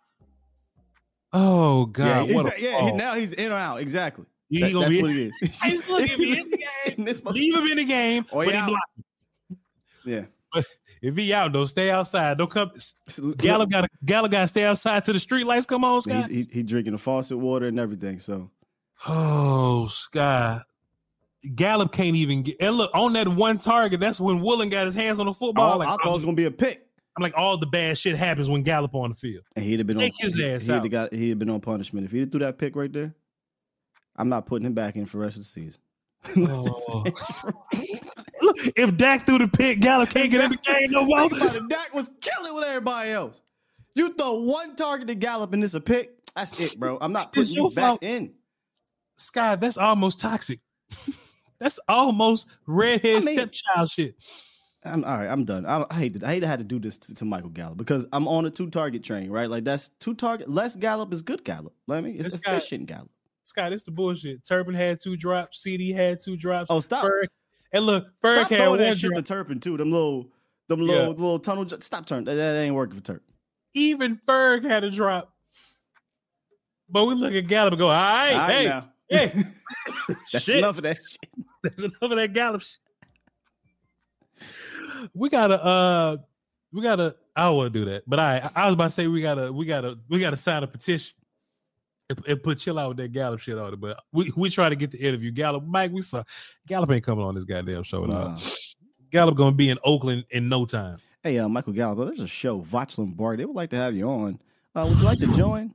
Oh 1.33 1.87
God! 1.87 2.29
yeah, 2.29 2.35
what 2.35 2.47
a 2.47 2.51
exa- 2.51 2.61
yeah. 2.61 2.83
he- 2.91 2.93
now 2.97 3.15
he's 3.15 3.33
in 3.33 3.51
or 3.53 3.55
out. 3.57 3.81
Exactly. 3.81 4.27
He 4.51 4.61
That- 4.61 4.73
gonna 4.73 4.87
that's 4.89 4.95
be- 4.97 5.03
what 5.03 5.11
it 5.17 5.33
is. 5.43 5.61
Hey, 5.61 5.77
look, 5.93 6.01
if 6.03 6.17
he 6.17 6.39
in 6.39 6.51
the 6.51 6.57
game, 6.57 7.33
leave 7.33 7.57
him 7.57 7.67
in 7.67 7.77
the 7.77 7.85
game, 7.85 8.27
Or 8.33 8.45
but 8.45 8.47
he 8.47 8.53
he 8.53 8.57
out. 8.59 8.69
blocked. 8.69 8.91
Yeah. 10.07 10.25
But 10.53 10.65
if 11.03 11.17
he 11.17 11.33
out, 11.35 11.53
though, 11.53 11.67
stay 11.67 11.91
outside. 11.91 12.39
Don't 12.39 12.51
come. 12.51 12.71
Gallup 13.37 13.71
got 13.71 13.89
Gallup 14.05 14.31
got 14.33 14.41
to 14.43 14.49
stay 14.49 14.65
outside 14.65 15.05
till 15.05 15.15
the 15.15 15.21
street 15.21 15.45
lights 15.45 15.67
come 15.67 15.85
on. 15.85 15.97
He, 15.97 16.01
Scott. 16.11 16.31
he, 16.31 16.49
he 16.51 16.63
drinking 16.63 16.93
the 16.93 16.99
faucet 16.99 17.39
water 17.39 17.67
and 17.67 17.79
everything. 17.79 18.19
So 18.19 18.51
Oh, 19.07 19.87
Scott. 19.91 20.63
Gallup 21.55 21.93
can't 21.93 22.17
even 22.17 22.43
get. 22.43 22.57
And 22.61 22.77
look 22.77 22.91
on 22.95 23.13
that 23.13 23.29
one 23.29 23.59
target. 23.59 24.01
That's 24.01 24.19
when 24.21 24.41
Woolen 24.41 24.71
got 24.71 24.87
his 24.87 24.95
hands 24.95 25.21
on 25.21 25.27
the 25.27 25.35
football. 25.35 25.79
Oh, 25.79 25.83
I 25.83 25.87
thought 25.91 26.07
it 26.07 26.11
was 26.13 26.25
gonna 26.25 26.37
be 26.37 26.47
a 26.47 26.51
pick. 26.51 26.85
I'm 27.17 27.23
like, 27.23 27.35
all 27.37 27.59
the 27.59 27.67
bad 27.67 27.99
shit 27.99 28.17
happens 28.17 28.49
when 28.49 28.63
Gallup 28.63 28.95
on 28.95 29.11
the 29.11 29.17
field. 29.17 29.45
and 29.57 29.65
he'd 29.65 29.79
have 29.81 29.87
been 29.87 29.99
Take 29.99 30.15
on 30.23 30.31
his 30.31 30.35
he, 30.39 30.45
ass 30.47 30.67
he'd 30.67 30.73
out. 30.73 30.83
have 30.83 30.91
got 30.91 31.13
he'd 31.15 31.31
have 31.31 31.39
been 31.39 31.51
on 31.51 31.61
punishment. 31.61 32.07
If 32.07 32.13
he'd 32.13 32.31
threw 32.33 32.41
that 32.41 32.59
pick 32.59 32.75
right 32.77 32.93
there, 32.93 33.15
I'm 34.19 34.29
not 34.29 34.45
putting 34.47 34.67
him 34.67 34.75
back 34.75 34.97
in 34.97 35.07
for 35.07 35.17
the 35.19 35.23
rest 35.25 35.37
of 35.37 35.43
the 35.43 35.49
season. 35.49 35.81
Oh. 36.37 37.05
Look, 38.43 38.57
if 38.77 38.97
Dak 38.97 39.27
threw 39.27 39.39
the 39.39 39.49
pick, 39.49 39.81
Gallup 39.81 40.11
can't 40.11 40.31
get 40.31 40.45
in 40.45 40.51
the 40.53 40.57
game 40.59 40.91
no 40.91 41.05
more. 41.05 41.29
Think 41.29 41.33
about 41.43 41.57
it. 41.57 41.69
Dak 41.69 41.95
was 41.95 42.11
killing 42.21 42.55
with 42.55 42.65
everybody 42.65 43.11
else. 43.11 43.41
You 43.95 44.13
throw 44.15 44.35
one 44.43 44.77
target 44.77 45.09
to 45.09 45.15
Gallup 45.15 45.53
and 45.53 45.63
it's 45.65 45.75
a 45.75 45.81
pick. 45.81 46.13
That's 46.37 46.59
it, 46.61 46.79
bro. 46.79 46.99
I'm 47.01 47.13
not 47.13 47.33
putting 47.35 47.55
you 47.55 47.71
back 47.71 47.85
fault. 47.85 48.03
in. 48.03 48.33
Sky, 49.17 49.57
that's 49.57 49.77
almost 49.77 50.21
toxic. 50.21 50.61
that's 51.61 51.79
almost 51.89 52.47
redhead 52.67 53.17
I 53.17 53.21
mean- 53.21 53.37
stepchild 53.39 53.91
shit. 53.91 54.15
I'm 54.85 55.05
all 55.05 55.19
right. 55.19 55.27
I'm 55.27 55.45
done. 55.45 55.67
I, 55.67 55.79
don't, 55.79 55.93
I 55.93 55.97
hate 55.99 56.21
to, 56.21 56.27
I 56.27 56.31
hate 56.35 56.41
to 56.41 56.47
have 56.47 56.61
to 56.61 56.65
do 56.65 56.79
this 56.79 56.99
to, 56.99 57.15
to 57.17 57.25
Michael 57.25 57.51
Gallup 57.51 57.77
because 57.79 58.07
I'm 58.13 58.29
on 58.29 58.47
a 58.47 58.51
two 58.51 58.71
target 58.71 59.03
train, 59.03 59.29
right? 59.31 59.51
Like 59.51 59.65
that's 59.65 59.89
two 60.01 60.15
target. 60.15 60.49
Less 60.49 60.77
Gallup 60.77 61.13
is 61.13 61.21
good 61.23 61.43
Gallup. 61.45 61.75
I 61.91 62.01
mean, 62.01 62.15
it's 62.17 62.31
This 62.31 62.39
guy- 62.39 62.53
efficient 62.53 62.87
Gallup. 62.87 63.11
Sky, 63.49 63.69
it's 63.69 63.83
the 63.85 63.91
bullshit. 63.91 64.45
Turpin 64.47 64.75
had 64.75 65.01
two 65.01 65.17
drops. 65.17 65.63
CD 65.63 65.93
had 65.93 66.21
two 66.21 66.37
drops. 66.37 66.67
Oh, 66.71 66.81
stop. 66.81 67.05
Ferg, 67.05 67.27
and 67.73 67.85
look, 67.87 68.07
Ferg 68.23 68.37
Stop 68.47 68.51
had 68.51 68.69
one 68.69 68.79
that 68.79 68.97
shit 68.97 69.11
drop. 69.11 69.17
to 69.17 69.23
Turpin 69.23 69.61
too. 69.61 69.77
Them 69.77 69.91
little, 69.93 70.31
them 70.69 70.81
Yeah. 70.83 70.87
little, 70.87 71.11
little 71.15 71.39
tunnel. 71.39 71.69
Stop 71.81 72.07
turning. 72.07 72.25
That, 72.27 72.35
that 72.35 72.57
ain't 72.57 72.75
working 72.75 72.97
for 72.97 73.03
Turpin. 73.03 73.23
Even 73.75 74.21
Ferg 74.27 74.65
had 74.65 74.85
a 74.85 74.91
drop. 74.91 75.33
But 76.89 77.05
we 77.05 77.15
look 77.15 77.35
at 77.35 77.47
Gallup 77.47 77.73
and 77.75 77.79
go, 77.81 77.89
all 77.89 77.93
right, 77.93 78.33
All 78.33 78.39
right 78.39 78.51
hey, 78.51 78.65
now. 78.67 78.89
hey. 79.11 79.33
That's 80.33 80.45
Shit. 80.45 80.57
enough 80.59 80.79
of 80.79 80.85
that 80.85 80.97
shit. 80.97 81.31
That's 81.63 81.83
enough 81.83 81.95
of 82.03 82.11
that 82.11 82.33
Gallup 82.33 82.63
shit. 82.63 82.79
We 85.15 85.29
gotta 85.29 85.63
uh 85.63 86.17
we 86.73 86.83
gotta 86.83 87.17
I 87.37 87.45
don't 87.45 87.57
want 87.57 87.73
to 87.73 87.79
do 87.79 87.85
that. 87.91 88.03
But 88.07 88.19
I 88.21 88.51
I 88.55 88.67
was 88.67 88.75
about 88.75 88.85
to 88.87 88.91
say 88.91 89.07
we 89.07 89.21
gotta 89.21 89.53
we 89.53 89.67
gotta 89.67 89.99
we 90.09 90.19
gotta 90.21 90.37
sign 90.37 90.63
a 90.63 90.67
petition 90.67 91.15
and, 92.09 92.27
and 92.27 92.43
put 92.43 92.59
chill 92.59 92.79
out 92.79 92.89
with 92.89 92.97
that 92.99 93.13
Gallup 93.13 93.41
shit 93.41 93.59
on 93.59 93.73
it. 93.73 93.81
But 93.81 94.01
we 94.13 94.31
we 94.37 94.51
try 94.51 94.69
to 94.69 94.77
get 94.77 94.91
the 94.91 94.99
interview. 94.99 95.31
Gallup, 95.31 95.65
Mike, 95.65 95.93
we 95.93 96.03
saw 96.03 96.23
Gallup 96.67 96.91
ain't 96.91 97.05
coming 97.05 97.25
on 97.25 97.35
this 97.35 97.45
goddamn 97.45 97.83
show 97.83 98.05
at 98.05 98.11
all. 98.11 98.31
Nah. 98.31 98.39
Gallup 99.11 99.37
gonna 99.37 99.53
be 99.57 99.71
in 99.71 99.79
Oakland 99.85 100.25
in 100.31 100.49
no 100.49 100.67
time. 100.67 100.99
Hey, 101.23 101.39
uh, 101.39 101.49
Michael 101.49 101.73
Gallup, 101.73 102.09
there's 102.09 102.21
a 102.21 102.27
show, 102.27 102.61
Voch 102.61 102.97
Lombardi. 102.99 103.43
They 103.43 103.45
would 103.47 103.57
like 103.57 103.71
to 103.71 103.77
have 103.77 103.95
you 103.95 104.09
on. 104.09 104.39
Uh, 104.75 104.87
would 104.89 104.99
you 104.99 105.05
like 105.05 105.19
to 105.19 105.33
join? 105.35 105.75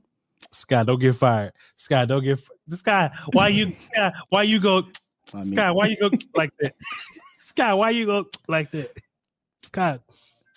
Scott, 0.50 0.86
don't 0.86 1.00
get 1.00 1.14
fired. 1.16 1.52
Scott, 1.76 2.08
don't 2.08 2.22
get 2.22 2.40
this 2.66 2.82
guy. 2.82 3.10
Why 3.32 3.48
you 3.48 3.70
Scott, 3.70 4.12
why 4.28 4.42
you 4.42 4.60
go 4.60 4.84
I 5.32 5.38
mean- 5.38 5.44
Scott, 5.52 5.74
why 5.74 5.86
you 5.86 5.96
go 5.96 6.10
like 6.34 6.52
that? 6.60 6.74
Scott, 7.38 7.78
why 7.78 7.90
you 7.90 8.06
go 8.06 8.26
like 8.48 8.70
that? 8.72 8.90
Scott, 9.62 10.00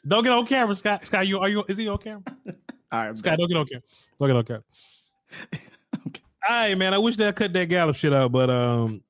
don't 0.07 0.23
get 0.23 0.33
on 0.33 0.45
camera, 0.45 0.75
Scott. 0.75 1.05
Scott, 1.05 1.27
you 1.27 1.39
are 1.39 1.49
you 1.49 1.63
is 1.67 1.77
he 1.77 1.87
on 1.87 1.97
camera? 1.97 2.23
All 2.91 2.99
right, 3.07 3.17
Scott, 3.17 3.31
done. 3.31 3.39
don't 3.39 3.47
get 3.49 3.57
on 3.57 3.65
camera. 3.67 3.83
Don't 4.17 4.27
get 4.29 4.35
on 4.35 4.43
camera. 4.45 4.63
All 6.49 6.55
right, 6.55 6.77
man. 6.77 6.93
I 6.93 6.97
wish 6.97 7.17
they 7.17 7.31
cut 7.33 7.53
that 7.53 7.65
Gallup 7.65 7.95
shit 7.95 8.13
out, 8.13 8.31
but 8.31 8.49
um, 8.49 9.01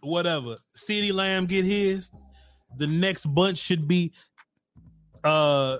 whatever. 0.00 0.56
CeeDee 0.76 1.12
Lamb 1.12 1.46
get 1.46 1.64
his. 1.64 2.10
The 2.76 2.86
next 2.86 3.24
bunch 3.24 3.58
should 3.58 3.88
be 3.88 4.12
uh 5.24 5.78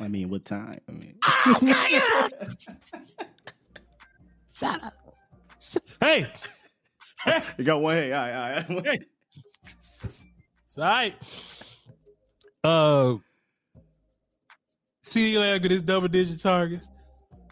I 0.00 0.08
mean, 0.08 0.30
what 0.30 0.44
time? 0.46 0.80
I 0.88 0.92
mean, 0.92 1.18
Shut 4.54 4.82
up. 4.82 4.92
Hey, 6.00 6.32
you 7.58 7.64
got 7.64 7.82
one. 7.82 7.96
Hey, 7.96 8.12
all 8.12 8.26
right, 8.28 8.70
all 8.70 8.76
right. 8.76 8.86
hey. 8.86 9.00
It's 10.02 10.78
all 10.78 10.84
right. 10.84 11.14
Uh, 12.64 13.16
CeeDee 15.10 15.38
Lamb 15.38 15.60
get 15.60 15.70
his 15.70 15.82
double 15.82 16.08
digit 16.08 16.38
targets. 16.40 16.88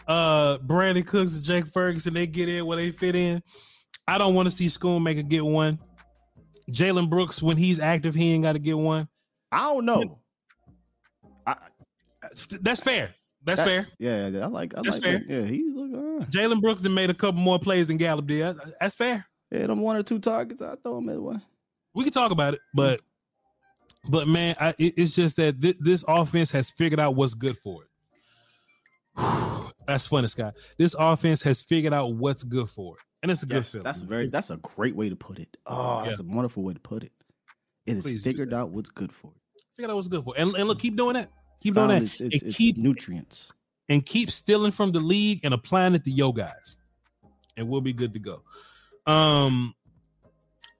Uh, 0.06 0.58
Brandin 0.58 1.06
Cooks 1.06 1.34
and 1.34 1.44
Jake 1.44 1.66
Ferguson 1.66 2.14
they 2.14 2.26
get 2.26 2.48
in 2.48 2.64
where 2.66 2.76
they 2.76 2.90
fit 2.90 3.14
in. 3.14 3.42
I 4.06 4.16
don't 4.16 4.34
want 4.34 4.46
to 4.46 4.50
see 4.50 4.66
Schoonmaker 4.66 5.26
get 5.28 5.44
one. 5.44 5.78
Jalen 6.70 7.10
Brooks 7.10 7.42
when 7.42 7.56
he's 7.56 7.78
active, 7.80 8.14
he 8.14 8.32
ain't 8.32 8.44
got 8.44 8.52
to 8.52 8.58
get 8.58 8.78
one. 8.78 9.08
I 9.52 9.64
don't 9.72 9.84
know. 9.84 10.18
That's 12.60 12.80
fair. 12.80 13.10
That's 13.44 13.60
That- 13.60 13.66
fair. 13.66 13.88
Yeah, 13.98 14.28
yeah, 14.28 14.44
I 14.44 14.46
like. 14.46 14.76
I 14.76 14.82
That's 14.82 15.00
like. 15.00 15.02
fair. 15.02 15.22
Yeah, 15.26 15.46
he's 15.46 15.74
look. 15.74 15.92
all 15.94 16.18
right. 16.18 16.30
Jalen 16.30 16.60
Brooks 16.60 16.82
then 16.82 16.92
made 16.94 17.08
a 17.10 17.14
couple 17.14 17.40
more 17.40 17.58
plays 17.58 17.86
than 17.86 17.96
Gallup 17.96 18.26
did. 18.26 18.56
That's 18.80 18.94
fair. 18.94 19.26
Yeah, 19.50 19.66
them 19.66 19.80
one 19.80 19.96
or 19.96 20.02
two 20.02 20.18
targets. 20.18 20.60
I 20.60 20.74
throw 20.82 20.98
him 20.98 21.08
at 21.08 21.20
one. 21.20 21.42
We 21.94 22.04
can 22.04 22.12
talk 22.12 22.30
about 22.30 22.54
it, 22.54 22.60
but 22.74 23.00
But 24.08 24.26
man, 24.28 24.56
I, 24.60 24.70
it, 24.78 24.94
it's 24.96 25.10
just 25.10 25.36
that 25.36 25.60
thi- 25.60 25.76
this 25.80 26.02
offense 26.08 26.50
has 26.52 26.70
figured 26.70 26.98
out 27.00 27.14
what's 27.14 27.34
good 27.34 27.58
for 27.58 27.82
it. 27.84 27.88
That's 29.86 30.06
funny, 30.06 30.28
Scott. 30.28 30.54
This 30.76 30.94
offense 30.98 31.42
has 31.42 31.60
figured 31.62 31.92
out 31.94 32.12
what's 32.14 32.42
good 32.42 32.68
for 32.68 32.96
it, 32.96 33.02
and 33.22 33.30
it's 33.32 33.42
a 33.42 33.46
good 33.46 33.56
Yes, 33.56 33.72
feeling. 33.72 33.84
that's 33.84 34.00
very. 34.00 34.26
That's 34.30 34.50
a 34.50 34.56
great 34.58 34.94
way 34.94 35.08
to 35.08 35.16
put 35.16 35.38
it. 35.38 35.56
Oh, 35.66 36.04
that's 36.04 36.20
a 36.20 36.24
wonderful 36.24 36.62
way 36.62 36.74
to 36.74 36.80
put 36.80 37.02
it. 37.04 37.12
It 37.86 37.94
has 37.94 38.04
Please 38.04 38.22
figured 38.22 38.52
out 38.52 38.70
what's 38.70 38.90
good 38.90 39.10
for 39.10 39.28
it. 39.28 39.62
figured 39.74 39.90
out 39.90 39.94
what's 39.96 40.08
good 40.08 40.22
for 40.24 40.36
it. 40.36 40.42
And, 40.42 40.54
and 40.56 40.68
look, 40.68 40.78
keep 40.78 40.94
doing 40.94 41.14
that. 41.14 41.30
Keep 41.60 41.74
Found 41.76 41.88
doing 41.90 42.02
that. 42.04 42.10
Its, 42.10 42.20
its, 42.20 42.42
and 42.42 42.50
its 42.50 42.58
keep 42.58 42.76
nutrients. 42.76 43.50
and 43.88 44.04
keep 44.04 44.30
stealing 44.30 44.72
from 44.72 44.92
the 44.92 45.00
league 45.00 45.40
and 45.42 45.54
applying 45.54 45.94
it 45.94 46.04
to 46.04 46.10
yo 46.10 46.32
guys, 46.32 46.76
and 47.56 47.66
we'll 47.68 47.80
be 47.80 47.94
good 47.94 48.12
to 48.12 48.18
go. 48.18 48.42
Um, 49.10 49.74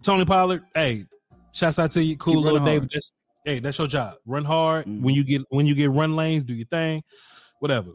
Tony 0.03 0.27
Pollard, 0.27 0.61
hey, 0.75 1.05
shouts 1.55 1.79
out 1.79 1.91
to 1.93 2.03
you, 2.03 2.17
cool 2.19 2.43
little 2.43 2.63
David. 2.65 2.91
That's, 2.93 3.11
hey, 3.49 3.61
that's 3.61 3.79
your 3.79 3.87
job. 3.87 4.15
Run 4.27 4.45
hard 4.45 4.85
Mm-hmm. 4.87 5.03
when 5.03 5.15
you 5.15 5.25
get 5.25 5.43
when 5.49 5.67
you 5.67 5.75
get 5.75 5.91
run 5.91 6.15
lanes, 6.17 6.45
do 6.45 6.55
your 6.55 6.67
thing, 6.67 7.03
whatever. 7.61 7.93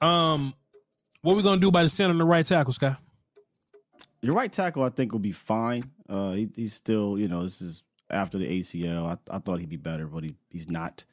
Um, 0.00 0.52
what 1.22 1.36
we 1.36 1.42
gonna 1.42 1.60
do 1.60 1.70
by 1.70 1.82
the 1.82 1.88
center 1.88 2.10
and 2.10 2.20
the 2.20 2.24
right 2.24 2.44
tackle, 2.44 2.72
Sky? 2.72 2.96
Your 4.22 4.34
right 4.34 4.52
tackle, 4.52 4.82
I 4.82 4.90
think, 4.90 5.12
will 5.12 5.18
be 5.20 5.32
fine. 5.32 5.84
Uh, 6.08 6.32
he, 6.32 6.48
he's 6.56 6.74
still, 6.74 7.18
you 7.18 7.28
know, 7.28 7.42
this 7.42 7.62
is 7.62 7.84
after 8.10 8.36
the 8.38 8.60
ACL. 8.60 9.06
I, 9.06 9.36
I 9.36 9.38
thought 9.38 9.60
he'd 9.60 9.70
be 9.70 9.76
better, 9.76 10.06
but 10.06 10.24
he, 10.24 10.34
he's 10.50 10.68
not. 10.70 11.04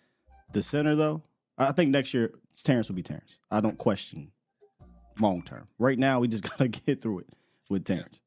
The 0.53 0.61
center, 0.61 0.95
though, 0.95 1.21
I 1.57 1.71
think 1.71 1.91
next 1.91 2.13
year 2.13 2.33
Terence 2.63 2.89
will 2.89 2.95
be 2.95 3.03
Terence. 3.03 3.37
I 3.51 3.59
don't 3.61 3.77
question 3.77 4.31
long 5.19 5.41
term. 5.43 5.67
Right 5.77 5.99
now, 5.99 6.19
we 6.19 6.27
just 6.27 6.43
gotta 6.49 6.67
get 6.67 7.01
through 7.01 7.19
it 7.19 7.27
with 7.69 7.85
Terence. 7.85 8.21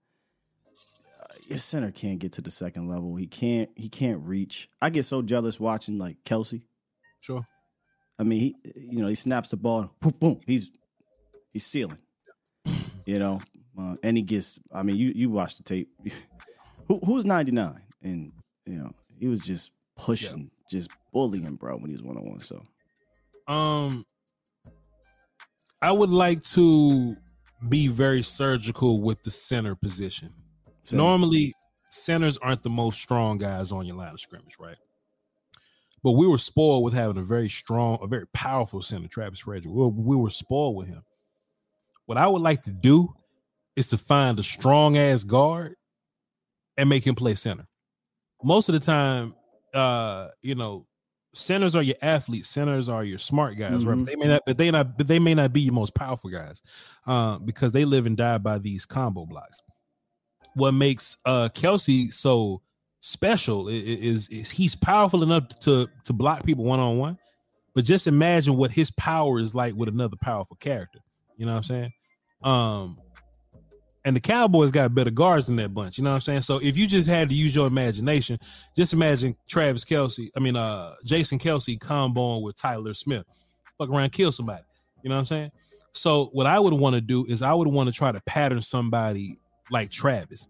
Your 1.50 1.58
center 1.58 1.90
can't 1.90 2.20
get 2.20 2.32
to 2.34 2.40
the 2.42 2.50
second 2.50 2.86
level. 2.88 3.16
He 3.16 3.26
can't. 3.26 3.68
He 3.74 3.88
can't 3.88 4.20
reach. 4.24 4.68
I 4.80 4.88
get 4.88 5.04
so 5.04 5.20
jealous 5.20 5.58
watching 5.58 5.98
like 5.98 6.16
Kelce. 6.24 6.62
Sure. 7.20 7.44
I 8.20 8.22
mean, 8.22 8.38
he, 8.38 8.56
you 8.76 9.02
know, 9.02 9.08
he 9.08 9.16
snaps 9.16 9.48
the 9.48 9.56
ball, 9.56 9.92
boom, 10.00 10.14
boom. 10.20 10.40
He's 10.46 10.70
he's 11.52 11.66
sealing. 11.66 11.98
You 13.04 13.18
know, 13.18 13.40
uh, 13.76 13.96
and 14.04 14.16
he 14.16 14.22
gets. 14.22 14.60
I 14.72 14.84
mean, 14.84 14.94
you 14.94 15.12
you 15.14 15.28
watch 15.28 15.56
the 15.56 15.64
tape. 15.64 15.88
Who, 16.86 17.00
who's 17.04 17.24
ninety 17.24 17.50
nine? 17.50 17.82
And 18.02 18.30
you 18.64 18.76
know, 18.76 18.92
he 19.18 19.26
was 19.26 19.40
just 19.40 19.72
pushing, 19.96 20.52
just 20.70 20.90
bullying, 21.12 21.56
bro, 21.56 21.76
when 21.78 21.90
he 21.90 21.96
was 21.96 22.02
one 22.02 22.16
on 22.16 22.28
one. 22.30 22.40
So 22.40 22.62
Um, 23.52 24.04
I 25.82 25.90
would 25.90 26.10
like 26.10 26.44
to 26.44 27.16
be 27.68 27.88
very 27.88 28.22
surgical 28.22 29.00
with 29.00 29.22
the 29.24 29.30
center 29.30 29.74
position. 29.74 30.30
Center. 30.90 31.02
Normally, 31.02 31.54
centers 31.90 32.38
aren't 32.38 32.62
the 32.62 32.70
most 32.70 33.00
strong 33.00 33.38
guys 33.38 33.72
on 33.72 33.86
your 33.86 33.96
line 33.96 34.12
of 34.12 34.20
scrimmage, 34.20 34.56
right? 34.58 34.76
But 36.02 36.12
we 36.12 36.26
were 36.26 36.38
spoiled 36.38 36.84
with 36.84 36.94
having 36.94 37.18
a 37.18 37.22
very 37.22 37.48
strong, 37.48 37.98
a 38.00 38.06
very 38.06 38.26
powerful 38.28 38.82
center, 38.82 39.08
Travis 39.08 39.40
Frederick. 39.40 39.72
We 39.72 39.82
were, 39.82 39.88
we 39.88 40.16
were 40.16 40.30
spoiled 40.30 40.76
with 40.76 40.88
him. 40.88 41.02
What 42.06 42.18
I 42.18 42.26
would 42.26 42.42
like 42.42 42.62
to 42.62 42.70
do 42.70 43.14
is 43.76 43.88
to 43.88 43.98
find 43.98 44.38
a 44.38 44.42
strong 44.42 44.96
ass 44.96 45.24
guard 45.24 45.76
and 46.76 46.88
make 46.88 47.06
him 47.06 47.14
play 47.14 47.34
center. 47.34 47.66
Most 48.42 48.68
of 48.68 48.72
the 48.72 48.80
time, 48.80 49.34
uh, 49.74 50.28
you 50.42 50.54
know, 50.54 50.86
centers 51.34 51.76
are 51.76 51.82
your 51.82 51.96
athletes, 52.02 52.48
centers 52.48 52.88
are 52.88 53.04
your 53.04 53.18
smart 53.18 53.56
guys, 53.58 53.84
right? 53.84 53.96
Mhm. 53.98 54.06
They 54.06 54.16
may 54.16 54.26
not, 54.26 54.42
but 54.46 54.56
they 54.56 54.70
not, 54.70 54.96
but 54.96 55.06
they 55.06 55.18
may 55.18 55.34
not 55.34 55.52
be 55.52 55.60
your 55.60 55.74
most 55.74 55.94
powerful 55.94 56.30
guys, 56.30 56.62
uh, 57.06 57.38
because 57.38 57.72
they 57.72 57.84
live 57.84 58.06
and 58.06 58.16
die 58.16 58.38
by 58.38 58.58
these 58.58 58.86
combo 58.86 59.26
blocks. 59.26 59.60
What 60.54 60.72
makes 60.72 61.16
uh 61.24 61.48
Kelce 61.50 62.12
so 62.12 62.60
special 63.00 63.68
is 63.68 64.28
is 64.28 64.50
he's 64.50 64.74
powerful 64.74 65.22
enough 65.22 65.48
to 65.60 65.88
to 66.04 66.12
block 66.12 66.44
people 66.44 66.64
one 66.64 66.80
on 66.80 66.98
one, 66.98 67.18
but 67.74 67.84
just 67.84 68.06
imagine 68.06 68.56
what 68.56 68.70
his 68.70 68.90
power 68.92 69.40
is 69.40 69.54
like 69.54 69.74
with 69.74 69.88
another 69.88 70.16
powerful 70.20 70.56
character. 70.56 71.00
You 71.36 71.46
know 71.46 71.52
what 71.52 71.58
I'm 71.58 71.62
saying? 71.62 71.92
Um, 72.42 72.98
and 74.04 74.16
the 74.16 74.20
Cowboys 74.20 74.70
got 74.70 74.94
better 74.94 75.10
guards 75.10 75.46
than 75.46 75.56
that 75.56 75.74
bunch. 75.74 75.98
You 75.98 76.04
know 76.04 76.10
what 76.10 76.16
I'm 76.16 76.20
saying? 76.22 76.42
So 76.42 76.58
if 76.58 76.76
you 76.76 76.86
just 76.86 77.08
had 77.08 77.28
to 77.28 77.34
use 77.34 77.54
your 77.54 77.66
imagination, 77.66 78.38
just 78.76 78.92
imagine 78.92 79.34
Travis 79.48 79.84
Kelce, 79.84 80.28
I 80.36 80.40
mean 80.40 80.56
uh 80.56 80.94
Jason 81.04 81.38
Kelce 81.38 81.78
comboing 81.78 82.42
with 82.42 82.56
Tyler 82.56 82.94
Smith. 82.94 83.26
Fuck 83.78 83.90
around, 83.90 84.12
kill 84.12 84.32
somebody. 84.32 84.62
You 85.02 85.08
know 85.08 85.16
what 85.16 85.20
I'm 85.20 85.26
saying? 85.26 85.50
So 85.92 86.26
what 86.32 86.46
I 86.46 86.60
would 86.60 86.72
want 86.72 86.94
to 86.94 87.00
do 87.00 87.24
is 87.26 87.42
I 87.42 87.52
would 87.52 87.68
want 87.68 87.88
to 87.88 87.92
try 87.92 88.12
to 88.12 88.20
pattern 88.22 88.62
somebody 88.62 89.38
like 89.70 89.90
Travis. 89.90 90.48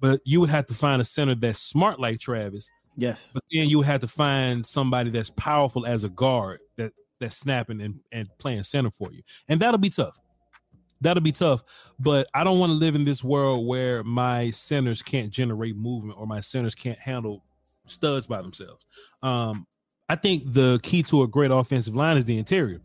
But 0.00 0.20
you 0.24 0.40
would 0.40 0.50
have 0.50 0.66
to 0.66 0.74
find 0.74 1.02
a 1.02 1.04
center 1.04 1.34
that's 1.34 1.60
smart 1.60 1.98
like 1.98 2.20
Travis. 2.20 2.68
Yes. 2.96 3.30
But 3.32 3.44
then 3.52 3.68
you 3.68 3.78
would 3.78 3.86
have 3.86 4.00
to 4.00 4.08
find 4.08 4.64
somebody 4.64 5.10
that's 5.10 5.30
powerful 5.30 5.86
as 5.86 6.04
a 6.04 6.08
guard 6.08 6.60
that 6.76 6.92
that's 7.20 7.36
snapping 7.36 7.80
and, 7.80 8.00
and 8.12 8.28
playing 8.38 8.62
center 8.62 8.90
for 8.90 9.12
you. 9.12 9.22
And 9.48 9.60
that'll 9.60 9.78
be 9.78 9.90
tough. 9.90 10.18
That'll 11.00 11.22
be 11.22 11.32
tough. 11.32 11.62
But 11.98 12.28
I 12.34 12.44
don't 12.44 12.58
want 12.58 12.70
to 12.70 12.74
live 12.74 12.94
in 12.94 13.04
this 13.04 13.22
world 13.22 13.66
where 13.66 14.02
my 14.04 14.50
centers 14.50 15.02
can't 15.02 15.30
generate 15.30 15.76
movement 15.76 16.18
or 16.18 16.26
my 16.26 16.40
centers 16.40 16.74
can't 16.74 16.98
handle 16.98 17.44
studs 17.86 18.26
by 18.26 18.42
themselves. 18.42 18.84
Um, 19.22 19.66
I 20.08 20.16
think 20.16 20.52
the 20.52 20.80
key 20.82 21.02
to 21.04 21.22
a 21.22 21.28
great 21.28 21.50
offensive 21.50 21.94
line 21.94 22.16
is 22.16 22.24
the 22.24 22.38
interior. 22.38 22.80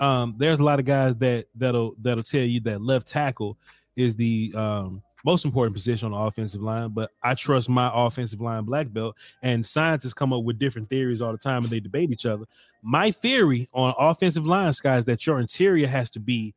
Um, 0.00 0.34
there's 0.38 0.58
a 0.58 0.64
lot 0.64 0.78
of 0.78 0.86
guys 0.86 1.14
that 1.16 1.46
that'll 1.54 1.94
that'll 2.00 2.24
tell 2.24 2.40
you 2.40 2.60
that 2.60 2.80
left 2.80 3.06
tackle 3.06 3.58
is 3.94 4.16
the 4.16 4.52
um, 4.56 5.02
most 5.24 5.44
important 5.44 5.74
position 5.74 6.06
on 6.06 6.12
the 6.12 6.26
offensive 6.26 6.62
line, 6.62 6.90
but 6.90 7.10
I 7.22 7.34
trust 7.34 7.68
my 7.68 7.90
offensive 7.92 8.40
line 8.40 8.64
black 8.64 8.92
belt. 8.92 9.16
And 9.42 9.64
scientists 9.64 10.14
come 10.14 10.32
up 10.32 10.44
with 10.44 10.58
different 10.58 10.88
theories 10.88 11.22
all 11.22 11.32
the 11.32 11.38
time, 11.38 11.62
and 11.62 11.70
they 11.70 11.80
debate 11.80 12.10
each 12.10 12.26
other. 12.26 12.44
My 12.82 13.10
theory 13.10 13.68
on 13.72 13.94
offensive 13.98 14.46
line, 14.46 14.72
Sky, 14.72 14.96
is 14.96 15.04
that 15.04 15.26
your 15.26 15.40
interior 15.40 15.86
has 15.86 16.10
to 16.10 16.20
be 16.20 16.54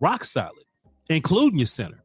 rock 0.00 0.24
solid, 0.24 0.64
including 1.08 1.58
your 1.58 1.66
center. 1.66 2.04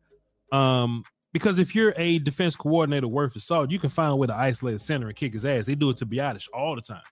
Um, 0.52 1.04
because 1.32 1.60
if 1.60 1.76
you're 1.76 1.94
a 1.96 2.20
defense 2.20 2.56
coordinator 2.56 3.08
worth 3.08 3.36
of 3.36 3.44
salt, 3.44 3.70
you 3.70 3.78
can 3.78 3.90
find 3.90 4.12
a 4.12 4.16
way 4.16 4.28
to 4.28 4.36
isolate 4.36 4.76
a 4.76 4.80
center 4.80 5.08
and 5.08 5.16
kick 5.16 5.34
his 5.34 5.46
ass. 5.46 5.66
They 5.66 5.76
do 5.76 5.92
it 5.92 5.98
to 5.98 6.06
Biadasz 6.06 6.48
all 6.54 6.76
the 6.76 6.82
time. 6.82 7.04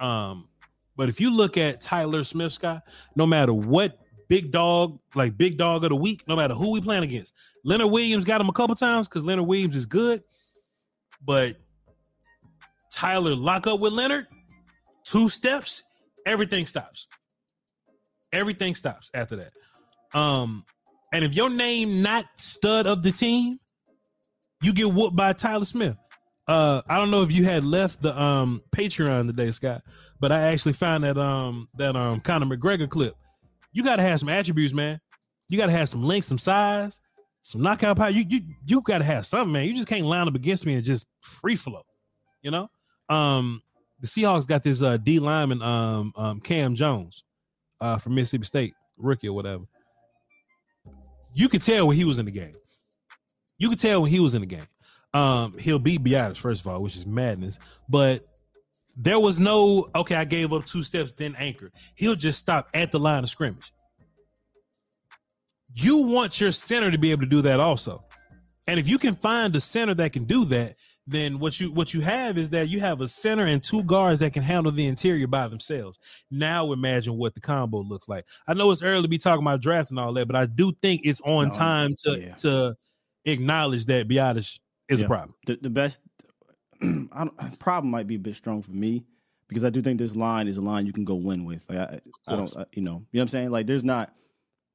Um, 0.00 0.48
but 0.96 1.10
if 1.10 1.20
you 1.20 1.30
look 1.30 1.58
at 1.58 1.82
Tyler 1.82 2.24
Smith, 2.24 2.54
Scott, 2.54 2.82
no 3.14 3.26
matter 3.26 3.52
what 3.52 3.98
big 4.28 4.50
dog, 4.50 4.98
like 5.14 5.36
big 5.36 5.56
dog 5.56 5.84
of 5.84 5.90
the 5.90 5.96
week, 5.96 6.26
no 6.28 6.36
matter 6.36 6.54
who 6.54 6.72
we 6.72 6.80
playing 6.80 7.04
against, 7.04 7.34
Leonard 7.64 7.90
Williams 7.90 8.24
got 8.24 8.40
him 8.40 8.48
a 8.48 8.52
couple 8.52 8.74
times 8.74 9.08
because 9.08 9.24
Leonard 9.24 9.46
Williams 9.46 9.76
is 9.76 9.86
good. 9.86 10.22
But 11.24 11.56
Tyler 12.92 13.34
lock 13.34 13.66
up 13.66 13.80
with 13.80 13.92
Leonard, 13.92 14.26
two 15.04 15.28
steps, 15.28 15.82
everything 16.24 16.66
stops. 16.66 17.06
Everything 18.32 18.74
stops 18.74 19.10
after 19.14 19.36
that. 19.36 20.18
Um, 20.18 20.64
and 21.12 21.24
if 21.24 21.34
your 21.34 21.50
name 21.50 22.02
not 22.02 22.26
stud 22.36 22.86
of 22.86 23.02
the 23.02 23.12
team, 23.12 23.58
you 24.62 24.72
get 24.72 24.92
whooped 24.92 25.16
by 25.16 25.32
Tyler 25.32 25.64
Smith. 25.64 25.96
Uh, 26.48 26.80
I 26.88 26.96
don't 26.96 27.10
know 27.10 27.22
if 27.22 27.32
you 27.32 27.44
had 27.44 27.64
left 27.64 28.00
the 28.02 28.18
um 28.20 28.62
Patreon 28.70 29.26
today, 29.26 29.50
Scott, 29.50 29.82
but 30.20 30.30
I 30.30 30.42
actually 30.42 30.74
found 30.74 31.04
that 31.04 31.18
um 31.18 31.68
that 31.74 31.96
um 31.96 32.20
Conor 32.20 32.46
McGregor 32.46 32.88
clip. 32.88 33.14
You 33.76 33.84
gotta 33.84 34.00
have 34.00 34.18
some 34.18 34.30
attributes, 34.30 34.72
man. 34.72 34.98
You 35.50 35.58
gotta 35.58 35.72
have 35.72 35.90
some 35.90 36.02
length, 36.02 36.24
some 36.24 36.38
size, 36.38 36.98
some 37.42 37.60
knockout 37.60 37.98
power. 37.98 38.08
You 38.08 38.24
you 38.26 38.40
you 38.64 38.80
gotta 38.80 39.04
have 39.04 39.26
something, 39.26 39.52
man. 39.52 39.66
You 39.66 39.74
just 39.74 39.86
can't 39.86 40.06
line 40.06 40.26
up 40.26 40.34
against 40.34 40.64
me 40.64 40.76
and 40.76 40.82
just 40.82 41.04
free 41.20 41.56
flow. 41.56 41.82
You 42.40 42.52
know? 42.52 42.70
Um 43.10 43.60
the 44.00 44.06
Seahawks 44.06 44.46
got 44.46 44.62
this 44.62 44.80
uh 44.80 44.96
D 44.96 45.18
lineman 45.18 45.60
um 45.60 46.14
um 46.16 46.40
Cam 46.40 46.74
Jones 46.74 47.22
uh 47.82 47.98
from 47.98 48.14
Mississippi 48.14 48.46
State, 48.46 48.74
rookie 48.96 49.28
or 49.28 49.34
whatever. 49.34 49.64
You 51.34 51.50
could 51.50 51.60
tell 51.60 51.86
when 51.86 51.98
he 51.98 52.06
was 52.06 52.18
in 52.18 52.24
the 52.24 52.32
game. 52.32 52.54
You 53.58 53.68
could 53.68 53.78
tell 53.78 54.00
when 54.00 54.10
he 54.10 54.20
was 54.20 54.32
in 54.32 54.40
the 54.40 54.46
game. 54.46 54.66
Um, 55.12 55.52
he'll 55.58 55.78
beat 55.78 56.02
Biadasz, 56.02 56.38
first 56.38 56.62
of 56.62 56.66
all, 56.66 56.80
which 56.80 56.96
is 56.96 57.04
madness. 57.04 57.58
But 57.90 58.26
there 58.96 59.18
was 59.18 59.38
no 59.38 59.90
okay, 59.94 60.16
I 60.16 60.24
gave 60.24 60.52
up 60.52 60.64
two 60.64 60.82
steps, 60.82 61.12
then 61.12 61.34
anchor. 61.38 61.70
He'll 61.96 62.14
just 62.14 62.38
stop 62.38 62.68
at 62.74 62.92
the 62.92 62.98
line 62.98 63.24
of 63.24 63.30
scrimmage. 63.30 63.72
You 65.74 65.98
want 65.98 66.40
your 66.40 66.52
center 66.52 66.90
to 66.90 66.98
be 66.98 67.10
able 67.10 67.22
to 67.22 67.28
do 67.28 67.42
that 67.42 67.60
also. 67.60 68.02
And 68.66 68.80
if 68.80 68.88
you 68.88 68.98
can 68.98 69.14
find 69.14 69.54
a 69.54 69.60
center 69.60 69.94
that 69.94 70.12
can 70.12 70.24
do 70.24 70.44
that, 70.46 70.74
then 71.06 71.38
what 71.38 71.60
you 71.60 71.70
what 71.70 71.94
you 71.94 72.00
have 72.00 72.36
is 72.36 72.50
that 72.50 72.68
you 72.68 72.80
have 72.80 73.00
a 73.00 73.06
center 73.06 73.44
and 73.44 73.62
two 73.62 73.84
guards 73.84 74.20
that 74.20 74.32
can 74.32 74.42
handle 74.42 74.72
the 74.72 74.86
interior 74.86 75.26
by 75.26 75.46
themselves. 75.46 75.98
Now 76.30 76.72
imagine 76.72 77.16
what 77.16 77.34
the 77.34 77.40
combo 77.40 77.78
looks 77.82 78.08
like. 78.08 78.24
I 78.48 78.54
know 78.54 78.70
it's 78.70 78.82
early 78.82 79.02
to 79.02 79.08
be 79.08 79.18
talking 79.18 79.44
about 79.44 79.60
draft 79.60 79.90
and 79.90 80.00
all 80.00 80.12
that, 80.14 80.26
but 80.26 80.34
I 80.34 80.46
do 80.46 80.72
think 80.82 81.02
it's 81.04 81.20
on 81.20 81.48
No, 81.48 81.54
time 81.54 81.94
to 82.04 82.20
yeah. 82.20 82.34
to 82.36 82.76
acknowledge 83.24 83.84
that 83.86 84.08
Biadasz 84.08 84.58
is 84.88 85.00
a 85.00 85.06
problem. 85.06 85.34
The, 85.46 85.58
the 85.60 85.70
best 85.70 86.00
problem 87.58 87.90
might 87.90 88.06
be 88.06 88.16
a 88.16 88.18
bit 88.18 88.34
strong 88.34 88.62
for 88.62 88.72
me 88.72 89.04
because 89.48 89.64
I 89.64 89.70
do 89.70 89.80
think 89.80 89.98
this 89.98 90.16
line 90.16 90.48
is 90.48 90.56
a 90.56 90.62
line 90.62 90.86
you 90.86 90.92
can 90.92 91.04
go 91.04 91.14
win 91.14 91.44
with. 91.44 91.68
Like 91.68 91.78
I, 91.78 92.00
I 92.26 92.36
don't. 92.36 92.56
I, 92.56 92.64
you 92.72 92.82
know, 92.82 92.92
you 92.92 92.92
know 92.92 93.04
what 93.12 93.22
I'm 93.22 93.28
saying. 93.28 93.50
Like 93.50 93.66
there's 93.66 93.84
not. 93.84 94.12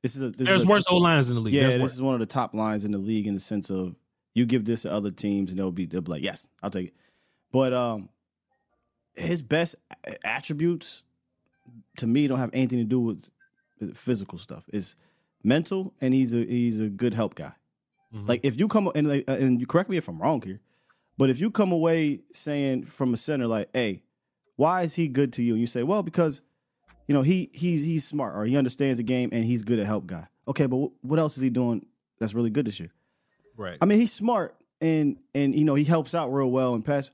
This 0.01 0.15
is 0.15 0.21
a. 0.21 0.29
This 0.29 0.47
There's 0.47 0.61
is 0.61 0.65
a, 0.65 0.69
worse 0.69 0.85
old 0.89 1.03
lines 1.03 1.29
in 1.29 1.35
the 1.35 1.41
league. 1.41 1.53
Yeah, 1.53 1.63
There's 1.63 1.73
this 1.73 1.81
worse. 1.81 1.93
is 1.93 2.01
one 2.01 2.13
of 2.13 2.19
the 2.19 2.25
top 2.25 2.53
lines 2.53 2.85
in 2.85 2.91
the 2.91 2.97
league 2.97 3.27
in 3.27 3.33
the 3.33 3.39
sense 3.39 3.69
of 3.69 3.95
you 4.33 4.45
give 4.45 4.65
this 4.65 4.83
to 4.83 4.91
other 4.93 5.11
teams 5.11 5.51
and 5.51 5.59
they'll 5.59 5.71
be 5.71 5.85
they'll 5.85 6.01
be 6.01 6.11
like, 6.11 6.23
yes, 6.23 6.47
I'll 6.63 6.69
take 6.69 6.87
it. 6.87 6.93
But 7.51 7.73
um, 7.73 8.09
his 9.15 9.41
best 9.41 9.75
attributes 10.23 11.03
to 11.97 12.07
me 12.07 12.27
don't 12.27 12.39
have 12.39 12.51
anything 12.53 12.79
to 12.79 12.85
do 12.85 12.99
with 12.99 13.29
physical 13.93 14.37
stuff. 14.37 14.63
It's 14.71 14.95
mental, 15.43 15.93
and 16.01 16.13
he's 16.13 16.33
a 16.33 16.45
he's 16.45 16.79
a 16.79 16.87
good 16.87 17.13
help 17.13 17.35
guy. 17.35 17.53
Mm-hmm. 18.13 18.27
Like 18.27 18.41
if 18.43 18.59
you 18.59 18.67
come 18.67 18.89
and 18.95 19.07
like, 19.07 19.25
and 19.27 19.59
you 19.59 19.67
correct 19.67 19.89
me 19.89 19.97
if 19.97 20.07
I'm 20.07 20.21
wrong 20.21 20.41
here, 20.41 20.59
but 21.17 21.29
if 21.29 21.39
you 21.39 21.51
come 21.51 21.71
away 21.71 22.21
saying 22.33 22.85
from 22.85 23.13
a 23.13 23.17
center 23.17 23.47
like, 23.47 23.69
"Hey, 23.73 24.03
why 24.55 24.83
is 24.83 24.95
he 24.95 25.07
good 25.07 25.33
to 25.33 25.43
you?" 25.43 25.53
and 25.53 25.61
you 25.61 25.67
say, 25.67 25.83
"Well, 25.83 26.03
because 26.03 26.41
you 27.07 27.13
know 27.13 27.21
he 27.21 27.49
he's 27.53 27.81
he's 27.81 28.05
smart 28.05 28.35
or 28.35 28.45
he 28.45 28.55
understands 28.57 28.97
the 28.97 29.03
game 29.03 29.29
and 29.31 29.43
he's 29.45 29.63
good 29.63 29.79
at 29.79 29.85
help 29.85 30.05
guy." 30.07 30.27
Okay, 30.47 30.65
but 30.65 30.77
wh- 30.77 31.05
what 31.05 31.19
else 31.19 31.37
is 31.37 31.43
he 31.43 31.49
doing 31.49 31.85
that's 32.19 32.33
really 32.33 32.49
good 32.49 32.65
this 32.65 32.79
year? 32.79 32.91
Right. 33.57 33.77
I 33.81 33.85
mean, 33.85 33.99
he's 33.99 34.11
smart 34.13 34.55
and 34.79 35.17
and 35.35 35.53
you 35.55 35.65
know 35.65 35.75
he 35.75 35.83
helps 35.83 36.15
out 36.15 36.29
real 36.33 36.49
well 36.49 36.73
and 36.73 36.83
pass. 36.83 37.11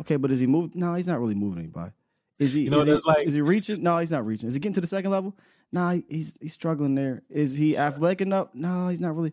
Okay, 0.00 0.16
but 0.16 0.30
is 0.30 0.40
he 0.40 0.46
moving? 0.46 0.72
No, 0.74 0.94
he's 0.94 1.06
not 1.06 1.18
really 1.20 1.34
moving 1.34 1.58
anybody. 1.60 1.92
Is 2.38 2.52
he? 2.52 2.62
You 2.62 2.70
know, 2.70 2.80
is, 2.80 2.86
he 3.02 3.08
like- 3.08 3.26
is 3.26 3.32
he 3.34 3.40
reaching? 3.40 3.82
No, 3.82 3.96
he's 3.98 4.10
not 4.10 4.26
reaching. 4.26 4.48
Is 4.48 4.54
he 4.54 4.60
getting 4.60 4.74
to 4.74 4.80
the 4.82 4.86
second 4.86 5.10
level? 5.10 5.34
No, 5.72 6.02
he's 6.08 6.36
he's 6.40 6.52
struggling 6.52 6.94
there. 6.94 7.22
Is 7.30 7.56
he 7.56 7.76
athletic 7.78 8.20
enough? 8.20 8.48
No, 8.54 8.88
he's 8.88 9.00
not 9.00 9.16
really. 9.16 9.32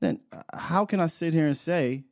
Then 0.00 0.20
uh, 0.32 0.42
how 0.52 0.84
can 0.84 1.00
I 1.00 1.06
sit 1.06 1.32
here 1.32 1.46
and 1.46 1.56
say? 1.56 2.04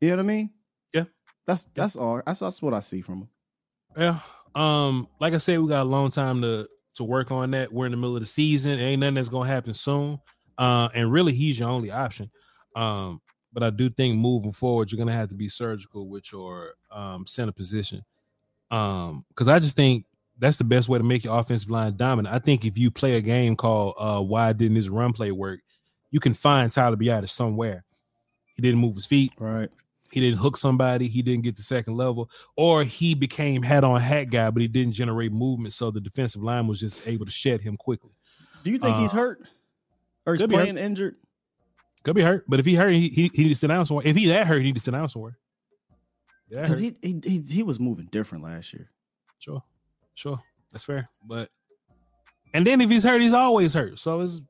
You 0.00 0.10
know 0.10 0.16
what 0.16 0.22
I 0.22 0.26
mean? 0.26 0.50
Yeah. 0.94 1.04
That's 1.46 1.68
that's 1.74 1.96
all. 1.96 2.22
That's 2.24 2.40
that's 2.40 2.62
what 2.62 2.74
I 2.74 2.80
see 2.80 3.02
from 3.02 3.22
him. 3.22 3.28
Yeah. 3.96 4.20
Um, 4.54 5.08
like 5.20 5.34
I 5.34 5.38
said, 5.38 5.60
we 5.60 5.68
got 5.68 5.82
a 5.82 5.88
long 5.88 6.10
time 6.10 6.42
to 6.42 6.68
to 6.94 7.04
work 7.04 7.30
on 7.30 7.52
that. 7.52 7.72
We're 7.72 7.86
in 7.86 7.92
the 7.92 7.98
middle 7.98 8.16
of 8.16 8.22
the 8.22 8.26
season. 8.26 8.78
Ain't 8.78 9.00
nothing 9.00 9.14
that's 9.14 9.28
gonna 9.28 9.48
happen 9.48 9.74
soon. 9.74 10.18
Uh, 10.58 10.88
and 10.94 11.10
really 11.10 11.32
he's 11.32 11.58
your 11.58 11.68
only 11.68 11.90
option. 11.90 12.30
Um, 12.76 13.20
but 13.52 13.62
I 13.62 13.70
do 13.70 13.88
think 13.90 14.16
moving 14.16 14.52
forward, 14.52 14.90
you're 14.90 14.98
gonna 14.98 15.12
have 15.12 15.28
to 15.28 15.34
be 15.34 15.48
surgical 15.48 16.08
with 16.08 16.32
your 16.32 16.74
um 16.90 17.26
center 17.26 17.52
position. 17.52 18.04
Um, 18.70 19.24
because 19.28 19.48
I 19.48 19.58
just 19.58 19.76
think 19.76 20.06
that's 20.38 20.56
the 20.56 20.64
best 20.64 20.88
way 20.88 20.98
to 20.98 21.04
make 21.04 21.24
your 21.24 21.38
offensive 21.38 21.70
line 21.70 21.96
dominant. 21.96 22.34
I 22.34 22.38
think 22.38 22.64
if 22.64 22.78
you 22.78 22.90
play 22.90 23.16
a 23.16 23.20
game 23.20 23.56
called 23.56 23.94
uh 23.98 24.20
why 24.20 24.52
didn't 24.52 24.74
this 24.74 24.88
run 24.88 25.12
play 25.12 25.32
work, 25.32 25.60
you 26.10 26.20
can 26.20 26.34
find 26.34 26.70
Tyler 26.70 26.96
Biadasz 26.96 27.30
somewhere. 27.30 27.84
He 28.54 28.62
didn't 28.62 28.80
move 28.80 28.94
his 28.94 29.06
feet. 29.06 29.32
Right. 29.38 29.70
He 30.12 30.20
didn't 30.20 30.38
hook 30.38 30.56
somebody. 30.56 31.08
He 31.08 31.22
didn't 31.22 31.42
get 31.42 31.56
to 31.56 31.62
second 31.62 31.96
level, 31.96 32.30
or 32.56 32.82
he 32.84 33.14
became 33.14 33.62
hat 33.62 33.84
on 33.84 34.00
hat 34.00 34.24
guy, 34.24 34.50
but 34.50 34.60
he 34.60 34.68
didn't 34.68 34.94
generate 34.94 35.32
movement, 35.32 35.72
so 35.72 35.90
the 35.90 36.00
defensive 36.00 36.42
line 36.42 36.66
was 36.66 36.80
just 36.80 37.06
able 37.06 37.26
to 37.26 37.30
shed 37.32 37.60
him 37.60 37.76
quickly. 37.76 38.10
Do 38.64 38.70
you 38.70 38.78
think 38.78 38.96
he's 38.96 39.12
Uh, 39.12 39.16
hurt 39.16 39.48
or 40.26 40.34
he's 40.34 40.42
be 40.42 40.48
playing 40.48 40.78
injured? 40.78 41.16
Could 42.02 42.14
be 42.16 42.22
hurt, 42.22 42.44
but 42.48 42.58
if 42.60 42.66
he 42.66 42.74
hurt, 42.74 42.92
he 42.92 43.08
he, 43.08 43.30
he 43.34 43.42
need 43.44 43.48
to 43.50 43.54
sit 43.54 43.68
down 43.68 43.84
somewhere. 43.86 44.06
If 44.06 44.16
he 44.16 44.26
that 44.28 44.46
hurt, 44.46 44.58
he 44.58 44.64
needs 44.64 44.80
to 44.80 44.84
sit 44.84 44.90
down 44.92 45.08
somewhere. 45.08 45.36
Yeah, 46.48 46.62
Because 46.62 46.78
he, 46.78 46.96
he 47.02 47.20
he 47.24 47.38
he 47.40 47.62
was 47.62 47.78
moving 47.78 48.06
different 48.06 48.42
last 48.42 48.72
year. 48.74 48.90
Sure, 49.38 49.62
sure, 50.14 50.40
that's 50.72 50.84
fair. 50.84 51.08
But 51.24 51.50
and 52.52 52.66
then 52.66 52.80
if 52.80 52.90
he's 52.90 53.04
hurt, 53.04 53.20
he's 53.20 53.32
always 53.32 53.72
hurt. 53.74 54.00
So 54.00 54.20
it's 54.22 54.40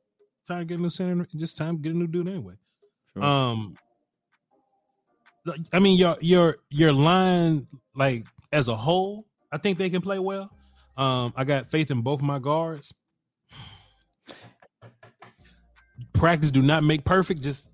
time 0.49 0.61
to 0.61 0.65
get 0.65 0.79
a 0.79 0.83
new 0.83 0.91
center. 0.91 1.29
Just 1.37 1.59
time 1.59 1.77
to 1.77 1.83
get 1.83 1.93
a 1.93 1.99
new 1.99 2.07
dude 2.07 2.29
anyway. 2.29 2.55
Um, 3.17 3.71
like, 3.71 3.79
I 5.73 5.79
mean 5.79 5.99
your 5.99 6.17
your 6.21 6.57
your 6.69 6.93
line 6.93 7.67
like 7.95 8.27
as 8.53 8.69
a 8.69 8.77
whole, 8.77 9.27
I 9.53 9.59
think 9.59 9.79
they 9.79 9.91
can 9.91 10.03
play 10.03 10.19
well. 10.19 10.51
Um, 10.97 11.33
I 11.37 11.45
got 11.45 11.71
faith 11.71 11.91
in 11.91 12.03
both 12.03 12.21
my 12.21 12.39
guards. 12.39 12.93
Practice 16.13 16.51
do 16.51 16.63
not 16.63 16.85
make 16.85 17.05
perfect. 17.05 17.41
Just 17.41 17.69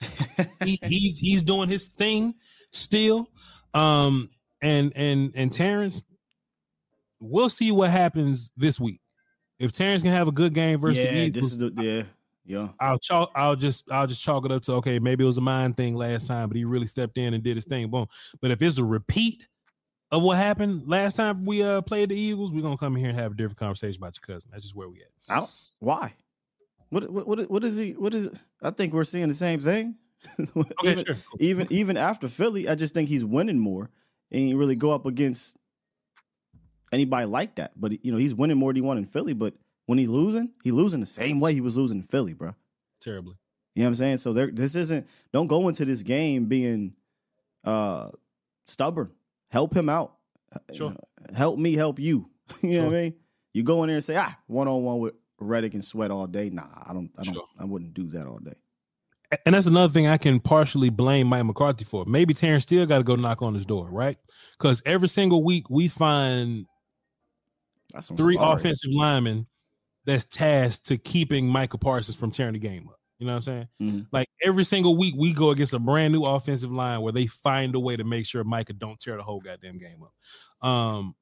he, 0.64 0.78
he's 0.82 1.18
he's 1.18 1.42
doing 1.42 1.68
his 1.68 1.86
thing 1.86 2.34
still. 2.72 3.28
Um, 3.74 4.30
and 4.62 4.92
and 4.96 5.32
and 5.34 5.52
Terence, 5.52 6.02
we'll 7.18 7.48
see 7.48 7.72
what 7.72 7.90
happens 7.90 8.50
this 8.56 8.80
week. 8.80 9.00
If 9.58 9.72
Terence 9.72 10.02
can 10.02 10.12
have 10.12 10.28
a 10.28 10.32
good 10.32 10.54
game 10.54 10.80
versus 10.80 10.98
the 10.98 11.04
yeah, 11.04 11.22
Eagles, 11.22 11.44
this 11.44 11.52
is 11.52 11.58
the 11.58 11.82
yeah 11.82 12.02
yeah. 12.50 12.68
I'll 12.80 12.98
chalk. 12.98 13.30
I'll 13.36 13.54
just 13.54 13.84
I'll 13.92 14.08
just 14.08 14.20
chalk 14.20 14.44
it 14.44 14.50
up 14.50 14.62
to 14.62 14.72
okay. 14.74 14.98
Maybe 14.98 15.22
it 15.22 15.26
was 15.26 15.38
a 15.38 15.40
mind 15.40 15.76
thing 15.76 15.94
last 15.94 16.26
time, 16.26 16.48
but 16.48 16.56
he 16.56 16.64
really 16.64 16.88
stepped 16.88 17.16
in 17.16 17.32
and 17.32 17.44
did 17.44 17.56
his 17.56 17.64
thing. 17.64 17.88
Boom. 17.88 18.06
But 18.40 18.50
if 18.50 18.60
it's 18.60 18.78
a 18.78 18.84
repeat 18.84 19.46
of 20.10 20.22
what 20.22 20.36
happened 20.36 20.82
last 20.88 21.14
time 21.14 21.44
we 21.44 21.62
uh 21.62 21.80
played 21.82 22.08
the 22.08 22.16
Eagles, 22.16 22.50
we're 22.50 22.62
gonna 22.62 22.76
come 22.76 22.96
in 22.96 23.00
here 23.00 23.10
and 23.10 23.18
have 23.18 23.32
a 23.32 23.34
different 23.36 23.58
conversation 23.58 24.02
about 24.02 24.16
your 24.16 24.34
cousin. 24.34 24.50
That's 24.50 24.64
just 24.64 24.74
where 24.74 24.88
we 24.88 25.00
at. 25.00 25.10
Out? 25.28 25.50
why? 25.78 26.12
What, 26.88 27.08
what 27.08 27.28
what 27.28 27.50
what 27.50 27.64
is 27.64 27.76
he? 27.76 27.92
What 27.92 28.14
is? 28.14 28.26
it? 28.26 28.40
I 28.60 28.70
think 28.70 28.92
we're 28.92 29.04
seeing 29.04 29.28
the 29.28 29.34
same 29.34 29.60
thing. 29.60 29.94
even, 30.84 31.04
sure. 31.04 31.16
even 31.38 31.68
even 31.70 31.96
after 31.96 32.26
Philly, 32.26 32.68
I 32.68 32.74
just 32.74 32.94
think 32.94 33.08
he's 33.08 33.24
winning 33.24 33.60
more, 33.60 33.90
and 34.32 34.40
he 34.40 34.54
really 34.54 34.74
go 34.74 34.90
up 34.90 35.06
against 35.06 35.56
anybody 36.92 37.26
like 37.26 37.54
that. 37.54 37.80
But 37.80 38.04
you 38.04 38.10
know, 38.10 38.18
he's 38.18 38.34
winning 38.34 38.56
more 38.56 38.72
than 38.72 38.82
he 38.82 38.86
won 38.86 38.98
in 38.98 39.06
Philly. 39.06 39.34
But 39.34 39.54
when 39.90 39.98
he 39.98 40.06
losing, 40.06 40.52
he 40.62 40.70
losing 40.70 41.00
the 41.00 41.06
same 41.06 41.40
way 41.40 41.52
he 41.52 41.60
was 41.60 41.76
losing 41.76 41.96
in 41.96 42.04
Philly, 42.04 42.32
bro. 42.32 42.54
Terribly. 43.00 43.34
You 43.74 43.82
know 43.82 43.86
what 43.86 43.90
I'm 43.90 43.94
saying? 43.96 44.18
So 44.18 44.32
there, 44.32 44.48
this 44.48 44.76
isn't. 44.76 45.04
Don't 45.32 45.48
go 45.48 45.66
into 45.66 45.84
this 45.84 46.04
game 46.04 46.44
being 46.44 46.94
uh 47.64 48.10
stubborn. 48.68 49.10
Help 49.48 49.76
him 49.76 49.88
out. 49.88 50.14
Sure. 50.72 50.94
Help 51.36 51.58
me 51.58 51.74
help 51.74 51.98
you. 51.98 52.30
you 52.62 52.78
know 52.78 52.86
what 52.86 52.94
I 52.94 53.02
mean? 53.02 53.14
You 53.52 53.64
go 53.64 53.82
in 53.82 53.88
there 53.88 53.96
and 53.96 54.04
say, 54.04 54.14
ah, 54.14 54.38
one 54.46 54.68
on 54.68 54.84
one 54.84 55.00
with 55.00 55.14
Reddick 55.40 55.74
and 55.74 55.84
Sweat 55.84 56.12
all 56.12 56.28
day. 56.28 56.50
Nah, 56.50 56.68
I 56.86 56.92
don't. 56.92 57.10
I 57.18 57.24
don't. 57.24 57.38
I 57.58 57.64
wouldn't 57.64 57.92
do 57.92 58.06
that 58.10 58.28
all 58.28 58.38
day. 58.38 58.54
And 59.44 59.56
that's 59.56 59.66
another 59.66 59.92
thing 59.92 60.06
I 60.06 60.18
can 60.18 60.38
partially 60.38 60.90
blame 60.90 61.26
Mike 61.26 61.46
McCarthy 61.46 61.84
for. 61.84 62.04
Maybe 62.04 62.32
Terence 62.32 62.62
still 62.62 62.86
got 62.86 62.98
to 62.98 63.04
go 63.04 63.16
knock 63.16 63.42
on 63.42 63.54
his 63.54 63.66
door, 63.66 63.88
right? 63.90 64.18
Because 64.56 64.82
every 64.86 65.08
single 65.08 65.42
week 65.42 65.68
we 65.68 65.88
find 65.88 66.66
three 68.16 68.36
sorry. 68.36 68.54
offensive 68.54 68.90
linemen 68.92 69.48
that's 70.04 70.24
tasked 70.26 70.86
to 70.86 70.98
keeping 70.98 71.46
Micah 71.46 71.78
Parsons 71.78 72.16
from 72.18 72.30
tearing 72.30 72.54
the 72.54 72.58
game 72.58 72.88
up. 72.88 72.98
You 73.18 73.26
know 73.26 73.32
what 73.32 73.36
I'm 73.36 73.42
saying? 73.42 73.68
Mhm. 73.82 74.06
Like 74.12 74.28
every 74.42 74.64
single 74.64 74.96
week 74.96 75.14
we 75.16 75.32
go 75.34 75.50
against 75.50 75.74
a 75.74 75.78
brand 75.78 76.12
new 76.14 76.24
offensive 76.24 76.72
line 76.72 77.02
where 77.02 77.12
they 77.12 77.26
find 77.26 77.74
a 77.74 77.80
way 77.80 77.96
to 77.96 78.04
make 78.04 78.24
sure 78.24 78.42
Micah 78.44 78.72
don't 78.72 78.98
tear 78.98 79.16
the 79.16 79.22
whole 79.22 79.40
goddamn 79.40 79.78
game 79.78 80.02
up. 80.02 80.66
Um 80.66 81.14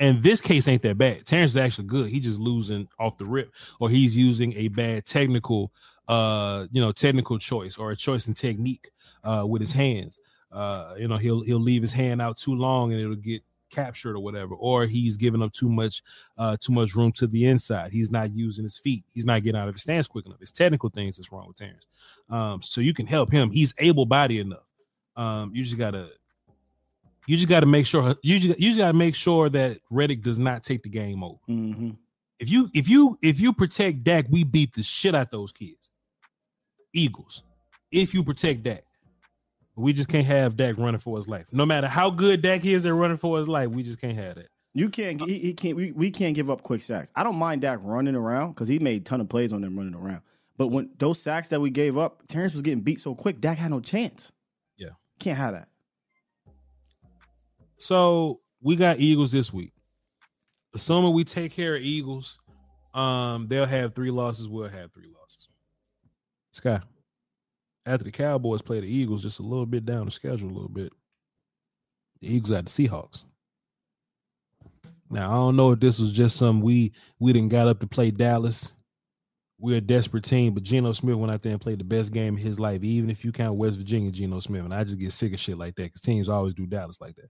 and 0.00 0.22
this 0.22 0.40
case 0.40 0.66
ain't 0.66 0.82
that 0.82 0.98
bad. 0.98 1.24
Terence 1.24 1.52
is 1.52 1.56
actually 1.56 1.86
good. 1.86 2.08
He 2.08 2.18
just 2.20 2.40
losing 2.40 2.88
off 2.98 3.16
the 3.16 3.26
rip, 3.26 3.52
or 3.78 3.88
he's 3.88 4.16
using 4.16 4.52
a 4.54 4.68
bad 4.68 5.04
technical, 5.06 5.72
uh, 6.08 6.66
you 6.72 6.80
know, 6.80 6.90
technical 6.90 7.38
choice 7.38 7.76
or 7.76 7.92
a 7.92 7.96
choice 7.96 8.26
in 8.26 8.34
technique 8.34 8.88
uh, 9.22 9.44
with 9.46 9.60
his 9.60 9.70
hands. 9.72 10.18
Uh, 10.50 10.94
you 10.98 11.06
know, 11.06 11.16
he'll 11.16 11.42
he'll 11.42 11.60
leave 11.60 11.82
his 11.82 11.92
hand 11.92 12.20
out 12.20 12.36
too 12.36 12.54
long 12.54 12.92
and 12.92 13.00
it'll 13.00 13.14
get 13.14 13.42
captured 13.74 14.16
or 14.16 14.20
whatever, 14.20 14.54
or 14.54 14.86
he's 14.86 15.16
giving 15.16 15.42
up 15.42 15.52
too 15.52 15.68
much, 15.68 16.02
uh, 16.38 16.56
too 16.60 16.72
much 16.72 16.94
room 16.94 17.12
to 17.12 17.26
the 17.26 17.46
inside. 17.46 17.92
He's 17.92 18.10
not 18.10 18.34
using 18.34 18.64
his 18.64 18.78
feet. 18.78 19.04
He's 19.12 19.26
not 19.26 19.42
getting 19.42 19.60
out 19.60 19.68
of 19.68 19.74
his 19.74 19.82
stance 19.82 20.06
quick 20.06 20.26
enough. 20.26 20.38
It's 20.40 20.52
technical 20.52 20.90
things 20.90 21.16
that's 21.16 21.32
wrong 21.32 21.46
with 21.46 21.56
Terence. 21.56 21.86
Um, 22.30 22.62
so 22.62 22.80
you 22.80 22.94
can 22.94 23.06
help 23.06 23.30
him. 23.30 23.50
He's 23.50 23.74
able 23.78 24.06
bodied 24.06 24.40
enough. 24.40 24.66
Um, 25.16 25.52
you 25.54 25.64
just 25.64 25.78
gotta 25.78 26.10
you 27.26 27.36
just 27.36 27.48
got 27.48 27.60
to 27.60 27.66
make 27.66 27.86
sure 27.86 28.14
you 28.22 28.38
just, 28.38 28.60
you 28.60 28.70
just 28.70 28.78
got 28.78 28.88
to 28.88 28.98
make 28.98 29.14
sure 29.14 29.48
that 29.50 29.78
Reddick 29.90 30.22
does 30.22 30.38
not 30.38 30.62
take 30.62 30.82
the 30.82 30.88
game 30.88 31.22
over. 31.22 31.38
Mm-hmm. 31.48 31.90
If 32.38 32.50
you 32.50 32.70
if 32.74 32.88
you 32.88 33.16
if 33.22 33.40
you 33.40 33.52
protect 33.52 34.04
Dak, 34.04 34.26
we 34.28 34.44
beat 34.44 34.74
the 34.74 34.82
shit 34.82 35.14
out 35.14 35.30
those 35.30 35.52
kids. 35.52 35.90
Eagles. 36.92 37.42
If 37.90 38.12
you 38.12 38.22
protect 38.22 38.64
Dak, 38.64 38.84
we 39.76 39.92
just 39.92 40.08
can't 40.08 40.26
have 40.26 40.56
Dak 40.56 40.78
running 40.78 41.00
for 41.00 41.16
his 41.16 41.26
life. 41.26 41.46
No 41.52 41.66
matter 41.66 41.88
how 41.88 42.10
good 42.10 42.42
Dak 42.42 42.64
is 42.64 42.86
at 42.86 42.92
running 42.92 43.16
for 43.16 43.38
his 43.38 43.48
life, 43.48 43.70
we 43.70 43.82
just 43.82 44.00
can't 44.00 44.16
have 44.16 44.36
that. 44.36 44.48
You 44.72 44.88
can't. 44.88 45.20
He, 45.20 45.38
he 45.38 45.54
can't. 45.54 45.76
We, 45.76 45.92
we 45.92 46.10
can't 46.10 46.34
give 46.34 46.50
up 46.50 46.62
quick 46.62 46.82
sacks. 46.82 47.12
I 47.14 47.22
don't 47.22 47.36
mind 47.36 47.60
Dak 47.60 47.78
running 47.82 48.16
around 48.16 48.52
because 48.52 48.68
he 48.68 48.78
made 48.78 49.02
a 49.02 49.04
ton 49.04 49.20
of 49.20 49.28
plays 49.28 49.52
on 49.52 49.60
them 49.60 49.76
running 49.76 49.94
around. 49.94 50.22
But 50.56 50.68
when 50.68 50.90
those 50.98 51.20
sacks 51.20 51.48
that 51.48 51.60
we 51.60 51.70
gave 51.70 51.96
up, 51.96 52.26
Terence 52.28 52.52
was 52.52 52.62
getting 52.62 52.80
beat 52.80 53.00
so 53.00 53.14
quick. 53.14 53.40
Dak 53.40 53.58
had 53.58 53.70
no 53.70 53.80
chance. 53.80 54.32
Yeah. 54.76 54.90
Can't 55.18 55.38
have 55.38 55.54
that. 55.54 55.68
So 57.78 58.38
we 58.60 58.76
got 58.76 58.98
Eagles 58.98 59.30
this 59.32 59.52
week. 59.52 59.72
Assuming 60.74 61.12
we 61.12 61.24
take 61.24 61.52
care 61.52 61.76
of 61.76 61.82
Eagles, 61.82 62.38
um, 62.94 63.46
they'll 63.48 63.66
have 63.66 63.94
three 63.94 64.10
losses. 64.10 64.48
We'll 64.48 64.68
have 64.68 64.92
three 64.92 65.08
losses. 65.20 65.48
Sky. 66.50 66.80
After 67.86 68.04
the 68.04 68.10
Cowboys 68.10 68.62
play 68.62 68.80
the 68.80 68.86
Eagles, 68.86 69.22
just 69.22 69.40
a 69.40 69.42
little 69.42 69.66
bit 69.66 69.84
down 69.84 70.06
the 70.06 70.10
schedule, 70.10 70.48
a 70.48 70.52
little 70.52 70.68
bit. 70.68 70.92
The 72.20 72.34
Eagles 72.34 72.52
at 72.52 72.66
the 72.66 72.70
Seahawks. 72.70 73.24
Now 75.10 75.30
I 75.30 75.34
don't 75.34 75.56
know 75.56 75.72
if 75.72 75.80
this 75.80 75.98
was 75.98 76.12
just 76.12 76.36
some 76.36 76.60
we 76.60 76.92
we 77.18 77.32
didn't 77.32 77.50
got 77.50 77.68
up 77.68 77.80
to 77.80 77.86
play 77.86 78.10
Dallas. 78.10 78.72
We're 79.58 79.78
a 79.78 79.80
desperate 79.80 80.24
team, 80.24 80.52
but 80.52 80.62
Geno 80.62 80.92
Smith 80.92 81.16
went 81.16 81.32
out 81.32 81.42
there 81.42 81.52
and 81.52 81.60
played 81.60 81.78
the 81.78 81.84
best 81.84 82.12
game 82.12 82.34
of 82.34 82.42
his 82.42 82.58
life, 82.58 82.82
even 82.82 83.08
if 83.08 83.24
you 83.24 83.30
count 83.30 83.56
West 83.56 83.76
Virginia 83.76 84.10
Geno 84.10 84.40
Smith. 84.40 84.64
And 84.64 84.74
I 84.74 84.82
just 84.82 84.98
get 84.98 85.12
sick 85.12 85.32
of 85.32 85.38
shit 85.38 85.56
like 85.56 85.76
that 85.76 85.84
because 85.84 86.00
teams 86.00 86.28
always 86.28 86.54
do 86.54 86.66
Dallas 86.66 87.00
like 87.00 87.14
that. 87.16 87.28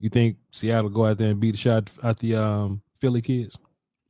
You 0.00 0.10
think 0.10 0.36
Seattle 0.50 0.90
go 0.90 1.06
out 1.06 1.18
there 1.18 1.30
and 1.30 1.40
beat 1.40 1.52
the 1.52 1.56
shot 1.56 1.90
at 2.02 2.18
the 2.18 2.34
um, 2.36 2.82
Philly 3.00 3.22
kids? 3.22 3.56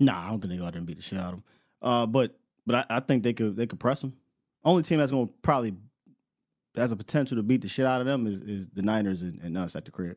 Nah, 0.01 0.27
I 0.27 0.29
don't 0.31 0.41
think 0.41 0.53
they 0.53 0.59
go 0.59 0.65
out 0.65 0.73
there 0.73 0.79
and 0.79 0.87
beat 0.87 0.97
the 0.97 1.03
shit 1.03 1.19
out 1.19 1.35
of 1.35 1.35
him. 1.35 1.45
Uh, 1.83 2.07
but 2.07 2.37
but 2.67 2.75
I, 2.75 2.97
I 2.97 3.01
think 3.01 3.23
they 3.23 3.33
could 3.33 3.55
they 3.55 3.67
could 3.67 3.79
press 3.79 4.03
him. 4.03 4.15
Only 4.67 4.83
team 4.83 4.99
that's 4.99 5.11
going 5.13 5.29
to 5.29 5.33
probably 5.43 5.75
has 6.77 6.93
a 6.93 6.97
potential 6.97 7.37
to 7.39 7.43
beat 7.43 7.63
the 7.63 7.69
shit 7.69 7.87
out 7.87 8.01
of 8.03 8.07
them 8.07 8.27
is, 8.27 8.43
is 8.43 8.67
the 8.67 8.83
Niners 8.83 9.23
and, 9.23 9.41
and 9.41 9.57
us 9.57 9.75
at 9.77 9.87
the 9.87 9.91
crib. 9.91 10.17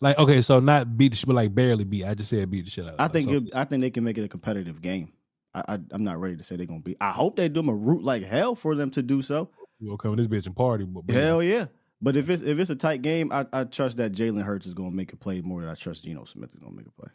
Like 0.00 0.18
okay, 0.18 0.42
so 0.42 0.60
not 0.60 0.96
beat 0.96 1.10
the 1.12 1.16
shit, 1.16 1.26
but 1.26 1.34
like 1.36 1.54
barely 1.54 1.84
beat. 1.84 2.04
I 2.04 2.14
just 2.14 2.30
said 2.30 2.50
beat 2.50 2.64
the 2.66 2.70
shit 2.70 2.86
out. 2.86 2.94
of 2.94 3.00
I 3.00 3.08
think 3.08 3.28
So- 3.30 3.36
it, 3.36 3.54
I 3.54 3.64
think 3.64 3.80
they 3.82 3.90
can 3.90 4.04
make 4.04 4.18
it 4.18 4.24
a 4.24 4.28
competitive 4.28 4.80
game. 4.80 5.12
I, 5.54 5.62
I 5.74 5.78
I'm 5.90 6.04
not 6.04 6.20
ready 6.20 6.36
to 6.36 6.42
say 6.42 6.56
they're 6.56 6.66
gonna 6.66 6.80
be. 6.80 6.96
I 7.00 7.10
hope 7.10 7.36
they 7.36 7.48
do 7.48 7.54
them 7.60 7.68
a 7.70 7.74
route 7.74 8.04
like 8.04 8.22
hell 8.22 8.54
for 8.54 8.74
them 8.76 8.90
to 8.92 9.02
do 9.02 9.20
so. 9.22 9.50
we'll 9.80 9.96
come 9.96 10.12
in 10.12 10.18
this 10.18 10.26
bitch 10.28 10.46
and 10.46 10.54
party. 10.54 10.84
But- 10.84 11.12
Hell 11.12 11.42
yeah. 11.42 11.66
But 12.02 12.16
if 12.16 12.30
it's 12.30 12.42
if 12.42 12.58
it's 12.58 12.70
a 12.70 12.76
tight 12.76 13.02
game, 13.02 13.30
I, 13.32 13.46
I 13.52 13.64
trust 13.64 13.96
that 13.98 14.12
Jalen 14.12 14.42
Hurts 14.42 14.66
is 14.66 14.74
gonna 14.74 14.90
make 14.90 15.12
a 15.12 15.16
play 15.16 15.40
more 15.40 15.60
than 15.60 15.68
I 15.70 15.74
trust 15.74 16.04
Geno 16.04 16.24
Smith 16.24 16.50
is 16.54 16.60
gonna 16.62 16.76
make 16.76 16.86
a 16.86 16.92
play. 16.92 17.10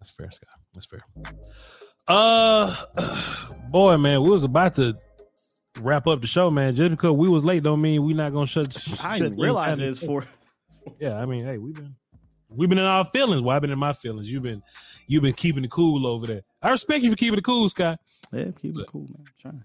That's 0.00 0.10
fair, 0.10 0.30
Scott. 0.30 0.48
That's 0.74 0.86
fair. 0.86 1.00
Uh, 2.08 2.74
boy, 3.70 3.96
man, 3.96 4.22
we 4.22 4.30
was 4.30 4.44
about 4.44 4.74
to 4.74 4.96
wrap 5.80 6.06
up 6.06 6.20
the 6.20 6.26
show, 6.26 6.50
man. 6.50 6.74
Just 6.74 6.90
because 6.90 7.12
we 7.12 7.28
was 7.28 7.44
late, 7.44 7.62
don't 7.62 7.80
mean 7.80 8.04
we 8.04 8.14
not 8.14 8.32
gonna 8.32 8.46
shut. 8.46 8.74
I 9.04 9.18
shut 9.18 9.18
didn't 9.20 9.38
realize 9.38 9.78
it's 9.78 10.04
for 10.04 10.24
Yeah, 10.98 11.18
I 11.20 11.26
mean, 11.26 11.44
hey, 11.44 11.58
we've 11.58 11.74
been 11.74 11.94
we've 12.48 12.68
been 12.68 12.78
in 12.78 12.84
our 12.84 13.04
feelings. 13.06 13.42
Well, 13.42 13.54
I've 13.54 13.62
been 13.62 13.70
in 13.70 13.78
my 13.78 13.92
feelings. 13.92 14.30
You've 14.30 14.42
been 14.42 14.62
you've 15.06 15.22
been 15.22 15.34
keeping 15.34 15.64
it 15.64 15.70
cool 15.70 16.06
over 16.06 16.26
there. 16.26 16.42
I 16.60 16.70
respect 16.70 17.04
you 17.04 17.10
for 17.10 17.16
keeping 17.16 17.38
it 17.38 17.44
cool, 17.44 17.68
Scott. 17.68 17.98
Yeah, 18.32 18.50
keep 18.60 18.78
it 18.78 18.86
cool, 18.86 19.02
man. 19.02 19.18
I'm 19.18 19.24
trying. 19.38 19.62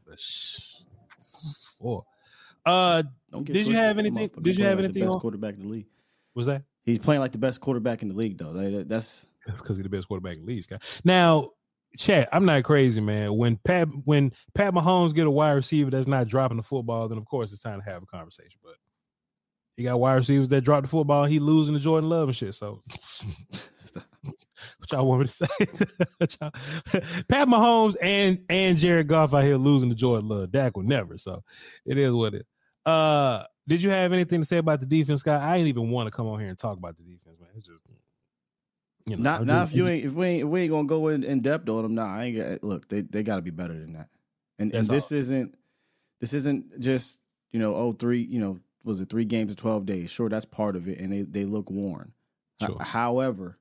Uh, 2.65 3.03
Don't 3.31 3.45
get 3.45 3.53
did 3.53 3.67
you 3.67 3.75
have 3.75 3.97
anything? 3.97 4.29
Did 4.41 4.57
you 4.57 4.65
have 4.65 4.77
like 4.77 4.85
anything? 4.85 5.01
The 5.01 5.07
best 5.07 5.15
on- 5.15 5.21
quarterback 5.21 5.55
in 5.55 5.61
the 5.61 5.67
league. 5.67 5.87
Was 6.35 6.47
that? 6.47 6.63
He's 6.83 6.99
playing 6.99 7.21
like 7.21 7.31
the 7.31 7.37
best 7.37 7.61
quarterback 7.61 8.01
in 8.01 8.09
the 8.09 8.15
league, 8.15 8.37
though. 8.37 8.53
That- 8.53 8.89
That's 8.89 9.25
That's 9.45 9.61
because 9.61 9.77
he's 9.77 9.83
the 9.83 9.89
best 9.89 10.07
quarterback 10.07 10.35
in 10.35 10.45
the 10.45 10.47
league, 10.53 10.63
Scott. 10.63 10.83
Now, 11.05 11.51
chat, 11.97 12.29
I'm 12.31 12.45
not 12.45 12.63
crazy, 12.63 13.01
man. 13.01 13.35
When 13.35 13.57
Pat 13.57 13.87
when 14.05 14.31
Pat 14.53 14.73
Mahomes 14.73 15.13
get 15.13 15.27
a 15.27 15.31
wide 15.31 15.51
receiver 15.51 15.91
that's 15.91 16.07
not 16.07 16.27
dropping 16.27 16.57
the 16.57 16.63
football, 16.63 17.07
then 17.07 17.17
of 17.17 17.25
course 17.25 17.51
it's 17.51 17.61
time 17.61 17.81
to 17.81 17.91
have 17.91 18.03
a 18.03 18.07
conversation. 18.07 18.59
But 18.63 18.75
he 19.75 19.83
got 19.83 19.99
wide 19.99 20.15
receivers 20.15 20.49
that 20.49 20.61
drop 20.61 20.83
the 20.83 20.89
football, 20.89 21.25
he 21.25 21.39
losing 21.39 21.75
to 21.75 21.79
Jordan 21.79 22.09
Love 22.09 22.29
and 22.29 22.35
shit. 22.35 22.55
So 22.55 22.81
what 24.77 24.91
y'all 24.91 25.07
want 25.07 25.21
me 25.21 25.27
to 25.27 25.31
say? 25.31 25.47
Pat 27.29 27.47
Mahomes 27.47 27.95
and 28.01 28.39
and 28.49 28.77
Jared 28.77 29.07
Goff 29.07 29.33
out 29.33 29.43
here 29.43 29.57
losing 29.57 29.89
to 29.89 29.95
Jordan 29.95 30.29
Love. 30.29 30.51
Dak 30.51 30.75
will 30.75 30.83
never. 30.83 31.17
So 31.17 31.43
it 31.85 31.97
is 31.97 32.13
what 32.13 32.33
it 32.33 32.37
is. 32.37 32.45
Uh 32.85 33.43
did 33.67 33.83
you 33.83 33.89
have 33.89 34.13
anything 34.13 34.41
to 34.41 34.47
say 34.47 34.57
about 34.57 34.79
the 34.79 34.85
defense, 34.85 35.23
guy? 35.23 35.45
I 35.45 35.57
didn't 35.57 35.67
even 35.67 35.89
want 35.89 36.07
to 36.07 36.11
come 36.11 36.27
on 36.27 36.39
here 36.39 36.49
and 36.49 36.57
talk 36.57 36.77
about 36.77 36.95
the 36.95 37.03
defense, 37.03 37.37
man. 37.39 37.49
It's 37.55 37.67
just 37.67 37.86
you 39.07 39.15
know, 39.15 39.23
not 39.23 39.45
not 39.45 39.67
if 39.69 39.73
you 39.73 39.87
ain't 39.87 40.05
if 40.05 40.13
we 40.13 40.25
ain't 40.27 40.43
if 40.43 40.49
we 40.49 40.61
ain't 40.61 40.71
gonna 40.71 40.87
go 40.87 41.07
in, 41.07 41.23
in 41.23 41.41
depth 41.41 41.69
on 41.69 41.83
them. 41.83 41.95
Nah, 41.95 42.13
I 42.13 42.25
ain't 42.25 42.37
got, 42.37 42.63
look. 42.63 42.89
They 42.89 43.01
they 43.01 43.23
got 43.23 43.37
to 43.37 43.41
be 43.41 43.51
better 43.51 43.73
than 43.73 43.93
that. 43.93 44.09
And 44.59 44.73
and 44.73 44.87
this 44.87 45.11
isn't 45.11 45.55
this 46.19 46.33
isn't 46.33 46.79
just 46.79 47.19
you 47.51 47.59
know 47.59 47.73
oh 47.75 47.93
three 47.93 48.21
you 48.21 48.39
know 48.39 48.59
was 48.83 48.99
it 49.01 49.09
three 49.09 49.25
games 49.25 49.51
in 49.51 49.57
twelve 49.57 49.85
days? 49.85 50.09
Sure, 50.11 50.29
that's 50.29 50.45
part 50.45 50.75
of 50.75 50.87
it, 50.87 50.99
and 50.99 51.11
they 51.11 51.21
they 51.21 51.45
look 51.45 51.69
worn. 51.69 52.11
H- 52.61 52.67
Sure. 52.67 52.77
however, 52.79 53.57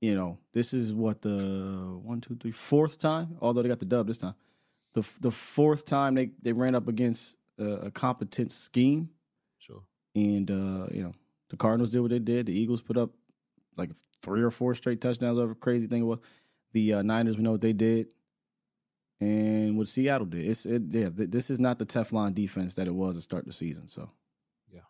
you 0.00 0.14
know 0.14 0.38
this 0.52 0.72
is 0.74 0.92
what 0.94 1.22
the 1.22 2.00
one 2.02 2.20
two 2.20 2.34
three 2.36 2.50
fourth 2.50 2.98
time. 2.98 3.36
Although 3.40 3.62
they 3.62 3.68
got 3.68 3.78
the 3.78 3.84
dub 3.84 4.08
this 4.08 4.18
time, 4.18 4.34
the 4.94 5.08
the 5.20 5.30
fourth 5.30 5.84
time 5.84 6.14
they 6.14 6.30
they 6.42 6.52
ran 6.52 6.74
up 6.74 6.88
against 6.88 7.36
a, 7.58 7.64
a 7.64 7.90
competent 7.90 8.50
scheme. 8.50 9.10
Sure. 9.58 9.82
And 10.16 10.50
uh, 10.50 10.86
you 10.90 11.02
know 11.02 11.12
the 11.50 11.56
Cardinals 11.56 11.90
did 11.90 12.00
what 12.00 12.10
they 12.10 12.18
did. 12.18 12.46
The 12.46 12.58
Eagles 12.58 12.82
put 12.82 12.96
up 12.96 13.10
like 13.76 13.90
three 14.22 14.42
or 14.42 14.50
four 14.50 14.74
straight 14.74 15.00
touchdowns. 15.00 15.36
Whatever 15.36 15.54
crazy 15.54 15.86
thing 15.86 16.02
it 16.02 16.06
was. 16.06 16.18
The 16.72 16.94
uh, 16.94 17.02
Niners, 17.02 17.36
we 17.36 17.42
know 17.42 17.52
what 17.52 17.60
they 17.60 17.72
did, 17.72 18.14
and 19.20 19.76
what 19.76 19.88
Seattle 19.88 20.26
did. 20.26 20.46
It's 20.46 20.66
it, 20.66 20.82
yeah. 20.90 21.08
Th- 21.08 21.30
this 21.30 21.50
is 21.50 21.58
not 21.58 21.78
the 21.78 21.86
Teflon 21.86 22.34
defense 22.34 22.74
that 22.74 22.86
it 22.86 22.94
was 22.94 23.16
to 23.16 23.22
start 23.22 23.42
of 23.42 23.48
the 23.48 23.52
season. 23.52 23.88
So 23.88 24.08
yeah, 24.72 24.82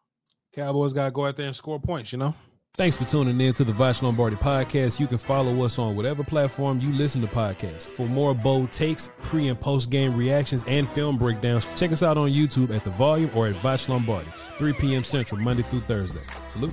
Cowboys 0.55 0.93
got 0.93 1.07
to 1.07 1.11
go 1.11 1.27
out 1.27 1.37
there 1.37 1.47
and 1.47 1.57
score 1.57 1.81
points, 1.81 2.13
you 2.13 2.19
know? 2.19 2.35
Thanks 2.75 2.97
for 2.97 3.05
tuning 3.05 3.41
in 3.41 3.53
to 3.55 3.65
the 3.65 3.73
Voch 3.73 4.01
Lombardi 4.01 4.37
podcast. 4.37 5.01
You 5.01 5.07
can 5.07 5.19
follow 5.19 5.65
us 5.65 5.79
on 5.79 5.97
whatever 5.97 6.23
platform 6.23 6.81
you 6.81 6.93
listen 6.93 7.21
to 7.21 7.27
podcasts. 7.27 7.87
For 7.87 8.07
more 8.07 8.35
bold 8.35 8.71
takes, 8.73 9.11
pre 9.23 9.49
and 9.49 9.61
post 9.61 9.91
game 9.91 10.17
reactions, 10.17 10.65
and 10.67 10.89
film 10.91 11.19
breakdowns, 11.19 11.67
check 11.77 11.93
us 11.93 12.03
out 12.03 12.17
on 12.17 12.31
YouTube 12.31 12.75
at 12.75 12.85
The 12.85 12.91
Volume 12.91 13.31
or 13.35 13.49
at 13.49 13.57
Voch 13.57 13.89
Lombardi, 13.89 14.31
3 14.57 14.73
p.m. 14.75 15.05
Central, 15.05 15.41
Monday 15.41 15.63
through 15.63 15.81
Thursday. 15.81 16.23
Salute. 16.51 16.73